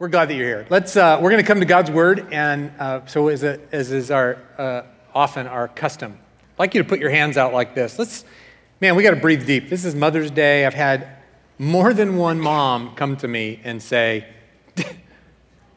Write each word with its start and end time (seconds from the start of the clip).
We're 0.00 0.08
glad 0.08 0.30
that 0.30 0.34
you're 0.34 0.46
here. 0.46 0.66
Let's. 0.70 0.96
Uh, 0.96 1.18
we're 1.20 1.28
going 1.28 1.42
to 1.42 1.46
come 1.46 1.60
to 1.60 1.66
God's 1.66 1.90
word, 1.90 2.32
and 2.32 2.72
uh, 2.78 3.04
so 3.04 3.28
as, 3.28 3.42
a, 3.42 3.60
as 3.70 3.92
is 3.92 4.10
our 4.10 4.38
uh, 4.56 4.84
often 5.14 5.46
our 5.46 5.68
custom, 5.68 6.18
I'd 6.54 6.58
like 6.58 6.74
you 6.74 6.82
to 6.82 6.88
put 6.88 7.00
your 7.00 7.10
hands 7.10 7.36
out 7.36 7.52
like 7.52 7.74
this. 7.74 7.98
Let's, 7.98 8.24
man, 8.80 8.96
we 8.96 9.02
got 9.02 9.10
to 9.10 9.20
breathe 9.20 9.46
deep. 9.46 9.68
This 9.68 9.84
is 9.84 9.94
Mother's 9.94 10.30
Day. 10.30 10.64
I've 10.64 10.72
had 10.72 11.18
more 11.58 11.92
than 11.92 12.16
one 12.16 12.40
mom 12.40 12.94
come 12.94 13.18
to 13.18 13.28
me 13.28 13.60
and 13.62 13.82
say, 13.82 14.26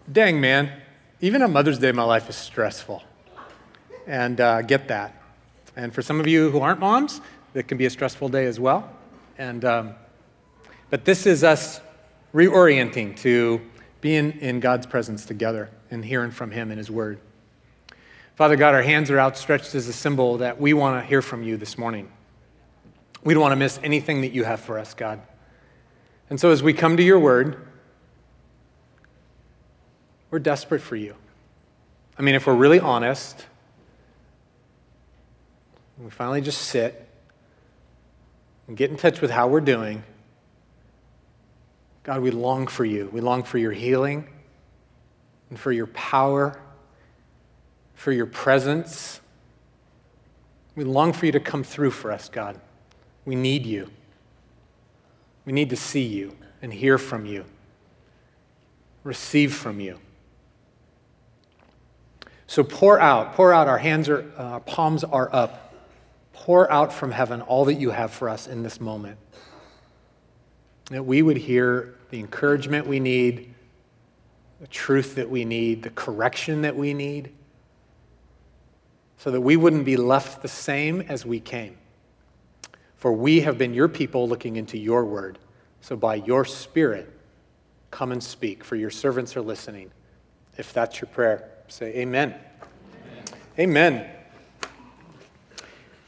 "Dang, 0.10 0.40
man, 0.40 0.72
even 1.20 1.42
on 1.42 1.52
Mother's 1.52 1.80
Day, 1.80 1.92
my 1.92 2.04
life 2.04 2.30
is 2.30 2.38
stressful," 2.38 3.04
and 4.08 4.40
uh, 4.40 4.62
get 4.62 4.88
that. 4.88 5.22
And 5.76 5.94
for 5.94 6.02
some 6.02 6.22
of 6.22 6.28
you 6.28 6.50
who 6.50 6.62
aren't 6.62 6.80
moms, 6.80 7.20
that 7.52 7.64
can 7.64 7.78
be 7.78 7.88
a 7.88 7.90
stressful 7.90 8.30
day 8.30 8.46
as 8.46 8.58
well. 8.58 8.90
And 9.38 9.66
um, 9.66 9.96
but 10.90 11.04
this 11.04 11.26
is 11.26 11.44
us 11.44 11.82
reorienting 12.34 13.18
to 13.18 13.62
being 14.04 14.32
in 14.42 14.60
God's 14.60 14.86
presence 14.86 15.26
together 15.26 15.70
and 15.90 16.04
hearing 16.04 16.30
from 16.30 16.52
Him 16.52 16.72
in 16.72 16.78
His 16.78 16.92
Word. 16.92 17.22
Father 18.36 18.58
God, 18.58 18.76
our 18.76 18.82
hands 18.82 19.10
are 19.10 19.18
outstretched 19.18 19.74
as 19.76 19.88
a 19.88 19.94
symbol 19.94 20.40
that 20.40 20.60
we 20.60 20.74
want 20.74 21.02
to 21.02 21.08
hear 21.08 21.22
from 21.22 21.42
you 21.42 21.56
this 21.56 21.78
morning. 21.78 22.12
We 23.24 23.34
don't 23.34 23.40
want 23.40 23.54
to 23.54 23.58
miss 23.58 23.80
anything 23.82 24.20
that 24.22 24.34
you 24.34 24.44
have 24.44 24.60
for 24.60 24.78
us, 24.78 24.94
God. 24.94 25.22
And 26.30 26.38
so 26.38 26.52
as 26.52 26.62
we 26.62 26.74
come 26.74 26.98
to 26.98 27.04
your 27.04 27.18
Word, 27.18 27.66
we're 30.32 30.40
desperate 30.40 30.82
for 30.82 30.98
you. 30.98 31.16
I 32.20 32.24
mean, 32.24 32.36
if 32.36 32.46
we're 32.46 32.56
really 32.56 32.82
honest, 32.82 33.46
we 35.98 36.10
finally 36.10 36.42
just 36.42 36.62
sit 36.64 37.08
and 38.68 38.76
get 38.76 38.92
in 38.92 38.98
touch 38.98 39.22
with 39.22 39.32
how 39.32 39.48
we're 39.48 39.62
doing 39.62 40.04
God, 42.04 42.22
we 42.22 42.32
long 42.32 42.68
for 42.68 42.84
you. 42.84 43.10
We 43.12 43.22
long 43.22 43.44
for 43.44 43.58
your 43.58 43.72
healing 43.72 44.28
and 45.50 45.58
for 45.58 45.72
your 45.72 45.88
power, 45.88 46.60
for 47.94 48.12
your 48.12 48.26
presence. 48.26 49.22
We 50.76 50.84
long 50.84 51.14
for 51.14 51.26
you 51.26 51.32
to 51.32 51.40
come 51.40 51.64
through 51.64 51.92
for 51.92 52.12
us, 52.12 52.28
God. 52.28 52.60
We 53.26 53.36
need 53.36 53.66
you. 53.66 53.90
We 55.46 55.54
need 55.54 55.70
to 55.70 55.78
see 55.78 56.04
you 56.04 56.36
and 56.62 56.74
hear 56.74 56.98
from 56.98 57.26
you, 57.26 57.46
receive 59.04 59.54
from 59.54 59.80
you. 59.80 60.00
So 62.48 62.64
pour 62.64 63.00
out, 63.00 63.34
pour 63.34 63.54
out. 63.54 63.68
Our 63.68 63.78
hands 63.78 64.10
are, 64.10 64.30
uh, 64.38 64.44
our 64.44 64.60
palms 64.60 65.04
are 65.04 65.34
up. 65.34 65.74
Pour 66.34 66.70
out 66.70 66.92
from 66.92 67.12
heaven 67.12 67.42
all 67.42 67.66
that 67.66 67.76
you 67.76 67.92
have 67.92 68.12
for 68.12 68.28
us 68.28 68.48
in 68.48 68.64
this 68.64 68.82
moment 68.82 69.18
that 70.90 71.04
we 71.04 71.22
would 71.22 71.38
hear 71.38 71.96
the 72.10 72.20
encouragement 72.20 72.88
we 72.88 73.00
need, 73.00 73.54
the 74.60 74.68
truth 74.68 75.16
that 75.16 75.30
we 75.30 75.46
need, 75.46 75.84
the 75.84 75.90
correction 75.90 76.62
that 76.62 76.76
we 76.76 76.94
need, 76.94 77.32
so 79.18 79.32
that 79.32 79.42
we 79.42 79.56
wouldn't 79.56 79.86
be 79.86 79.98
left 79.98 80.42
the 80.42 80.48
same 80.48 81.02
as 81.02 81.26
we 81.26 81.40
came. 81.40 81.78
For 82.98 83.12
we 83.12 83.42
have 83.42 83.58
been 83.58 83.74
your 83.74 83.88
people 83.88 84.28
looking 84.28 84.56
into 84.56 84.78
your 84.78 85.06
word. 85.06 85.40
So 85.82 85.96
by 85.96 86.16
your 86.16 86.46
spirit, 86.46 87.12
come 87.92 88.12
and 88.12 88.24
speak, 88.24 88.64
for 88.64 88.76
your 88.76 88.90
servants 88.90 89.36
are 89.36 89.42
listening. 89.42 89.92
If 90.58 90.72
that's 90.72 91.02
your 91.02 91.10
prayer, 91.10 91.50
say 91.68 91.96
amen. 91.96 92.36
Amen. 93.60 94.00
amen. 94.00 94.23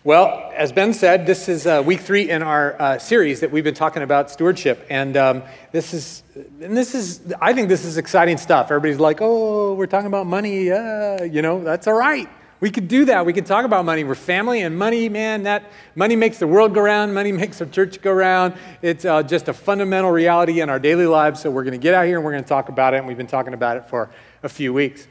Well, 0.05 0.51
as 0.55 0.71
Ben 0.71 0.93
said, 0.93 1.25
this 1.25 1.49
is 1.49 1.65
uh, 1.65 1.81
week 1.83 1.99
three 1.99 2.29
in 2.29 2.43
our 2.43 2.79
uh, 2.79 2.99
series 2.99 3.39
that 3.39 3.49
we've 3.49 3.63
been 3.63 3.73
talking 3.73 4.03
about 4.03 4.29
stewardship, 4.29 4.85
and 4.87 5.17
um, 5.17 5.41
this 5.71 5.95
is, 5.95 6.21
and 6.61 6.77
this 6.77 6.93
is, 6.93 7.33
I 7.41 7.53
think 7.53 7.69
this 7.69 7.83
is 7.83 7.97
exciting 7.97 8.37
stuff. 8.37 8.67
Everybody's 8.67 8.99
like, 8.99 9.17
"Oh, 9.19 9.73
we're 9.73 9.87
talking 9.87 10.05
about 10.05 10.27
money," 10.27 10.69
uh, 10.71 11.23
you 11.23 11.41
know, 11.41 11.63
that's 11.63 11.87
all 11.87 11.95
right. 11.95 12.29
We 12.59 12.69
could 12.69 12.87
do 12.87 13.05
that. 13.05 13.25
We 13.25 13.33
could 13.33 13.47
talk 13.47 13.65
about 13.65 13.83
money. 13.83 14.03
We're 14.03 14.13
family, 14.13 14.61
and 14.61 14.77
money, 14.77 15.09
man, 15.09 15.41
that 15.41 15.71
money 15.95 16.15
makes 16.15 16.38
the 16.38 16.45
world 16.45 16.75
go 16.75 16.81
round. 16.81 17.15
Money 17.15 17.31
makes 17.41 17.59
our 17.59 17.65
church 17.65 17.99
go 17.99 18.13
round. 18.13 18.53
It's 18.83 19.05
uh, 19.05 19.23
just 19.23 19.47
a 19.47 19.53
fundamental 19.53 20.11
reality 20.11 20.61
in 20.61 20.69
our 20.69 20.77
daily 20.77 21.07
lives. 21.07 21.41
So 21.41 21.49
we're 21.49 21.63
going 21.63 21.71
to 21.71 21.83
get 21.83 21.95
out 21.95 22.05
here 22.05 22.17
and 22.17 22.23
we're 22.23 22.33
going 22.33 22.44
to 22.44 22.47
talk 22.47 22.69
about 22.69 22.94
it. 22.94 22.97
And 22.97 23.07
we've 23.07 23.17
been 23.17 23.25
talking 23.25 23.55
about 23.55 23.77
it 23.77 23.89
for 23.89 24.11
a 24.44 24.49
few 24.49 24.71
weeks. 24.71 25.07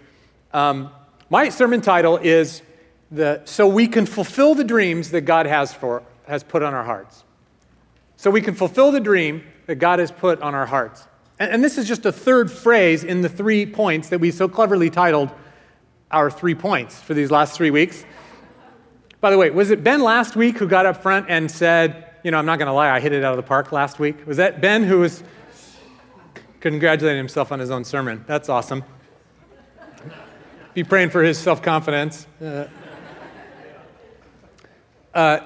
Um, 0.52 0.92
my 1.30 1.48
sermon 1.48 1.80
title 1.80 2.16
is 2.18 2.62
the, 3.14 3.42
so 3.44 3.68
we 3.68 3.86
can 3.86 4.06
fulfill 4.06 4.54
the 4.54 4.64
dreams 4.64 5.10
that 5.12 5.22
God 5.22 5.46
has, 5.46 5.72
for, 5.72 6.02
has 6.26 6.42
put 6.42 6.62
on 6.62 6.74
our 6.74 6.84
hearts. 6.84 7.24
So 8.16 8.30
we 8.30 8.40
can 8.40 8.54
fulfill 8.54 8.90
the 8.90 9.00
dream 9.00 9.44
that 9.66 9.76
God 9.76 9.98
has 9.98 10.10
put 10.10 10.42
on 10.42 10.54
our 10.54 10.66
hearts. 10.66 11.06
And, 11.38 11.52
and 11.52 11.64
this 11.64 11.78
is 11.78 11.86
just 11.86 12.04
a 12.06 12.12
third 12.12 12.50
phrase 12.50 13.04
in 13.04 13.20
the 13.20 13.28
three 13.28 13.66
points 13.66 14.08
that 14.08 14.18
we 14.18 14.30
so 14.30 14.48
cleverly 14.48 14.90
titled 14.90 15.30
our 16.10 16.30
three 16.30 16.54
points 16.54 17.00
for 17.00 17.14
these 17.14 17.30
last 17.30 17.56
three 17.56 17.70
weeks. 17.70 18.04
By 19.20 19.30
the 19.30 19.38
way, 19.38 19.50
was 19.50 19.70
it 19.70 19.82
Ben 19.82 20.02
last 20.02 20.36
week 20.36 20.58
who 20.58 20.68
got 20.68 20.84
up 20.84 21.02
front 21.02 21.26
and 21.28 21.50
said, 21.50 22.10
you 22.24 22.30
know, 22.30 22.38
I'm 22.38 22.46
not 22.46 22.58
going 22.58 22.66
to 22.66 22.72
lie, 22.72 22.90
I 22.90 23.00
hit 23.00 23.12
it 23.12 23.24
out 23.24 23.32
of 23.32 23.36
the 23.36 23.48
park 23.48 23.72
last 23.72 23.98
week? 23.98 24.26
Was 24.26 24.36
that 24.38 24.60
Ben 24.60 24.82
who 24.82 25.00
was 25.00 25.22
congratulating 26.60 27.18
himself 27.18 27.52
on 27.52 27.58
his 27.58 27.70
own 27.70 27.84
sermon? 27.84 28.24
That's 28.26 28.48
awesome. 28.48 28.84
Be 30.74 30.84
praying 30.84 31.10
for 31.10 31.22
his 31.22 31.38
self 31.38 31.62
confidence. 31.62 32.26
Uh, 32.42 32.66
uh, 35.14 35.40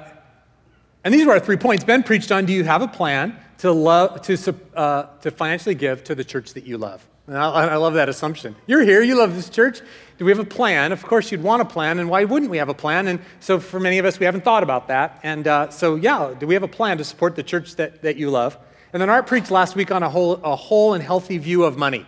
and 1.05 1.15
these 1.15 1.27
are 1.27 1.31
our 1.31 1.41
three 1.41 1.57
points. 1.57 1.85
Ben 1.85 2.03
preached 2.03 2.33
on 2.33 2.45
do 2.45 2.53
you 2.53 2.65
have 2.65 2.83
a 2.83 2.89
plan 2.89 3.39
to, 3.59 3.73
love, 3.73 4.23
to, 4.23 4.55
uh, 4.75 5.07
to 5.21 5.31
financially 5.31 5.75
give 5.75 6.05
to 6.05 6.15
the 6.15 6.25
church 6.25 6.55
that 6.55 6.65
you 6.65 6.79
love? 6.79 7.07
And 7.27 7.37
I, 7.37 7.69
I 7.69 7.77
love 7.77 7.95
that 7.95 8.09
assumption. 8.09 8.57
You're 8.67 8.83
here, 8.83 9.03
you 9.03 9.15
love 9.15 9.35
this 9.35 9.51
church. 9.51 9.81
Do 10.17 10.25
we 10.25 10.31
have 10.31 10.39
a 10.39 10.45
plan? 10.45 10.93
Of 10.93 11.03
course, 11.03 11.31
you'd 11.31 11.43
want 11.43 11.61
a 11.61 11.65
plan, 11.65 11.99
and 11.99 12.09
why 12.09 12.25
wouldn't 12.25 12.51
we 12.51 12.57
have 12.57 12.71
a 12.71 12.75
plan? 12.75 13.07
And 13.07 13.21
so, 13.39 13.61
for 13.61 13.79
many 13.79 13.99
of 13.99 14.07
us, 14.07 14.19
we 14.19 14.25
haven't 14.25 14.45
thought 14.45 14.63
about 14.63 14.89
that. 14.89 15.21
And 15.23 15.47
uh, 15.47 15.71
so, 15.71 15.95
yeah, 15.95 16.35
do 16.39 16.47
we 16.47 16.55
have 16.55 16.63
a 16.63 16.69
plan 16.69 16.99
to 16.99 17.05
support 17.05 17.37
the 17.37 17.43
church 17.43 17.77
that, 17.77 18.03
that 18.03 18.17
you 18.17 18.31
love? 18.31 18.57
And 18.93 19.03
then 19.03 19.11
Art 19.11 19.27
preached 19.27 19.51
last 19.51 19.77
week 19.77 19.93
on 19.93 20.03
a 20.03 20.09
whole, 20.09 20.35
a 20.43 20.57
whole 20.57 20.95
and 20.95 21.05
healthy 21.05 21.37
view 21.37 21.65
of 21.65 21.77
money. 21.77 22.07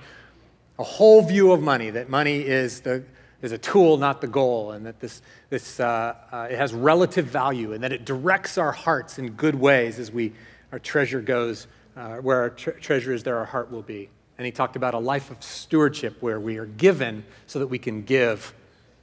A 0.79 0.85
whole 0.85 1.23
view 1.23 1.53
of 1.53 1.61
money, 1.61 1.91
that 1.91 2.09
money 2.09 2.41
is 2.41 2.81
the, 2.81 3.05
is 3.43 3.53
a 3.53 3.59
tool, 3.59 3.97
not 3.97 4.21
the 4.21 4.27
goal, 4.27 4.73
and 4.73 4.87
that 4.87 5.01
this, 5.01 5.23
this, 5.49 5.81
uh, 5.81 6.15
uh, 6.31 6.49
it 6.51 6.57
has 6.57 6.73
relative 6.73 7.27
value, 7.27 7.73
and 7.73 7.83
that 7.83 7.93
it 7.93 8.05
directs 8.05 8.59
our 8.59 8.73
hearts 8.73 9.19
in 9.19 9.31
good 9.31 9.55
ways 9.55 9.99
as 9.99 10.11
we, 10.11 10.33
our 10.73 10.79
treasure 10.79 11.21
goes, 11.21 11.67
uh, 11.97 12.17
where 12.17 12.41
our 12.41 12.51
tre- 12.51 12.75
treasure 12.81 13.13
is, 13.13 13.23
there 13.23 13.39
our 13.39 13.45
heart 13.45 13.71
will 13.71 13.83
be. 13.83 14.09
And 14.39 14.47
he 14.47 14.53
talked 14.53 14.77
about 14.77 14.95
a 14.95 14.99
life 14.99 15.31
of 15.31 15.43
stewardship 15.43 16.17
where 16.21 16.41
we 16.41 16.57
are 16.57 16.67
given 16.67 17.25
so 17.47 17.59
that 17.59 17.67
we 17.67 17.79
can 17.79 18.03
give 18.03 18.55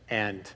and 0.10 0.52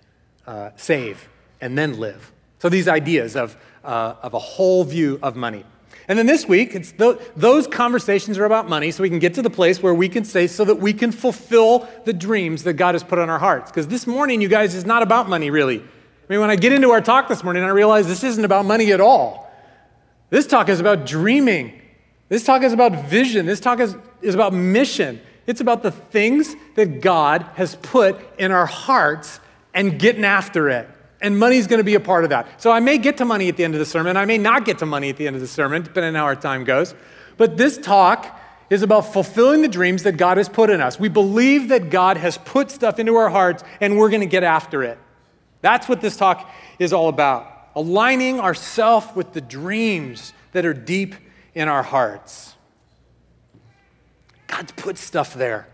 uh, 0.48 0.72
save 0.76 1.30
and 1.60 1.78
then 1.78 2.00
live. 2.00 2.32
So 2.60 2.70
these 2.70 2.88
ideas 2.88 3.36
of, 3.36 3.58
uh, 3.84 4.16
of 4.22 4.34
a 4.34 4.40
whole 4.40 4.84
view 4.84 5.20
of 5.22 5.36
money. 5.36 5.66
And 6.12 6.20
then 6.20 6.26
this 6.26 6.46
week, 6.46 6.76
it's 6.76 6.92
the, 6.92 7.18
those 7.38 7.68
conversations 7.68 8.38
are 8.38 8.44
about 8.44 8.68
money, 8.68 8.92
so 8.92 9.02
we 9.02 9.08
can 9.08 9.20
get 9.20 9.34
to 9.36 9.42
the 9.42 9.50
place 9.50 9.82
where 9.82 9.94
we 9.94 10.10
can 10.10 10.26
say, 10.26 10.46
so 10.46 10.66
that 10.66 10.76
we 10.76 10.92
can 10.92 11.10
fulfill 11.10 11.88
the 12.04 12.12
dreams 12.12 12.64
that 12.64 12.74
God 12.74 12.96
has 12.96 13.02
put 13.02 13.18
on 13.18 13.30
our 13.30 13.40
hearts. 13.40 13.72
Because 13.72 13.88
this 13.88 14.06
morning, 14.06 14.42
you 14.42 14.50
guys, 14.50 14.76
is 14.76 14.86
not 14.86 15.04
about 15.04 15.30
money, 15.30 15.50
really. 15.50 15.80
I 15.80 15.84
mean, 16.28 16.42
when 16.42 16.50
I 16.50 16.58
get 16.58 16.74
into 16.74 16.90
our 16.92 17.00
talk 17.00 17.30
this 17.30 17.46
morning, 17.46 17.64
I 17.64 17.70
realize 17.70 18.08
this 18.08 18.26
isn't 18.26 18.44
about 18.44 18.66
money 18.66 18.92
at 18.92 19.00
all. 19.00 19.50
This 20.30 20.46
talk 20.48 20.68
is 20.68 20.82
about 20.82 21.06
dreaming. 21.06 21.82
This 22.28 22.44
talk 22.44 22.64
is 22.64 22.74
about 22.74 23.06
vision. 23.06 23.46
This 23.46 23.62
talk 23.62 23.80
is, 23.80 23.96
is 24.22 24.36
about 24.36 24.52
mission. 24.52 25.22
It's 25.48 25.62
about 25.62 25.82
the 25.82 25.92
things 25.92 26.58
that 26.76 27.00
God 27.00 27.44
has 27.54 27.78
put 27.78 28.20
in 28.38 28.52
our 28.52 28.66
hearts 28.66 29.40
and 29.74 29.98
getting 29.98 30.26
after 30.26 30.68
it 30.68 30.90
and 31.22 31.38
money's 31.38 31.68
going 31.68 31.80
to 31.80 31.84
be 31.84 31.96
a 31.96 32.00
part 32.00 32.24
of 32.24 32.32
that. 32.32 32.62
So 32.62 32.72
I 32.72 32.80
may 32.80 32.98
get 32.98 33.18
to 33.18 33.26
money 33.26 33.48
at 33.50 33.58
the 33.58 33.64
end 33.64 33.74
of 33.76 33.80
the 33.80 33.86
sermon. 33.86 34.18
I 34.18 34.26
may 34.26 34.38
not 34.38 34.66
get 34.66 34.80
to 34.80 34.86
money 34.86 35.10
at 35.10 35.18
the 35.18 35.28
end 35.28 35.36
of 35.36 35.42
the 35.42 35.48
sermon, 35.48 35.84
depending 35.84 36.10
on 36.10 36.16
how 36.16 36.26
our 36.26 36.36
time 36.36 36.64
goes. 36.64 36.96
But 37.38 37.58
this 37.58 37.78
talk 37.78 38.40
is 38.70 38.82
about 38.82 39.14
fulfilling 39.14 39.62
the 39.62 39.68
dreams 39.68 40.04
that 40.04 40.14
God 40.14 40.38
has 40.38 40.50
put 40.50 40.70
in 40.70 40.82
us. 40.82 41.00
We 41.00 41.10
believe 41.10 41.70
that 41.70 41.90
God 41.90 42.18
has 42.18 42.38
put 42.38 42.72
stuff 42.72 43.00
into 43.00 43.16
our 43.16 43.30
hearts, 43.30 43.64
and 43.80 43.98
we're 43.98 44.10
going 44.10 44.22
to 44.22 44.28
get 44.28 44.44
after 44.44 44.84
it. 44.84 44.98
That's 45.62 45.88
what 45.88 46.02
this 46.02 46.18
talk 46.18 46.50
is 46.80 46.94
all 46.94 47.10
about 47.10 47.52
aligning 47.76 48.40
ourselves 48.40 49.08
with 49.16 49.34
the 49.34 49.42
dreams 49.42 50.34
that 50.52 50.66
are 50.66 50.74
deep 50.74 51.16
in 51.56 51.68
our 51.68 51.84
hearts. 51.84 52.56
God's 54.48 54.72
put 54.74 54.98
stuff 54.98 55.34
there, 55.34 55.68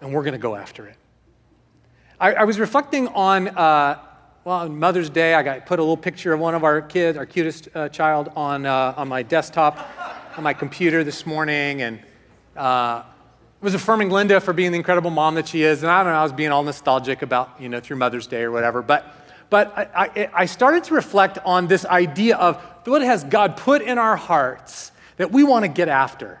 and 0.00 0.12
we're 0.12 0.22
going 0.22 0.32
to 0.32 0.38
go 0.38 0.54
after 0.54 0.86
it. 0.86 0.96
I, 2.20 2.34
I 2.34 2.44
was 2.44 2.58
reflecting 2.58 3.08
on 3.08 3.48
uh, 3.48 3.98
well, 4.46 4.60
on 4.60 4.78
Mother's 4.78 5.10
Day, 5.10 5.34
I 5.34 5.42
got 5.42 5.66
put 5.66 5.80
a 5.80 5.82
little 5.82 5.96
picture 5.96 6.32
of 6.32 6.38
one 6.38 6.54
of 6.54 6.62
our 6.62 6.80
kids, 6.80 7.18
our 7.18 7.26
cutest 7.26 7.68
uh, 7.74 7.88
child, 7.88 8.30
on, 8.36 8.64
uh, 8.64 8.94
on 8.96 9.08
my 9.08 9.24
desktop, 9.24 9.76
on 10.36 10.44
my 10.44 10.54
computer 10.54 11.02
this 11.02 11.26
morning, 11.26 11.82
and 11.82 12.00
uh, 12.54 13.02
was 13.60 13.74
affirming 13.74 14.08
Linda 14.08 14.40
for 14.40 14.52
being 14.52 14.70
the 14.70 14.76
incredible 14.76 15.10
mom 15.10 15.34
that 15.34 15.48
she 15.48 15.64
is. 15.64 15.82
And 15.82 15.90
I 15.90 16.04
don't 16.04 16.12
know, 16.12 16.20
I 16.20 16.22
was 16.22 16.32
being 16.32 16.52
all 16.52 16.62
nostalgic 16.62 17.22
about, 17.22 17.60
you 17.60 17.68
know, 17.68 17.80
through 17.80 17.96
Mother's 17.96 18.28
Day 18.28 18.42
or 18.42 18.52
whatever. 18.52 18.82
But, 18.82 19.12
but 19.50 19.76
I, 19.76 20.10
I, 20.14 20.30
I 20.32 20.46
started 20.46 20.84
to 20.84 20.94
reflect 20.94 21.38
on 21.44 21.66
this 21.66 21.84
idea 21.84 22.36
of 22.36 22.62
what 22.84 23.02
has 23.02 23.24
God 23.24 23.56
put 23.56 23.82
in 23.82 23.98
our 23.98 24.14
hearts 24.14 24.92
that 25.16 25.32
we 25.32 25.42
want 25.42 25.64
to 25.64 25.68
get 25.68 25.88
after. 25.88 26.40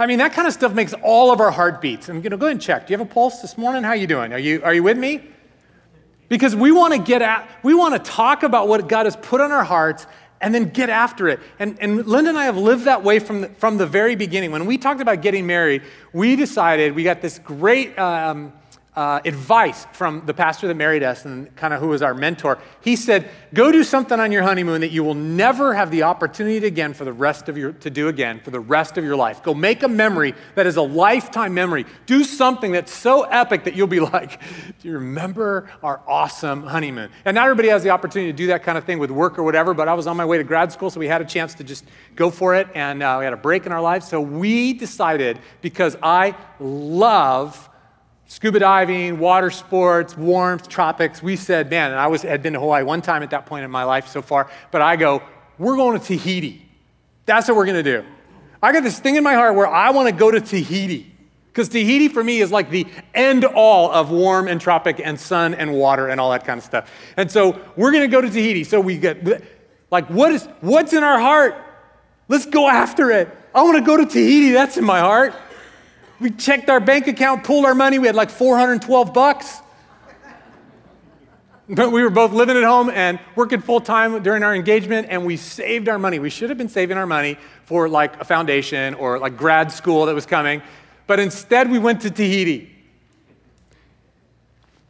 I 0.00 0.06
mean, 0.06 0.18
that 0.18 0.32
kind 0.32 0.48
of 0.48 0.52
stuff 0.52 0.74
makes 0.74 0.94
all 0.94 1.30
of 1.30 1.38
our 1.38 1.52
heartbeats. 1.52 2.08
I'm 2.08 2.22
going 2.22 2.32
to 2.32 2.36
go 2.36 2.46
ahead 2.46 2.56
and 2.56 2.60
check. 2.60 2.88
Do 2.88 2.92
you 2.92 2.98
have 2.98 3.06
a 3.06 3.14
pulse 3.14 3.40
this 3.40 3.56
morning? 3.56 3.84
How 3.84 3.92
you 3.92 4.08
doing? 4.08 4.32
Are 4.32 4.38
you, 4.40 4.64
are 4.64 4.74
you 4.74 4.82
with 4.82 4.98
me? 4.98 5.22
Because 6.28 6.54
we 6.54 6.72
want 6.72 6.94
to 6.94 6.98
get 7.00 7.22
at, 7.22 7.48
we 7.62 7.74
want 7.74 7.94
to 7.94 8.10
talk 8.10 8.42
about 8.42 8.68
what 8.68 8.88
God 8.88 9.06
has 9.06 9.16
put 9.16 9.40
on 9.40 9.50
our 9.50 9.64
hearts 9.64 10.06
and 10.40 10.54
then 10.54 10.68
get 10.68 10.90
after 10.90 11.28
it. 11.28 11.40
And, 11.58 11.78
and 11.80 12.06
Linda 12.06 12.30
and 12.30 12.38
I 12.38 12.44
have 12.44 12.56
lived 12.56 12.84
that 12.84 13.02
way 13.02 13.18
from 13.18 13.40
the, 13.40 13.48
from 13.48 13.78
the 13.78 13.86
very 13.86 14.14
beginning. 14.14 14.52
When 14.52 14.66
we 14.66 14.78
talked 14.78 15.00
about 15.00 15.22
getting 15.22 15.46
married, 15.46 15.82
we 16.12 16.36
decided 16.36 16.94
we 16.94 17.02
got 17.02 17.20
this 17.22 17.38
great 17.38 17.98
um, 17.98 18.52
uh, 18.98 19.20
advice 19.24 19.86
from 19.92 20.24
the 20.26 20.34
pastor 20.34 20.66
that 20.66 20.74
married 20.74 21.04
us 21.04 21.24
and 21.24 21.54
kind 21.54 21.72
of 21.72 21.78
who 21.78 21.86
was 21.86 22.02
our 22.02 22.14
mentor. 22.14 22.58
He 22.80 22.96
said, 22.96 23.30
"Go 23.54 23.70
do 23.70 23.84
something 23.84 24.18
on 24.18 24.32
your 24.32 24.42
honeymoon 24.42 24.80
that 24.80 24.90
you 24.90 25.04
will 25.04 25.14
never 25.14 25.72
have 25.72 25.92
the 25.92 26.02
opportunity 26.02 26.66
again 26.66 26.92
for 26.94 27.04
the 27.04 27.12
rest 27.12 27.48
of 27.48 27.56
your 27.56 27.70
to 27.74 27.90
do 27.90 28.08
again 28.08 28.40
for 28.40 28.50
the 28.50 28.58
rest 28.58 28.98
of 28.98 29.04
your 29.04 29.14
life. 29.14 29.40
Go 29.44 29.54
make 29.54 29.84
a 29.84 29.88
memory 29.88 30.34
that 30.56 30.66
is 30.66 30.78
a 30.78 30.82
lifetime 30.82 31.54
memory. 31.54 31.86
Do 32.06 32.24
something 32.24 32.72
that's 32.72 32.92
so 32.92 33.22
epic 33.22 33.62
that 33.64 33.76
you'll 33.76 33.86
be 33.86 34.00
like, 34.16 34.40
do 34.80 34.88
you 34.88 34.94
remember 34.94 35.70
our 35.80 36.00
awesome 36.08 36.64
honeymoon?" 36.64 37.08
And 37.24 37.36
not 37.36 37.44
everybody 37.44 37.68
has 37.68 37.84
the 37.84 37.90
opportunity 37.90 38.32
to 38.32 38.36
do 38.36 38.48
that 38.48 38.64
kind 38.64 38.76
of 38.76 38.82
thing 38.82 38.98
with 38.98 39.12
work 39.12 39.38
or 39.38 39.44
whatever. 39.44 39.74
But 39.74 39.86
I 39.86 39.94
was 39.94 40.08
on 40.08 40.16
my 40.16 40.24
way 40.24 40.38
to 40.38 40.44
grad 40.44 40.72
school, 40.72 40.90
so 40.90 40.98
we 40.98 41.06
had 41.06 41.22
a 41.22 41.24
chance 41.24 41.54
to 41.54 41.62
just 41.62 41.84
go 42.16 42.30
for 42.30 42.56
it, 42.56 42.66
and 42.74 43.00
uh, 43.00 43.14
we 43.20 43.24
had 43.26 43.32
a 43.32 43.36
break 43.36 43.64
in 43.64 43.70
our 43.70 43.80
lives. 43.80 44.08
So 44.08 44.20
we 44.20 44.72
decided 44.72 45.38
because 45.60 45.96
I 46.02 46.34
love 46.58 47.68
scuba 48.28 48.60
diving, 48.60 49.18
water 49.18 49.50
sports, 49.50 50.16
warmth, 50.16 50.68
tropics. 50.68 51.22
We 51.22 51.34
said, 51.34 51.68
man, 51.70 51.90
and 51.90 51.98
I 51.98 52.06
was, 52.06 52.22
had 52.22 52.42
been 52.42 52.52
to 52.52 52.60
Hawaii 52.60 52.84
one 52.84 53.02
time 53.02 53.22
at 53.22 53.30
that 53.30 53.46
point 53.46 53.64
in 53.64 53.70
my 53.70 53.84
life 53.84 54.06
so 54.06 54.22
far, 54.22 54.48
but 54.70 54.80
I 54.80 54.96
go, 54.96 55.22
we're 55.58 55.76
going 55.76 55.98
to 55.98 56.06
Tahiti. 56.06 56.64
That's 57.26 57.48
what 57.48 57.56
we're 57.56 57.66
going 57.66 57.82
to 57.82 58.02
do. 58.02 58.04
I 58.62 58.72
got 58.72 58.82
this 58.82 59.00
thing 59.00 59.16
in 59.16 59.24
my 59.24 59.34
heart 59.34 59.54
where 59.54 59.66
I 59.66 59.90
want 59.90 60.08
to 60.08 60.14
go 60.14 60.30
to 60.30 60.40
Tahiti. 60.40 61.14
Because 61.46 61.70
Tahiti 61.70 62.08
for 62.08 62.22
me 62.22 62.40
is 62.40 62.52
like 62.52 62.70
the 62.70 62.86
end 63.14 63.44
all 63.44 63.90
of 63.90 64.10
warm 64.10 64.46
and 64.46 64.60
tropic 64.60 65.00
and 65.02 65.18
sun 65.18 65.54
and 65.54 65.72
water 65.72 66.08
and 66.08 66.20
all 66.20 66.30
that 66.30 66.44
kind 66.44 66.58
of 66.58 66.64
stuff. 66.64 66.90
And 67.16 67.30
so 67.30 67.60
we're 67.76 67.90
going 67.90 68.04
to 68.04 68.08
go 68.08 68.20
to 68.20 68.30
Tahiti. 68.30 68.62
So 68.62 68.80
we 68.80 68.96
get, 68.96 69.42
like, 69.90 70.06
what 70.08 70.30
is, 70.32 70.46
what's 70.60 70.92
in 70.92 71.02
our 71.02 71.18
heart? 71.18 71.56
Let's 72.28 72.46
go 72.46 72.68
after 72.68 73.10
it. 73.10 73.36
I 73.54 73.62
want 73.62 73.76
to 73.78 73.82
go 73.82 73.96
to 73.96 74.06
Tahiti. 74.06 74.52
That's 74.52 74.76
in 74.76 74.84
my 74.84 75.00
heart. 75.00 75.34
We 76.20 76.30
checked 76.30 76.68
our 76.68 76.80
bank 76.80 77.06
account, 77.06 77.44
pulled 77.44 77.64
our 77.64 77.74
money. 77.74 77.98
We 77.98 78.06
had 78.06 78.16
like 78.16 78.30
412 78.30 79.14
bucks. 79.14 79.60
But 81.70 81.92
we 81.92 82.02
were 82.02 82.10
both 82.10 82.32
living 82.32 82.56
at 82.56 82.64
home 82.64 82.88
and 82.88 83.20
working 83.36 83.60
full 83.60 83.80
time 83.80 84.22
during 84.22 84.42
our 84.42 84.54
engagement, 84.54 85.08
and 85.10 85.26
we 85.26 85.36
saved 85.36 85.88
our 85.88 85.98
money. 85.98 86.18
We 86.18 86.30
should 86.30 86.48
have 86.48 86.56
been 86.56 86.70
saving 86.70 86.96
our 86.96 87.06
money 87.06 87.36
for 87.66 87.90
like 87.90 88.18
a 88.20 88.24
foundation 88.24 88.94
or 88.94 89.18
like 89.18 89.36
grad 89.36 89.70
school 89.70 90.06
that 90.06 90.14
was 90.14 90.24
coming, 90.24 90.62
but 91.06 91.20
instead 91.20 91.70
we 91.70 91.78
went 91.78 92.00
to 92.02 92.10
Tahiti. 92.10 92.74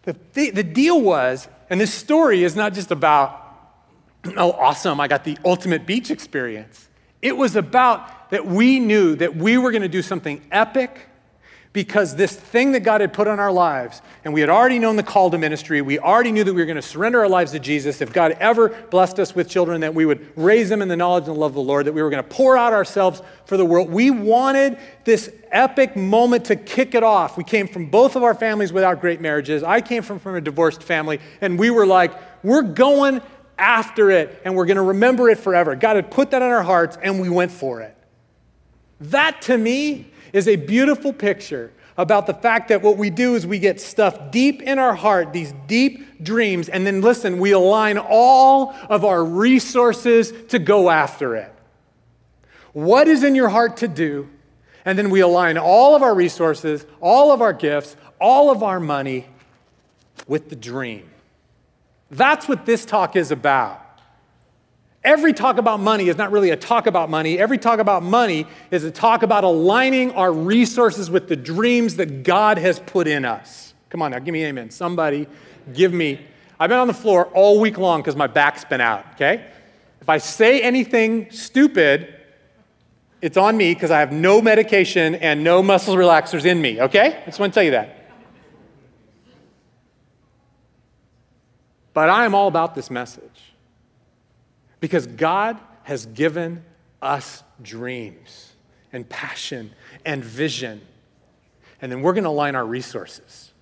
The, 0.02 0.12
th- 0.12 0.54
the 0.54 0.62
deal 0.62 1.00
was, 1.00 1.48
and 1.68 1.80
this 1.80 1.92
story 1.92 2.44
is 2.44 2.54
not 2.54 2.74
just 2.74 2.92
about, 2.92 3.74
oh, 4.36 4.52
awesome, 4.52 5.00
I 5.00 5.08
got 5.08 5.24
the 5.24 5.36
ultimate 5.44 5.84
beach 5.84 6.12
experience. 6.12 6.88
It 7.20 7.36
was 7.36 7.56
about 7.56 8.30
that 8.30 8.46
we 8.46 8.78
knew 8.78 9.16
that 9.16 9.34
we 9.34 9.58
were 9.58 9.72
going 9.72 9.82
to 9.82 9.88
do 9.88 10.00
something 10.00 10.40
epic 10.52 11.07
because 11.72 12.16
this 12.16 12.34
thing 12.34 12.72
that 12.72 12.80
God 12.80 13.00
had 13.00 13.12
put 13.12 13.28
on 13.28 13.38
our 13.38 13.52
lives, 13.52 14.00
and 14.24 14.32
we 14.32 14.40
had 14.40 14.48
already 14.48 14.78
known 14.78 14.96
the 14.96 15.02
call 15.02 15.30
to 15.30 15.38
ministry, 15.38 15.82
we 15.82 15.98
already 15.98 16.32
knew 16.32 16.42
that 16.42 16.52
we 16.54 16.62
were 16.62 16.66
going 16.66 16.76
to 16.76 16.82
surrender 16.82 17.20
our 17.20 17.28
lives 17.28 17.52
to 17.52 17.58
Jesus. 17.58 18.00
If 18.00 18.12
God 18.12 18.32
ever 18.40 18.70
blessed 18.90 19.18
us 19.18 19.34
with 19.34 19.48
children, 19.48 19.82
that 19.82 19.94
we 19.94 20.06
would 20.06 20.32
raise 20.36 20.68
them 20.68 20.80
in 20.82 20.88
the 20.88 20.96
knowledge 20.96 21.28
and 21.28 21.36
love 21.36 21.50
of 21.50 21.54
the 21.56 21.60
Lord, 21.60 21.86
that 21.86 21.92
we 21.92 22.02
were 22.02 22.10
going 22.10 22.22
to 22.22 22.28
pour 22.28 22.56
out 22.56 22.72
ourselves 22.72 23.22
for 23.44 23.56
the 23.56 23.64
world. 23.64 23.90
We 23.90 24.10
wanted 24.10 24.78
this 25.04 25.32
epic 25.50 25.94
moment 25.94 26.46
to 26.46 26.56
kick 26.56 26.94
it 26.94 27.02
off. 27.02 27.36
We 27.36 27.44
came 27.44 27.68
from 27.68 27.86
both 27.90 28.16
of 28.16 28.22
our 28.22 28.34
families 28.34 28.72
without 28.72 29.00
great 29.00 29.20
marriages. 29.20 29.62
I 29.62 29.80
came 29.80 30.02
from, 30.02 30.18
from 30.18 30.36
a 30.36 30.40
divorced 30.40 30.82
family, 30.82 31.20
and 31.40 31.58
we 31.58 31.70
were 31.70 31.86
like, 31.86 32.12
we're 32.42 32.62
going 32.62 33.20
after 33.58 34.10
it, 34.10 34.40
and 34.44 34.54
we're 34.54 34.66
going 34.66 34.76
to 34.76 34.82
remember 34.82 35.28
it 35.28 35.38
forever. 35.38 35.74
God 35.74 35.96
had 35.96 36.10
put 36.10 36.30
that 36.30 36.42
on 36.42 36.50
our 36.50 36.62
hearts, 36.62 36.96
and 37.02 37.20
we 37.20 37.28
went 37.28 37.50
for 37.50 37.80
it. 37.80 37.94
That 39.00 39.42
to 39.42 39.58
me 39.58 40.12
is 40.38 40.48
a 40.48 40.56
beautiful 40.56 41.12
picture 41.12 41.70
about 41.98 42.26
the 42.28 42.32
fact 42.32 42.68
that 42.68 42.80
what 42.80 42.96
we 42.96 43.10
do 43.10 43.34
is 43.34 43.46
we 43.46 43.58
get 43.58 43.80
stuff 43.80 44.30
deep 44.30 44.62
in 44.62 44.78
our 44.78 44.94
heart, 44.94 45.32
these 45.32 45.52
deep 45.66 46.22
dreams, 46.22 46.68
and 46.68 46.86
then 46.86 47.00
listen, 47.02 47.38
we 47.38 47.50
align 47.50 47.98
all 47.98 48.72
of 48.88 49.04
our 49.04 49.22
resources 49.22 50.32
to 50.48 50.60
go 50.60 50.90
after 50.90 51.34
it. 51.34 51.52
What 52.72 53.08
is 53.08 53.24
in 53.24 53.34
your 53.34 53.48
heart 53.48 53.78
to 53.78 53.88
do? 53.88 54.28
And 54.84 54.96
then 54.96 55.10
we 55.10 55.20
align 55.20 55.58
all 55.58 55.96
of 55.96 56.02
our 56.02 56.14
resources, 56.14 56.86
all 57.00 57.32
of 57.32 57.42
our 57.42 57.52
gifts, 57.52 57.96
all 58.20 58.50
of 58.50 58.62
our 58.62 58.78
money 58.78 59.26
with 60.28 60.48
the 60.50 60.56
dream. 60.56 61.10
That's 62.10 62.46
what 62.46 62.64
this 62.64 62.84
talk 62.84 63.16
is 63.16 63.32
about. 63.32 63.84
Every 65.08 65.32
talk 65.32 65.56
about 65.56 65.80
money 65.80 66.10
is 66.10 66.18
not 66.18 66.30
really 66.32 66.50
a 66.50 66.56
talk 66.56 66.86
about 66.86 67.08
money. 67.08 67.38
Every 67.38 67.56
talk 67.56 67.78
about 67.78 68.02
money 68.02 68.46
is 68.70 68.84
a 68.84 68.90
talk 68.90 69.22
about 69.22 69.42
aligning 69.42 70.12
our 70.12 70.30
resources 70.30 71.10
with 71.10 71.28
the 71.28 71.34
dreams 71.34 71.96
that 71.96 72.24
God 72.24 72.58
has 72.58 72.78
put 72.80 73.08
in 73.08 73.24
us. 73.24 73.72
Come 73.88 74.02
on 74.02 74.10
now, 74.10 74.18
give 74.18 74.34
me 74.34 74.44
amen. 74.44 74.68
Somebody 74.68 75.26
give 75.72 75.94
me. 75.94 76.20
I've 76.60 76.68
been 76.68 76.78
on 76.78 76.88
the 76.88 76.92
floor 76.92 77.24
all 77.28 77.58
week 77.58 77.78
long 77.78 78.02
because 78.02 78.16
my 78.16 78.26
back's 78.26 78.66
been 78.66 78.82
out, 78.82 79.06
okay? 79.14 79.50
If 80.02 80.10
I 80.10 80.18
say 80.18 80.60
anything 80.60 81.30
stupid, 81.30 82.14
it's 83.22 83.38
on 83.38 83.56
me 83.56 83.72
because 83.72 83.90
I 83.90 84.00
have 84.00 84.12
no 84.12 84.42
medication 84.42 85.14
and 85.14 85.42
no 85.42 85.62
muscle 85.62 85.96
relaxers 85.96 86.44
in 86.44 86.60
me, 86.60 86.82
okay? 86.82 87.22
I 87.22 87.24
just 87.24 87.40
want 87.40 87.54
to 87.54 87.54
tell 87.54 87.64
you 87.64 87.70
that. 87.70 88.10
But 91.94 92.10
I 92.10 92.26
am 92.26 92.34
all 92.34 92.48
about 92.48 92.74
this 92.74 92.90
message. 92.90 93.47
Because 94.80 95.06
God 95.06 95.58
has 95.84 96.06
given 96.06 96.64
us 97.00 97.42
dreams 97.62 98.52
and 98.92 99.08
passion 99.08 99.72
and 100.04 100.24
vision. 100.24 100.80
And 101.80 101.90
then 101.90 102.02
we're 102.02 102.12
going 102.12 102.24
to 102.24 102.30
align 102.30 102.54
our 102.54 102.66
resources 102.66 103.52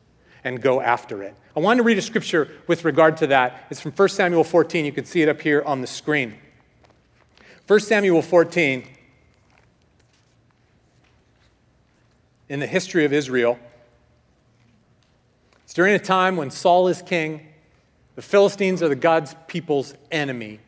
and 0.45 0.61
go 0.61 0.81
after 0.81 1.23
it. 1.23 1.35
I 1.57 1.61
want 1.61 1.79
to 1.79 1.83
read 1.83 1.99
a 1.99 2.03
scripture 2.03 2.49
with 2.67 2.85
regard 2.85 3.17
to 3.19 3.27
that. 3.29 3.67
It's 3.71 3.81
from 3.81 3.93
1 3.93 4.09
Samuel 4.11 4.45
14. 4.45 4.85
You 4.85 4.93
can 4.93 5.05
see 5.05 5.23
it 5.23 5.29
up 5.29 5.41
here 5.41 5.63
on 5.67 5.81
the 5.81 5.87
screen. 5.87 6.37
1 7.67 7.81
Samuel 7.81 8.23
14, 8.23 8.87
in 12.49 12.61
the 12.61 12.67
history 12.67 13.05
of 13.05 13.13
Israel, 13.13 13.59
it's 15.65 15.75
during 15.75 15.95
a 15.95 15.99
time 15.99 16.37
when 16.37 16.53
Saul 16.53 16.87
is 16.87 17.03
king, 17.03 17.45
the 18.15 18.23
Philistines 18.23 18.85
are 18.85 18.89
the 18.89 18.95
God's 18.95 19.35
people's 19.49 19.95
enemy. 20.13 20.61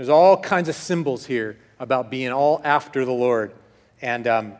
There's 0.00 0.08
all 0.08 0.38
kinds 0.38 0.70
of 0.70 0.76
symbols 0.76 1.26
here 1.26 1.58
about 1.78 2.10
being 2.10 2.32
all 2.32 2.62
after 2.64 3.04
the 3.04 3.12
Lord 3.12 3.52
and, 4.00 4.26
um, 4.26 4.54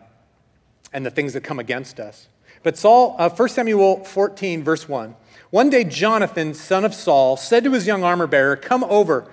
and 0.93 1.07
the 1.07 1.11
things 1.11 1.33
that 1.33 1.43
come 1.43 1.59
against 1.59 1.99
us. 1.99 2.29
But 2.63 2.77
Saul, 2.77 3.17
uh, 3.19 3.31
1 3.31 3.49
Samuel 3.49 4.05
14, 4.05 4.63
verse 4.63 4.87
1. 4.87 5.17
One 5.49 5.71
day, 5.71 5.85
Jonathan, 5.85 6.53
son 6.53 6.85
of 6.85 6.93
Saul, 6.93 7.39
said 7.39 7.65
to 7.65 7.73
his 7.73 7.87
young 7.87 8.05
armor 8.05 8.27
bearer, 8.27 8.55
Come 8.55 8.85
over, 8.85 9.33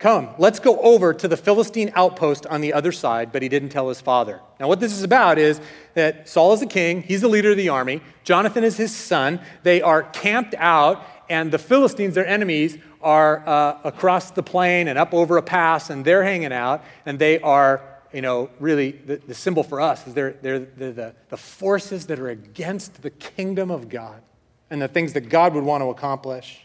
come, 0.00 0.30
let's 0.36 0.58
go 0.58 0.80
over 0.80 1.14
to 1.14 1.28
the 1.28 1.36
Philistine 1.36 1.92
outpost 1.94 2.44
on 2.46 2.60
the 2.60 2.72
other 2.72 2.90
side. 2.90 3.30
But 3.30 3.42
he 3.42 3.48
didn't 3.48 3.68
tell 3.68 3.88
his 3.88 4.00
father. 4.00 4.40
Now, 4.58 4.66
what 4.66 4.80
this 4.80 4.90
is 4.90 5.04
about 5.04 5.38
is 5.38 5.60
that 5.94 6.28
Saul 6.28 6.54
is 6.54 6.58
the 6.58 6.66
king, 6.66 7.02
he's 7.02 7.20
the 7.20 7.28
leader 7.28 7.52
of 7.52 7.56
the 7.56 7.68
army, 7.68 8.00
Jonathan 8.24 8.64
is 8.64 8.76
his 8.76 8.92
son. 8.92 9.38
They 9.62 9.80
are 9.80 10.02
camped 10.02 10.56
out, 10.58 11.04
and 11.28 11.52
the 11.52 11.58
Philistines, 11.58 12.16
their 12.16 12.26
enemies, 12.26 12.78
are 13.02 13.46
uh, 13.46 13.78
across 13.84 14.30
the 14.30 14.42
plain 14.42 14.88
and 14.88 14.98
up 14.98 15.14
over 15.14 15.36
a 15.36 15.42
pass, 15.42 15.90
and 15.90 16.04
they're 16.04 16.22
hanging 16.22 16.52
out, 16.52 16.84
and 17.06 17.18
they 17.18 17.40
are, 17.40 17.82
you 18.12 18.22
know, 18.22 18.50
really 18.58 18.92
the, 18.92 19.16
the 19.16 19.34
symbol 19.34 19.62
for 19.62 19.80
us 19.80 20.06
is 20.06 20.14
they're, 20.14 20.32
they're, 20.42 20.58
they're 20.58 20.92
the, 20.92 21.14
the 21.28 21.36
forces 21.36 22.06
that 22.06 22.18
are 22.18 22.28
against 22.28 23.02
the 23.02 23.10
kingdom 23.10 23.70
of 23.70 23.88
God 23.88 24.22
and 24.70 24.80
the 24.80 24.88
things 24.88 25.12
that 25.14 25.28
God 25.28 25.54
would 25.54 25.64
want 25.64 25.82
to 25.82 25.88
accomplish. 25.88 26.62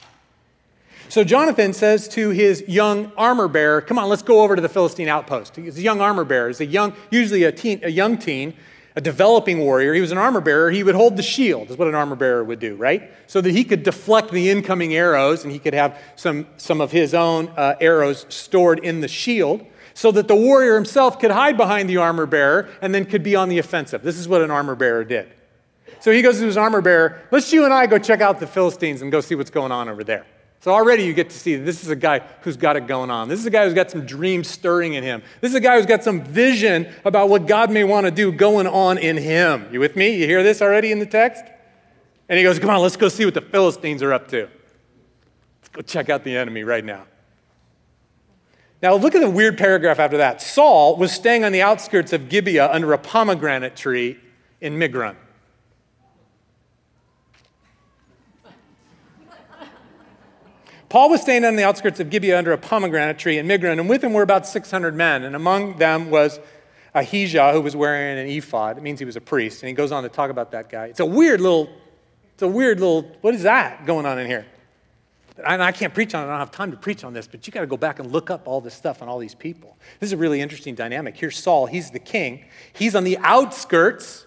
So 1.08 1.24
Jonathan 1.24 1.74
says 1.74 2.08
to 2.10 2.30
his 2.30 2.63
young 2.68 3.12
armor 3.15 3.48
bearer, 3.48 3.82
Come 3.82 4.00
on, 4.00 4.10
let's 4.10 4.24
go 4.24 4.42
over 4.42 4.56
to 4.56 4.62
the 4.62 4.70
Philistine 4.70 5.08
outpost. 5.08 5.56
He's 5.56 5.77
a 5.77 5.82
young 5.82 6.01
armor 6.01 6.24
bearer. 6.24 6.48
He's 6.48 6.62
a 6.62 6.65
young, 6.65 6.94
usually 7.12 7.44
a, 7.44 7.51
teen, 7.51 7.80
a 7.84 7.89
young 7.89 8.18
teen 8.18 8.56
a 8.96 9.02
developing 9.02 9.60
warrior, 9.60 9.94
he 9.94 10.02
was 10.02 10.12
an 10.12 10.18
armor 10.18 10.40
bearer, 10.40 10.72
he 10.72 10.84
would 10.84 10.96
hold 10.96 11.18
the 11.18 11.24
shield, 11.24 11.70
is 11.70 11.78
what 11.78 11.88
an 11.88 11.96
armor 11.96 12.16
bearer 12.16 12.44
would 12.44 12.60
do, 12.60 12.75
right? 12.75 13.12
So 13.28 13.42
that 13.42 13.52
he 13.52 13.66
could 13.66 13.84
deflect 13.84 14.32
the 14.32 14.50
incoming 14.50 14.96
arrows 14.96 15.44
and 15.44 15.52
he 15.52 15.60
could 15.60 15.74
have 15.74 16.00
some, 16.16 16.48
some 16.58 16.80
of 16.80 16.92
his 16.92 17.14
own 17.14 17.50
uh, 17.58 17.75
arrows 17.82 18.25
stored 18.30 18.80
in 18.80 19.02
the 19.02 19.08
shield 19.10 19.66
so 19.94 20.12
that 20.12 20.28
the 20.28 20.36
warrior 20.36 20.75
himself 20.75 21.20
could 21.20 21.32
hide 21.32 21.58
behind 21.58 21.90
the 21.90 21.98
armor 21.98 22.25
bearer 22.25 22.70
and 22.82 22.96
then 22.96 23.06
could 23.06 23.24
be 23.24 23.36
on 23.36 23.50
the 23.50 23.60
offensive. 23.60 24.02
This 24.02 24.18
is 24.18 24.28
what 24.28 24.42
an 24.42 24.52
armor 24.52 24.75
bearer 24.75 25.04
did. 25.04 25.32
So 26.00 26.12
he 26.12 26.22
goes 26.22 26.40
to 26.40 26.46
his 26.46 26.58
armor 26.58 26.82
bearer, 26.82 27.22
let's 27.32 27.52
you 27.52 27.66
and 27.66 27.74
I 27.74 27.88
go 27.88 27.98
check 27.98 28.22
out 28.22 28.40
the 28.40 28.48
Philistines 28.48 29.02
and 29.02 29.12
go 29.12 29.22
see 29.22 29.36
what's 29.36 29.50
going 29.50 29.72
on 29.72 29.90
over 29.90 30.04
there. 30.04 30.25
So 30.66 30.74
already 30.74 31.04
you 31.04 31.14
get 31.14 31.30
to 31.30 31.38
see 31.38 31.58
this 31.58 31.84
is 31.84 31.92
a 31.92 31.96
guy 31.96 32.22
who's 32.42 32.58
got 32.58 32.76
it 32.76 32.88
going 32.88 33.12
on. 33.12 33.30
This 33.30 33.40
is 33.40 33.46
a 33.46 33.52
guy 33.52 33.66
who's 33.66 33.76
got 33.76 33.92
some 33.92 34.04
dreams 34.04 34.48
stirring 34.48 34.96
in 34.96 35.04
him. 35.04 35.22
This 35.40 35.52
is 35.52 35.56
a 35.56 35.60
guy 35.60 35.78
who's 35.78 35.86
got 35.86 36.04
some 36.04 36.24
vision 36.24 36.92
about 37.06 37.30
what 37.30 37.46
God 37.46 37.70
may 37.70 37.84
want 37.84 38.08
to 38.08 38.12
do 38.12 38.32
going 38.32 38.66
on 38.66 38.98
in 38.98 39.16
him. 39.16 39.68
You 39.72 39.80
with 39.80 39.96
me? 39.96 40.16
You 40.16 40.26
hear 40.26 40.42
this 40.42 40.64
already 40.64 40.92
in 40.92 40.98
the 40.98 41.06
text? 41.06 41.44
And 42.30 42.40
he 42.40 42.44
goes, 42.44 42.58
Come 42.58 42.72
on, 42.72 42.82
let's 42.82 42.98
go 42.98 43.10
see 43.10 43.26
what 43.26 43.36
the 43.36 43.42
Philistines 43.42 44.02
are 44.02 44.12
up 44.12 44.28
to. 44.30 44.50
Let's 45.62 45.70
go 45.72 45.82
check 45.84 46.10
out 46.10 46.24
the 46.24 46.36
enemy 46.36 46.64
right 46.64 46.84
now. 46.84 47.06
Now, 48.82 48.96
look 48.96 49.14
at 49.14 49.22
the 49.22 49.30
weird 49.30 49.60
paragraph 49.60 50.00
after 50.00 50.18
that. 50.18 50.42
Saul 50.42 50.98
was 50.98 51.12
staying 51.12 51.46
on 51.46 51.52
the 51.52 51.62
outskirts 51.62 52.12
of 52.12 52.28
Gibeah 52.28 52.72
under 52.72 52.92
a 52.92 52.98
pomegranate 52.98 53.76
tree 53.76 54.20
in 54.62 54.80
Migron. 54.80 55.16
Paul 60.96 61.10
was 61.10 61.22
staying 61.22 61.44
on 61.44 61.58
the 61.58 61.64
outskirts 61.66 62.00
of 62.00 62.10
Gibeah 62.10 62.38
under 62.38 62.54
a 62.54 62.58
pomegranate 62.58 63.20
tree 63.20 63.38
in 63.38 63.46
Migron, 63.46 63.82
and 63.82 63.90
with 63.90 64.02
him 64.02 64.14
were 64.14 64.22
about 64.22 64.48
600 64.48 64.96
men, 64.96 65.25
and 65.25 65.36
among 65.36 65.78
them 65.78 66.10
was 66.10 66.40
Ahijah, 66.94 67.52
who 67.52 67.60
was 67.60 67.75
wearing 67.75 68.18
an 68.18 68.28
ephod. 68.28 68.78
It 68.78 68.82
means 68.82 69.00
he 69.00 69.06
was 69.06 69.18
a 69.18 69.20
priest, 69.20 69.62
and 69.62 69.68
he 69.68 69.74
goes 69.74 69.92
on 69.92 70.04
to 70.04 70.10
talk 70.10 70.30
about 70.32 70.52
that 70.52 70.70
guy. 70.70 70.86
It's 70.86 71.02
a 71.02 71.06
weird 71.06 71.42
little, 71.42 71.68
it's 72.32 72.44
a 72.44 72.48
weird 72.48 72.80
little, 72.80 73.02
what 73.20 73.34
is 73.34 73.44
that 73.44 73.86
going 73.86 74.06
on 74.06 74.18
in 74.20 74.28
here? 74.28 74.46
And 75.46 75.62
I 75.62 75.74
can't 75.74 75.94
preach 75.94 76.16
on 76.16 76.24
it, 76.24 76.28
I 76.28 76.30
don't 76.30 76.40
have 76.40 76.52
time 76.52 76.72
to 76.72 76.78
preach 76.78 77.04
on 77.04 77.12
this, 77.12 77.28
but 77.28 77.46
you 77.46 77.52
got 77.52 77.60
to 77.60 77.68
go 77.68 77.75
back 77.75 78.00
and 78.00 78.10
look 78.14 78.30
up 78.30 78.48
all 78.48 78.62
this 78.62 78.74
stuff 78.74 79.02
on 79.02 79.10
all 79.10 79.20
these 79.20 79.36
people. 79.36 79.75
This 80.00 80.08
is 80.08 80.14
a 80.14 80.18
really 80.18 80.40
interesting 80.40 80.75
dynamic. 80.75 81.18
Here's 81.18 81.38
Saul, 81.38 81.66
he's 81.66 81.92
the 81.92 82.00
king, 82.00 82.46
he's 82.72 82.96
on 82.96 83.04
the 83.04 83.18
outskirts. 83.18 84.25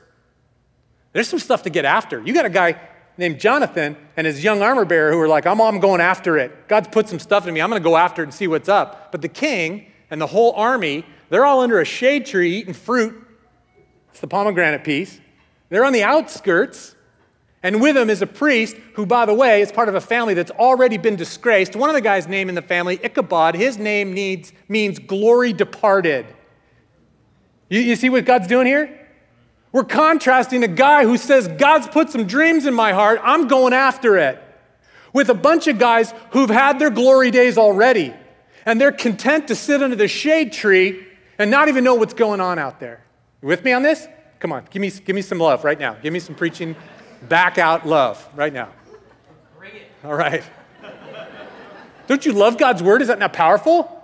There's 1.14 1.28
some 1.28 1.38
stuff 1.38 1.62
to 1.62 1.70
get 1.70 1.86
after. 1.86 2.20
You 2.20 2.34
got 2.34 2.44
a 2.44 2.50
guy 2.50 2.78
named 3.18 3.40
Jonathan 3.40 3.96
and 4.16 4.26
his 4.26 4.42
young 4.42 4.62
armor 4.62 4.84
bearer 4.84 5.12
who 5.12 5.20
are 5.20 5.28
like, 5.28 5.44
I'm, 5.44 5.60
I'm 5.60 5.80
going 5.80 6.00
after 6.00 6.38
it. 6.38 6.68
God's 6.68 6.88
put 6.88 7.08
some 7.08 7.18
stuff 7.18 7.46
in 7.46 7.52
me. 7.52 7.60
I'm 7.60 7.68
going 7.68 7.82
to 7.82 7.84
go 7.86 7.96
after 7.96 8.22
it 8.22 8.26
and 8.26 8.34
see 8.34 8.46
what's 8.46 8.68
up. 8.68 9.12
But 9.12 9.20
the 9.20 9.28
king 9.28 9.86
and 10.10 10.20
the 10.20 10.26
whole 10.26 10.52
army, 10.52 11.04
they're 11.28 11.44
all 11.44 11.60
under 11.60 11.80
a 11.80 11.84
shade 11.84 12.24
tree 12.24 12.56
eating 12.56 12.74
fruit. 12.74 13.26
It's 14.10 14.20
the 14.20 14.28
pomegranate 14.28 14.84
piece. 14.84 15.20
They're 15.68 15.84
on 15.84 15.92
the 15.92 16.04
outskirts. 16.04 16.94
And 17.62 17.82
with 17.82 17.96
them 17.96 18.08
is 18.08 18.22
a 18.22 18.26
priest 18.26 18.76
who, 18.94 19.04
by 19.04 19.26
the 19.26 19.34
way, 19.34 19.62
is 19.62 19.72
part 19.72 19.88
of 19.88 19.96
a 19.96 20.00
family 20.00 20.32
that's 20.32 20.52
already 20.52 20.96
been 20.96 21.16
disgraced. 21.16 21.74
One 21.74 21.90
of 21.90 21.94
the 21.94 22.00
guys' 22.00 22.28
name 22.28 22.48
in 22.48 22.54
the 22.54 22.62
family, 22.62 23.00
Ichabod, 23.02 23.56
his 23.56 23.78
name 23.78 24.14
needs, 24.14 24.52
means 24.68 25.00
glory 25.00 25.52
departed. 25.52 26.24
You, 27.68 27.80
you 27.80 27.96
see 27.96 28.10
what 28.10 28.24
God's 28.24 28.46
doing 28.46 28.66
here? 28.66 29.07
We're 29.72 29.84
contrasting 29.84 30.64
a 30.64 30.68
guy 30.68 31.04
who 31.04 31.16
says, 31.16 31.46
God's 31.46 31.86
put 31.88 32.10
some 32.10 32.26
dreams 32.26 32.66
in 32.66 32.74
my 32.74 32.92
heart, 32.92 33.20
I'm 33.22 33.48
going 33.48 33.72
after 33.72 34.16
it, 34.16 34.42
with 35.12 35.28
a 35.28 35.34
bunch 35.34 35.66
of 35.66 35.78
guys 35.78 36.14
who've 36.30 36.50
had 36.50 36.78
their 36.78 36.90
glory 36.90 37.30
days 37.30 37.58
already. 37.58 38.14
And 38.64 38.80
they're 38.80 38.92
content 38.92 39.48
to 39.48 39.54
sit 39.54 39.82
under 39.82 39.96
the 39.96 40.08
shade 40.08 40.52
tree 40.52 41.06
and 41.38 41.50
not 41.50 41.68
even 41.68 41.84
know 41.84 41.94
what's 41.94 42.14
going 42.14 42.40
on 42.40 42.58
out 42.58 42.80
there. 42.80 43.04
You 43.42 43.48
with 43.48 43.64
me 43.64 43.72
on 43.72 43.82
this? 43.82 44.08
Come 44.40 44.52
on, 44.52 44.66
give 44.70 44.80
me, 44.80 44.90
give 44.90 45.14
me 45.14 45.22
some 45.22 45.38
love 45.38 45.64
right 45.64 45.78
now. 45.78 45.94
Give 45.94 46.12
me 46.12 46.20
some 46.20 46.34
preaching, 46.34 46.76
back 47.28 47.58
out 47.58 47.86
love 47.86 48.26
right 48.34 48.52
now. 48.52 48.70
Bring 49.58 49.74
it. 49.74 49.90
All 50.04 50.14
right. 50.14 50.42
Don't 52.06 52.24
you 52.24 52.32
love 52.32 52.56
God's 52.56 52.82
word? 52.82 53.02
Is 53.02 53.08
that 53.08 53.18
not 53.18 53.32
powerful? 53.32 53.94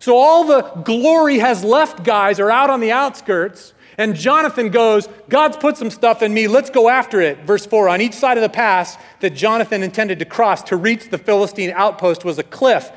So 0.00 0.16
all 0.16 0.44
the 0.44 0.62
glory 0.82 1.38
has 1.38 1.64
left 1.64 2.02
guys 2.02 2.40
are 2.40 2.50
out 2.50 2.68
on 2.68 2.80
the 2.80 2.92
outskirts 2.92 3.72
and 3.98 4.14
Jonathan 4.14 4.68
goes, 4.68 5.08
God's 5.28 5.56
put 5.56 5.76
some 5.76 5.90
stuff 5.90 6.22
in 6.22 6.34
me, 6.34 6.48
let's 6.48 6.70
go 6.70 6.88
after 6.88 7.20
it. 7.20 7.38
Verse 7.40 7.64
4 7.64 7.88
On 7.88 8.00
each 8.00 8.14
side 8.14 8.36
of 8.36 8.42
the 8.42 8.48
pass 8.48 8.96
that 9.20 9.30
Jonathan 9.30 9.82
intended 9.82 10.18
to 10.18 10.24
cross 10.24 10.62
to 10.64 10.76
reach 10.76 11.10
the 11.10 11.18
Philistine 11.18 11.72
outpost 11.74 12.24
was 12.24 12.38
a 12.38 12.42
cliff. 12.42 12.90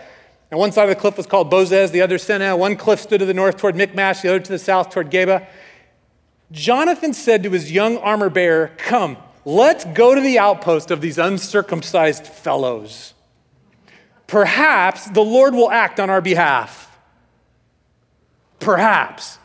And 0.52 0.60
one 0.60 0.72
side 0.72 0.84
of 0.84 0.90
the 0.90 1.00
cliff 1.00 1.16
was 1.16 1.28
called 1.28 1.52
Bozez, 1.52 1.92
the 1.92 2.02
other 2.02 2.18
Seneh. 2.18 2.58
One 2.58 2.76
cliff 2.76 3.00
stood 3.00 3.20
to 3.20 3.26
the 3.26 3.34
north 3.34 3.58
toward 3.58 3.76
Michmash, 3.76 4.22
the 4.22 4.30
other 4.30 4.40
to 4.40 4.52
the 4.52 4.60
south 4.60 4.90
toward 4.90 5.12
Geba. 5.12 5.48
Jonathan 6.52 7.14
said 7.14 7.44
to 7.44 7.52
his 7.52 7.72
young 7.72 7.98
armor 7.98 8.30
bearer, 8.30 8.72
Come, 8.78 9.18
let's 9.46 9.86
go 9.86 10.16
to 10.16 10.22
the 10.22 10.40
outpost 10.40 10.90
of 10.90 11.02
these 11.02 11.18
uncircumcised 11.20 12.26
fellows. 12.26 13.14
Perhaps 14.26 15.12
the 15.12 15.24
Lord 15.24 15.54
will 15.54 15.72
act 15.72 16.00
on 16.00 16.10
our 16.10 16.22
behalf. 16.22 16.98
Perhaps. 18.60 19.38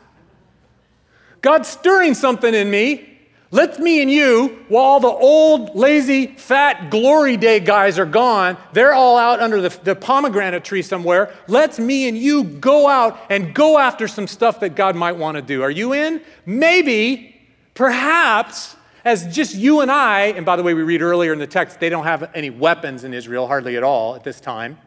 God's 1.45 1.69
stirring 1.69 2.15
something 2.15 2.55
in 2.55 2.71
me. 2.71 3.07
Let 3.51 3.79
me 3.79 4.01
and 4.01 4.11
you, 4.11 4.65
while 4.69 4.99
the 4.99 5.09
old, 5.09 5.77
lazy, 5.77 6.29
fat, 6.29 6.91
glory 6.91 7.37
day 7.37 7.61
guys 7.61 7.99
are 7.99 8.07
gone, 8.07 8.57
they're 8.73 8.95
all 8.95 9.19
out 9.19 9.41
under 9.41 9.61
the, 9.61 9.69
the, 9.85 9.95
pomegranate 9.95 10.65
tree 10.65 10.81
somewhere. 10.81 11.35
Let's 11.47 11.79
me 11.79 12.09
and 12.09 12.17
you 12.17 12.45
go 12.45 12.89
out 12.89 13.21
and 13.29 13.55
go 13.55 13.77
after 13.77 14.09
some 14.09 14.27
stuff 14.27 14.61
that 14.61 14.75
God 14.75 14.97
might 14.97 15.19
want 15.19 15.37
to 15.37 15.43
do. 15.43 15.61
Are 15.61 15.71
you 15.71 15.93
in? 15.93 16.23
Maybe, 16.47 17.39
perhaps, 17.75 18.75
as 19.05 19.27
just 19.37 19.55
you 19.55 19.83
and 19.83 19.91
I, 19.91 20.29
and 20.29 20.47
by 20.47 20.57
the 20.57 20.63
way, 20.63 20.73
we 20.73 20.83
read 20.83 21.03
earlier 21.03 21.35
in 21.35 21.39
the 21.39 21.47
text, 21.47 21.79
they 21.79 21.91
don't 21.91 22.05
have 22.05 22.31
any 22.35 22.49
weapons 22.49 23.05
in 23.05 23.13
Israel, 23.13 23.47
hardly 23.47 23.77
at 23.77 23.83
all 23.83 24.15
at 24.15 24.25
this 24.25 24.41
time. 24.41 24.79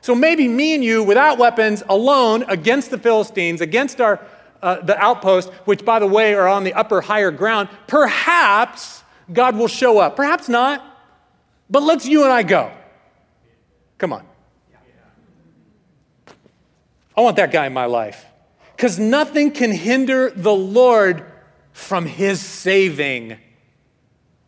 So 0.00 0.14
maybe 0.14 0.48
me 0.48 0.74
and 0.74 0.82
you, 0.82 1.02
without 1.02 1.36
weapons, 1.36 1.82
alone 1.90 2.42
against 2.48 2.90
the 2.90 2.98
Philistines, 2.98 3.60
against 3.60 4.00
our 4.00 4.26
uh, 4.62 4.80
the 4.80 4.96
outposts, 4.98 5.50
which, 5.64 5.84
by 5.84 5.98
the 5.98 6.06
way, 6.06 6.34
are 6.34 6.48
on 6.48 6.64
the 6.64 6.74
upper, 6.74 7.00
higher 7.00 7.30
ground, 7.30 7.68
perhaps 7.86 9.02
God 9.32 9.56
will 9.56 9.68
show 9.68 9.98
up. 9.98 10.16
Perhaps 10.16 10.48
not. 10.48 10.82
But 11.68 11.82
let's 11.82 12.06
you 12.06 12.22
and 12.22 12.32
I 12.32 12.42
go. 12.42 12.72
Come 13.98 14.12
on. 14.12 14.24
I 17.16 17.22
want 17.22 17.36
that 17.36 17.50
guy 17.50 17.66
in 17.66 17.72
my 17.72 17.86
life. 17.86 18.26
Because 18.76 18.98
nothing 18.98 19.52
can 19.52 19.72
hinder 19.72 20.30
the 20.30 20.54
Lord 20.54 21.24
from 21.72 22.06
his 22.06 22.40
saving, 22.40 23.38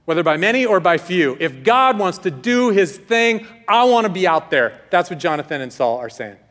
whether 0.05 0.23
by 0.23 0.37
many 0.37 0.67
or 0.67 0.81
by 0.81 0.99
few. 0.99 1.37
If 1.41 1.63
God 1.63 1.99
wants 1.99 2.19
to 2.19 2.31
do 2.31 2.71
his 2.71 2.97
thing, 2.97 3.47
I 3.67 3.85
want 3.85 4.07
to 4.07 4.13
be 4.13 4.27
out 4.27 4.51
there. 4.51 4.83
That's 4.91 5.09
what 5.09 5.19
Jonathan 5.19 5.61
and 5.61 5.73
Saul 5.73 5.99
are 5.99 6.11
saying. 6.11 6.37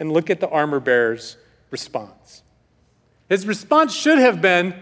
And 0.00 0.10
look 0.12 0.28
at 0.28 0.40
the 0.40 0.48
armor 0.48 0.80
bearers 0.80 1.36
response. 1.70 2.42
His 3.28 3.46
response 3.46 3.94
should 3.94 4.18
have 4.18 4.40
been, 4.40 4.74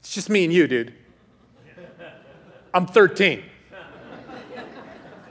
It's 0.00 0.14
just 0.14 0.30
me 0.30 0.44
and 0.44 0.52
you, 0.52 0.66
dude. 0.66 0.94
I'm 2.74 2.86
13. 2.86 3.42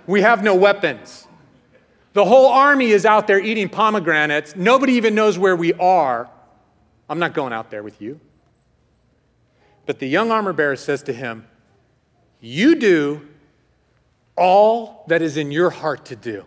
We 0.08 0.22
have 0.22 0.44
no 0.44 0.56
weapons. 0.56 1.27
The 2.13 2.25
whole 2.25 2.48
army 2.48 2.91
is 2.91 3.06
out 3.06 3.27
there 3.27 3.39
eating 3.39 3.70
pomegranates. 3.70 4.56
Nobody 4.56 4.94
even 4.94 5.15
knows 5.15 5.38
where 5.39 5.56
we 5.56 5.74
are. 5.74 6.30
I'm 7.10 7.20
not 7.20 7.34
going 7.34 7.53
out 7.53 7.72
there 7.72 7.84
with 7.84 8.01
you. 8.01 8.20
But 9.86 10.00
the 10.00 10.08
young 10.08 10.32
armor 10.32 10.53
bearer 10.53 10.75
says 10.75 11.03
to 11.03 11.13
him, 11.13 11.48
You 12.39 12.75
do 12.75 13.27
all 14.36 15.06
that 15.08 15.22
is 15.22 15.38
in 15.38 15.51
your 15.51 15.70
heart 15.70 16.06
to 16.06 16.15
do. 16.15 16.46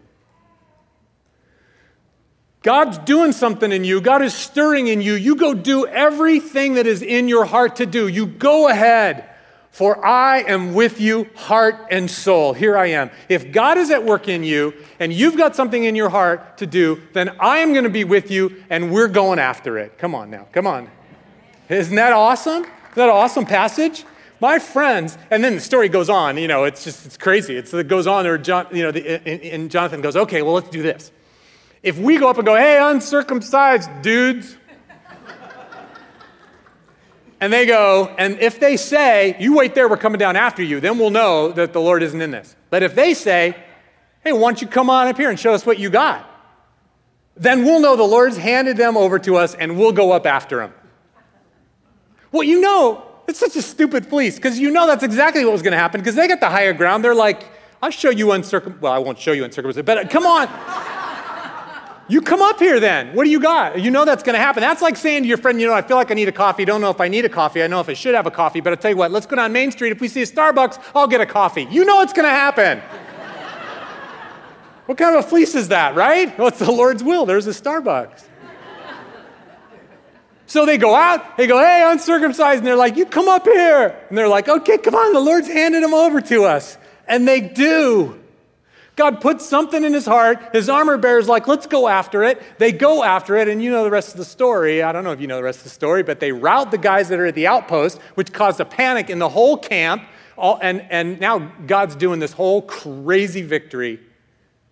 God's 2.64 2.96
doing 2.96 3.32
something 3.32 3.70
in 3.70 3.84
you. 3.84 4.00
God 4.00 4.22
is 4.22 4.32
stirring 4.32 4.86
in 4.86 5.02
you. 5.02 5.12
You 5.12 5.36
go 5.36 5.52
do 5.52 5.86
everything 5.86 6.74
that 6.74 6.86
is 6.86 7.02
in 7.02 7.28
your 7.28 7.44
heart 7.44 7.76
to 7.76 7.84
do. 7.84 8.08
You 8.08 8.24
go 8.24 8.68
ahead, 8.68 9.28
for 9.70 10.02
I 10.04 10.38
am 10.38 10.72
with 10.72 10.98
you, 10.98 11.28
heart 11.34 11.76
and 11.90 12.10
soul. 12.10 12.54
Here 12.54 12.74
I 12.74 12.86
am. 12.86 13.10
If 13.28 13.52
God 13.52 13.76
is 13.76 13.90
at 13.90 14.02
work 14.02 14.28
in 14.28 14.42
you 14.42 14.72
and 14.98 15.12
you've 15.12 15.36
got 15.36 15.54
something 15.54 15.84
in 15.84 15.94
your 15.94 16.08
heart 16.08 16.56
to 16.56 16.66
do, 16.66 17.02
then 17.12 17.36
I 17.38 17.58
am 17.58 17.74
going 17.74 17.84
to 17.84 17.90
be 17.90 18.04
with 18.04 18.30
you 18.30 18.64
and 18.70 18.90
we're 18.90 19.08
going 19.08 19.38
after 19.38 19.76
it. 19.76 19.98
Come 19.98 20.14
on 20.14 20.30
now. 20.30 20.48
Come 20.50 20.66
on. 20.66 20.90
Isn't 21.68 21.96
that 21.96 22.14
awesome? 22.14 22.62
Isn't 22.62 22.94
that 22.94 23.10
awesome 23.10 23.44
passage? 23.44 24.06
My 24.40 24.58
friends, 24.58 25.18
and 25.30 25.44
then 25.44 25.54
the 25.54 25.60
story 25.60 25.90
goes 25.90 26.08
on. 26.08 26.38
You 26.38 26.48
know, 26.48 26.64
it's 26.64 26.82
just 26.82 27.04
it's 27.04 27.18
crazy. 27.18 27.56
It's, 27.56 27.74
it 27.74 27.88
goes 27.88 28.06
on. 28.06 28.26
Or 28.26 28.38
John, 28.38 28.66
you 28.72 28.82
know, 28.82 28.90
the, 28.90 29.28
and, 29.28 29.42
and 29.42 29.70
Jonathan 29.70 30.00
goes, 30.00 30.16
"Okay, 30.16 30.42
well, 30.42 30.54
let's 30.54 30.68
do 30.68 30.82
this." 30.82 31.12
If 31.84 31.98
we 31.98 32.16
go 32.16 32.30
up 32.30 32.38
and 32.38 32.46
go, 32.46 32.56
hey, 32.56 32.78
uncircumcised 32.80 33.90
dudes, 34.00 34.56
and 37.42 37.52
they 37.52 37.66
go, 37.66 38.06
and 38.16 38.38
if 38.40 38.58
they 38.58 38.78
say, 38.78 39.36
you 39.38 39.54
wait 39.54 39.74
there, 39.74 39.86
we're 39.86 39.98
coming 39.98 40.18
down 40.18 40.34
after 40.34 40.62
you, 40.62 40.80
then 40.80 40.98
we'll 40.98 41.10
know 41.10 41.52
that 41.52 41.74
the 41.74 41.80
Lord 41.82 42.02
isn't 42.02 42.22
in 42.22 42.30
this. 42.30 42.56
But 42.70 42.82
if 42.82 42.94
they 42.94 43.12
say, 43.12 43.54
hey, 44.24 44.32
why 44.32 44.40
don't 44.40 44.62
you 44.62 44.66
come 44.66 44.88
on 44.88 45.08
up 45.08 45.18
here 45.18 45.28
and 45.28 45.38
show 45.38 45.52
us 45.52 45.66
what 45.66 45.78
you 45.78 45.90
got? 45.90 46.26
Then 47.36 47.64
we'll 47.64 47.80
know 47.80 47.96
the 47.96 48.02
Lord's 48.02 48.38
handed 48.38 48.78
them 48.78 48.96
over 48.96 49.18
to 49.18 49.36
us 49.36 49.54
and 49.54 49.78
we'll 49.78 49.92
go 49.92 50.12
up 50.12 50.24
after 50.24 50.56
them. 50.56 50.72
Well, 52.32 52.44
you 52.44 52.62
know, 52.62 53.04
it's 53.28 53.38
such 53.38 53.56
a 53.56 53.62
stupid 53.62 54.06
fleece 54.06 54.36
because 54.36 54.58
you 54.58 54.70
know 54.70 54.86
that's 54.86 55.04
exactly 55.04 55.44
what 55.44 55.52
was 55.52 55.60
going 55.60 55.72
to 55.72 55.78
happen 55.78 56.00
because 56.00 56.14
they 56.14 56.28
got 56.28 56.40
the 56.40 56.48
higher 56.48 56.72
ground. 56.72 57.04
They're 57.04 57.14
like, 57.14 57.44
I'll 57.82 57.90
show 57.90 58.08
you 58.08 58.32
uncircumcised. 58.32 58.80
Well, 58.80 58.92
I 58.92 58.98
won't 58.98 59.18
show 59.18 59.32
you 59.32 59.44
uncircumcised, 59.44 59.84
but 59.84 59.98
uh, 59.98 60.08
come 60.08 60.24
on. 60.24 60.48
You 62.06 62.20
come 62.20 62.42
up 62.42 62.58
here 62.58 62.80
then. 62.80 63.14
What 63.14 63.24
do 63.24 63.30
you 63.30 63.40
got? 63.40 63.80
You 63.80 63.90
know 63.90 64.04
that's 64.04 64.22
going 64.22 64.34
to 64.34 64.40
happen. 64.40 64.60
That's 64.60 64.82
like 64.82 64.96
saying 64.96 65.22
to 65.22 65.28
your 65.28 65.38
friend, 65.38 65.58
you 65.58 65.66
know, 65.66 65.72
I 65.72 65.80
feel 65.80 65.96
like 65.96 66.10
I 66.10 66.14
need 66.14 66.28
a 66.28 66.32
coffee. 66.32 66.64
Don't 66.66 66.82
know 66.82 66.90
if 66.90 67.00
I 67.00 67.08
need 67.08 67.24
a 67.24 67.30
coffee. 67.30 67.62
I 67.62 67.66
know 67.66 67.80
if 67.80 67.88
I 67.88 67.94
should 67.94 68.14
have 68.14 68.26
a 68.26 68.30
coffee, 68.30 68.60
but 68.60 68.72
I'll 68.72 68.76
tell 68.76 68.90
you 68.90 68.96
what, 68.96 69.10
let's 69.10 69.24
go 69.24 69.36
down 69.36 69.52
Main 69.52 69.72
Street. 69.72 69.92
If 69.92 70.00
we 70.00 70.08
see 70.08 70.22
a 70.22 70.26
Starbucks, 70.26 70.82
I'll 70.94 71.08
get 71.08 71.22
a 71.22 71.26
coffee. 71.26 71.66
You 71.70 71.84
know 71.84 72.02
it's 72.02 72.12
going 72.12 72.26
to 72.26 72.30
happen. 72.30 72.82
What 74.86 74.98
kind 74.98 75.16
of 75.16 75.24
a 75.24 75.28
fleece 75.28 75.54
is 75.54 75.68
that, 75.68 75.94
right? 75.94 76.36
Well, 76.38 76.48
it's 76.48 76.58
the 76.58 76.70
Lord's 76.70 77.02
will. 77.02 77.24
There's 77.24 77.46
a 77.46 77.50
Starbucks. 77.50 78.24
So 80.46 80.66
they 80.66 80.76
go 80.76 80.94
out, 80.94 81.38
they 81.38 81.46
go, 81.46 81.58
hey, 81.58 81.90
uncircumcised, 81.90 82.58
and 82.58 82.66
they're 82.66 82.76
like, 82.76 82.96
you 82.96 83.06
come 83.06 83.28
up 83.28 83.44
here. 83.44 83.98
And 84.08 84.18
they're 84.18 84.28
like, 84.28 84.46
okay, 84.46 84.76
come 84.76 84.94
on, 84.94 85.14
the 85.14 85.20
Lord's 85.20 85.48
handed 85.48 85.82
them 85.82 85.94
over 85.94 86.20
to 86.20 86.44
us. 86.44 86.76
And 87.08 87.26
they 87.26 87.40
do. 87.40 88.20
God 88.96 89.20
puts 89.20 89.44
something 89.44 89.82
in 89.82 89.92
his 89.92 90.06
heart. 90.06 90.38
His 90.52 90.68
armor 90.68 90.96
bearer's 90.96 91.28
like, 91.28 91.48
let's 91.48 91.66
go 91.66 91.88
after 91.88 92.22
it. 92.22 92.40
They 92.58 92.70
go 92.70 93.02
after 93.02 93.36
it, 93.36 93.48
and 93.48 93.62
you 93.62 93.70
know 93.70 93.82
the 93.82 93.90
rest 93.90 94.12
of 94.12 94.18
the 94.18 94.24
story. 94.24 94.82
I 94.82 94.92
don't 94.92 95.02
know 95.02 95.10
if 95.10 95.20
you 95.20 95.26
know 95.26 95.36
the 95.36 95.42
rest 95.42 95.58
of 95.58 95.64
the 95.64 95.70
story, 95.70 96.02
but 96.02 96.20
they 96.20 96.30
rout 96.30 96.70
the 96.70 96.78
guys 96.78 97.08
that 97.08 97.18
are 97.18 97.26
at 97.26 97.34
the 97.34 97.46
outpost, 97.46 98.00
which 98.14 98.32
caused 98.32 98.60
a 98.60 98.64
panic 98.64 99.10
in 99.10 99.18
the 99.18 99.28
whole 99.28 99.56
camp. 99.56 100.04
All, 100.36 100.58
and, 100.62 100.86
and 100.90 101.18
now 101.20 101.38
God's 101.66 101.96
doing 101.96 102.20
this 102.20 102.32
whole 102.32 102.62
crazy 102.62 103.42
victory 103.42 104.00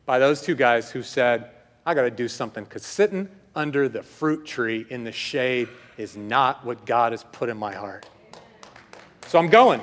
by 0.07 0.19
those 0.19 0.41
two 0.41 0.55
guys 0.55 0.91
who 0.91 1.03
said, 1.03 1.51
I 1.85 1.95
got 1.95 2.03
to 2.03 2.11
do 2.11 2.29
something 2.29 2.63
because 2.65 2.85
sitting 2.85 3.29
under 3.55 3.89
the 3.89 4.03
fruit 4.03 4.47
tree 4.47 4.87
in 4.89 5.05
the 5.05 5.13
shade 5.13 5.69
is 5.97 6.17
not 6.17 6.65
what 6.65 6.87
God 6.87 7.13
has 7.13 7.25
put 7.33 7.49
in 7.49 7.57
my 7.57 7.75
heart. 7.75 8.09
So 9.27 9.39
I'm 9.39 9.49
going. 9.49 9.81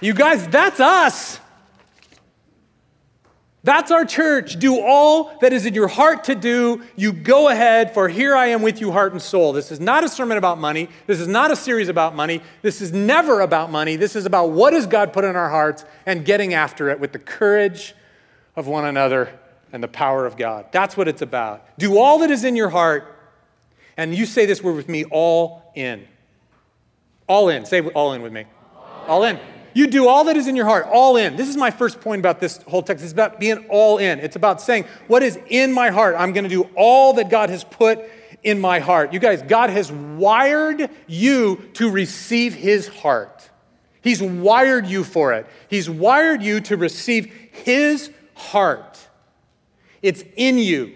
You 0.00 0.12
guys, 0.12 0.46
that's 0.48 0.80
us. 0.80 1.40
That's 3.64 3.90
our 3.90 4.04
church. 4.04 4.58
Do 4.58 4.78
all 4.78 5.36
that 5.40 5.54
is 5.54 5.64
in 5.64 5.72
your 5.72 5.88
heart 5.88 6.24
to 6.24 6.34
do. 6.34 6.82
You 6.96 7.14
go 7.14 7.48
ahead, 7.48 7.94
for 7.94 8.10
here 8.10 8.36
I 8.36 8.48
am 8.48 8.60
with 8.60 8.78
you, 8.78 8.92
heart 8.92 9.12
and 9.12 9.22
soul. 9.22 9.54
This 9.54 9.72
is 9.72 9.80
not 9.80 10.04
a 10.04 10.08
sermon 10.08 10.36
about 10.36 10.58
money. 10.58 10.90
This 11.06 11.18
is 11.18 11.26
not 11.26 11.50
a 11.50 11.56
series 11.56 11.88
about 11.88 12.14
money. 12.14 12.42
This 12.60 12.82
is 12.82 12.92
never 12.92 13.40
about 13.40 13.70
money. 13.70 13.96
This 13.96 14.16
is 14.16 14.26
about 14.26 14.50
what 14.50 14.74
has 14.74 14.86
God 14.86 15.14
put 15.14 15.24
in 15.24 15.34
our 15.34 15.48
hearts 15.48 15.86
and 16.04 16.26
getting 16.26 16.52
after 16.52 16.90
it 16.90 17.00
with 17.00 17.12
the 17.12 17.18
courage 17.18 17.94
of 18.54 18.66
one 18.66 18.84
another 18.84 19.30
and 19.72 19.82
the 19.82 19.88
power 19.88 20.26
of 20.26 20.36
God. 20.36 20.66
That's 20.70 20.94
what 20.94 21.08
it's 21.08 21.22
about. 21.22 21.78
Do 21.78 21.96
all 21.96 22.18
that 22.18 22.30
is 22.30 22.44
in 22.44 22.56
your 22.56 22.68
heart. 22.68 23.18
And 23.96 24.14
you 24.14 24.26
say 24.26 24.44
this 24.44 24.62
word 24.62 24.76
with 24.76 24.90
me 24.90 25.04
all 25.04 25.72
in. 25.74 26.06
All 27.26 27.48
in. 27.48 27.64
Say 27.64 27.80
all 27.80 28.12
in 28.12 28.20
with 28.20 28.32
me. 28.32 28.44
All 29.08 29.24
in. 29.24 29.38
You 29.74 29.88
do 29.88 30.08
all 30.08 30.24
that 30.24 30.36
is 30.36 30.46
in 30.46 30.54
your 30.54 30.66
heart, 30.66 30.86
all 30.90 31.16
in. 31.16 31.36
This 31.36 31.48
is 31.48 31.56
my 31.56 31.70
first 31.70 32.00
point 32.00 32.20
about 32.20 32.38
this 32.38 32.62
whole 32.62 32.82
text. 32.82 33.02
It's 33.02 33.12
about 33.12 33.40
being 33.40 33.66
all 33.68 33.98
in. 33.98 34.20
It's 34.20 34.36
about 34.36 34.62
saying, 34.62 34.84
what 35.08 35.22
is 35.22 35.38
in 35.48 35.72
my 35.72 35.90
heart? 35.90 36.14
I'm 36.16 36.32
going 36.32 36.44
to 36.44 36.50
do 36.50 36.70
all 36.76 37.14
that 37.14 37.28
God 37.28 37.50
has 37.50 37.64
put 37.64 37.98
in 38.44 38.60
my 38.60 38.78
heart. 38.78 39.12
You 39.12 39.18
guys, 39.18 39.42
God 39.42 39.70
has 39.70 39.90
wired 39.90 40.88
you 41.08 41.56
to 41.74 41.90
receive 41.90 42.54
His 42.54 42.86
heart. 42.86 43.50
He's 44.00 44.22
wired 44.22 44.86
you 44.86 45.02
for 45.02 45.32
it. 45.32 45.46
He's 45.68 45.90
wired 45.90 46.42
you 46.42 46.60
to 46.60 46.76
receive 46.76 47.26
His 47.50 48.10
heart. 48.34 49.08
It's 50.02 50.22
in 50.36 50.58
you. 50.58 50.94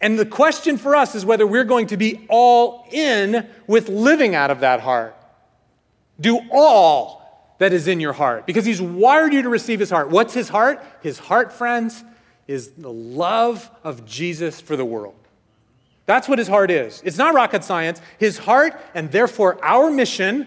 And 0.00 0.18
the 0.18 0.26
question 0.26 0.76
for 0.76 0.94
us 0.94 1.14
is 1.14 1.24
whether 1.24 1.46
we're 1.46 1.64
going 1.64 1.86
to 1.86 1.96
be 1.96 2.26
all 2.28 2.86
in 2.90 3.48
with 3.66 3.88
living 3.88 4.34
out 4.34 4.50
of 4.50 4.60
that 4.60 4.80
heart. 4.80 5.15
Do 6.20 6.40
all 6.50 7.54
that 7.58 7.72
is 7.72 7.88
in 7.88 8.00
your 8.00 8.12
heart 8.12 8.46
because 8.46 8.64
he's 8.64 8.80
wired 8.80 9.32
you 9.32 9.42
to 9.42 9.48
receive 9.48 9.80
his 9.80 9.90
heart. 9.90 10.10
What's 10.10 10.34
his 10.34 10.48
heart? 10.48 10.82
His 11.02 11.18
heart, 11.18 11.52
friends, 11.52 12.04
is 12.46 12.70
the 12.72 12.92
love 12.92 13.70
of 13.82 14.04
Jesus 14.06 14.60
for 14.60 14.76
the 14.76 14.84
world. 14.84 15.14
That's 16.06 16.28
what 16.28 16.38
his 16.38 16.48
heart 16.48 16.70
is. 16.70 17.02
It's 17.04 17.18
not 17.18 17.34
rocket 17.34 17.64
science. 17.64 18.00
His 18.18 18.38
heart, 18.38 18.80
and 18.94 19.10
therefore 19.10 19.58
our 19.64 19.90
mission, 19.90 20.46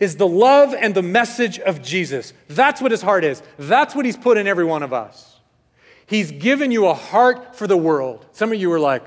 is 0.00 0.16
the 0.16 0.26
love 0.26 0.74
and 0.74 0.94
the 0.94 1.02
message 1.02 1.58
of 1.58 1.82
Jesus. 1.82 2.32
That's 2.48 2.80
what 2.80 2.90
his 2.90 3.02
heart 3.02 3.24
is. 3.24 3.42
That's 3.58 3.94
what 3.94 4.06
he's 4.06 4.16
put 4.16 4.38
in 4.38 4.46
every 4.46 4.64
one 4.64 4.82
of 4.82 4.92
us. 4.92 5.36
He's 6.06 6.32
given 6.32 6.70
you 6.70 6.86
a 6.86 6.94
heart 6.94 7.54
for 7.54 7.66
the 7.66 7.76
world. 7.76 8.26
Some 8.32 8.52
of 8.52 8.60
you 8.60 8.72
are 8.72 8.80
like, 8.80 9.04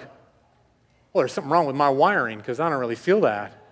well, 1.11 1.21
there's 1.21 1.33
something 1.33 1.51
wrong 1.51 1.65
with 1.65 1.75
my 1.75 1.89
wiring 1.89 2.37
because 2.37 2.59
I 2.59 2.69
don't 2.69 2.79
really 2.79 2.95
feel 2.95 3.21
that. 3.21 3.64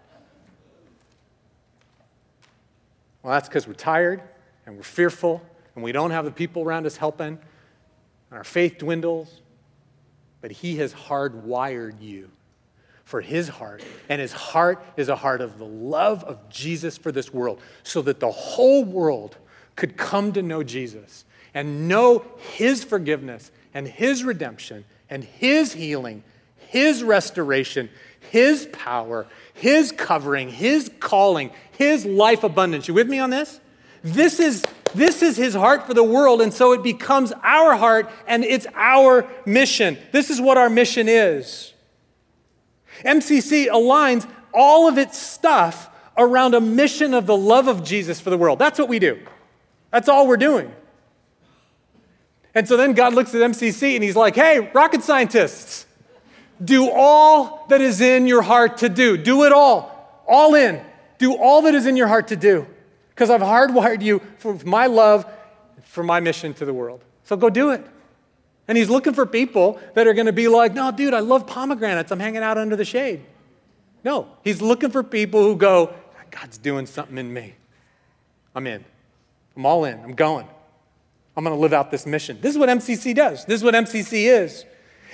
Well, 3.23 3.33
that's 3.33 3.47
because 3.47 3.67
we're 3.67 3.73
tired 3.73 4.21
and 4.65 4.75
we're 4.75 4.83
fearful 4.83 5.41
and 5.75 5.83
we 5.83 5.91
don't 5.91 6.11
have 6.11 6.25
the 6.25 6.31
people 6.31 6.61
around 6.61 6.85
us 6.85 6.97
helping 6.97 7.39
and 8.29 8.37
our 8.37 8.43
faith 8.43 8.77
dwindles. 8.77 9.41
But 10.41 10.51
He 10.51 10.77
has 10.77 10.93
hardwired 10.93 12.01
you 12.01 12.29
for 13.05 13.21
His 13.21 13.47
heart. 13.47 13.81
And 14.09 14.19
His 14.19 14.33
heart 14.33 14.83
is 14.97 15.09
a 15.09 15.15
heart 15.15 15.41
of 15.41 15.57
the 15.57 15.65
love 15.65 16.23
of 16.25 16.49
Jesus 16.49 16.97
for 16.97 17.11
this 17.11 17.33
world 17.33 17.61
so 17.83 18.01
that 18.01 18.19
the 18.19 18.31
whole 18.31 18.83
world 18.83 19.37
could 19.75 19.97
come 19.97 20.33
to 20.33 20.41
know 20.41 20.63
Jesus 20.63 21.25
and 21.53 21.87
know 21.87 22.25
His 22.37 22.83
forgiveness 22.83 23.51
and 23.73 23.87
His 23.87 24.23
redemption 24.23 24.85
and 25.09 25.23
His 25.23 25.73
healing, 25.73 26.23
His 26.73 27.03
restoration, 27.03 27.87
His 28.31 28.67
power, 28.73 29.27
His 29.53 29.91
covering, 29.91 30.49
His 30.49 30.89
calling, 30.99 31.51
His 31.73 32.03
life 32.03 32.43
abundance. 32.43 32.87
You 32.87 32.95
with 32.95 33.07
me 33.07 33.19
on 33.19 33.29
this? 33.29 33.59
This 34.01 34.39
is, 34.39 34.63
this 34.95 35.21
is 35.21 35.37
His 35.37 35.53
heart 35.53 35.85
for 35.85 35.93
the 35.93 36.03
world, 36.03 36.41
and 36.41 36.51
so 36.51 36.71
it 36.71 36.81
becomes 36.81 37.31
our 37.43 37.75
heart 37.75 38.09
and 38.25 38.43
it's 38.43 38.65
our 38.73 39.29
mission. 39.45 39.99
This 40.11 40.31
is 40.31 40.41
what 40.41 40.57
our 40.57 40.67
mission 40.67 41.07
is. 41.07 41.73
MCC 43.05 43.67
aligns 43.67 44.27
all 44.51 44.87
of 44.87 44.97
its 44.97 45.15
stuff 45.15 45.91
around 46.17 46.55
a 46.55 46.59
mission 46.61 47.13
of 47.13 47.27
the 47.27 47.37
love 47.37 47.67
of 47.67 47.83
Jesus 47.83 48.19
for 48.19 48.31
the 48.31 48.37
world. 48.37 48.57
That's 48.57 48.79
what 48.79 48.89
we 48.89 48.97
do. 48.97 49.19
That's 49.91 50.09
all 50.09 50.27
we're 50.27 50.37
doing. 50.37 50.73
And 52.55 52.67
so 52.67 52.77
then 52.77 52.93
God 52.93 53.13
looks 53.13 53.35
at 53.35 53.41
MCC 53.41 53.93
and 53.93 54.03
he's 54.03 54.15
like, 54.15 54.33
hey, 54.33 54.71
rocket 54.73 55.03
scientists, 55.03 55.85
do 56.63 56.89
all 56.89 57.65
that 57.69 57.81
is 57.81 58.01
in 58.01 58.27
your 58.27 58.41
heart 58.41 58.77
to 58.77 58.89
do. 58.89 59.17
Do 59.17 59.43
it 59.43 59.51
all, 59.51 60.23
all 60.27 60.55
in. 60.55 60.81
Do 61.17 61.35
all 61.35 61.63
that 61.63 61.75
is 61.75 61.85
in 61.85 61.95
your 61.95 62.07
heart 62.07 62.29
to 62.29 62.35
do. 62.35 62.67
Because 63.09 63.29
I've 63.29 63.41
hardwired 63.41 64.01
you 64.01 64.21
for 64.37 64.55
my 64.65 64.87
love, 64.87 65.25
for 65.83 66.03
my 66.03 66.19
mission 66.19 66.53
to 66.55 66.65
the 66.65 66.73
world. 66.73 67.03
So 67.23 67.35
go 67.35 67.49
do 67.49 67.71
it. 67.71 67.85
And 68.67 68.77
he's 68.77 68.89
looking 68.89 69.13
for 69.13 69.25
people 69.25 69.79
that 69.93 70.07
are 70.07 70.13
going 70.13 70.25
to 70.25 70.33
be 70.33 70.47
like, 70.47 70.73
no, 70.73 70.91
dude, 70.91 71.13
I 71.13 71.19
love 71.19 71.45
pomegranates. 71.45 72.11
I'm 72.11 72.19
hanging 72.19 72.43
out 72.43 72.57
under 72.57 72.75
the 72.75 72.85
shade. 72.85 73.21
No, 74.03 74.27
he's 74.43 74.61
looking 74.61 74.89
for 74.89 75.03
people 75.03 75.43
who 75.43 75.55
go, 75.55 75.93
God's 76.31 76.57
doing 76.57 76.85
something 76.85 77.17
in 77.17 77.31
me. 77.31 77.53
I'm 78.55 78.65
in. 78.67 78.83
I'm 79.55 79.65
all 79.65 79.85
in. 79.85 79.99
I'm 79.99 80.13
going. 80.13 80.47
I'm 81.35 81.43
going 81.43 81.55
to 81.55 81.61
live 81.61 81.73
out 81.73 81.91
this 81.91 82.05
mission. 82.05 82.39
This 82.41 82.53
is 82.53 82.57
what 82.57 82.69
MCC 82.69 83.15
does. 83.15 83.45
This 83.45 83.55
is 83.59 83.63
what 83.63 83.73
MCC 83.73 84.25
is. 84.25 84.65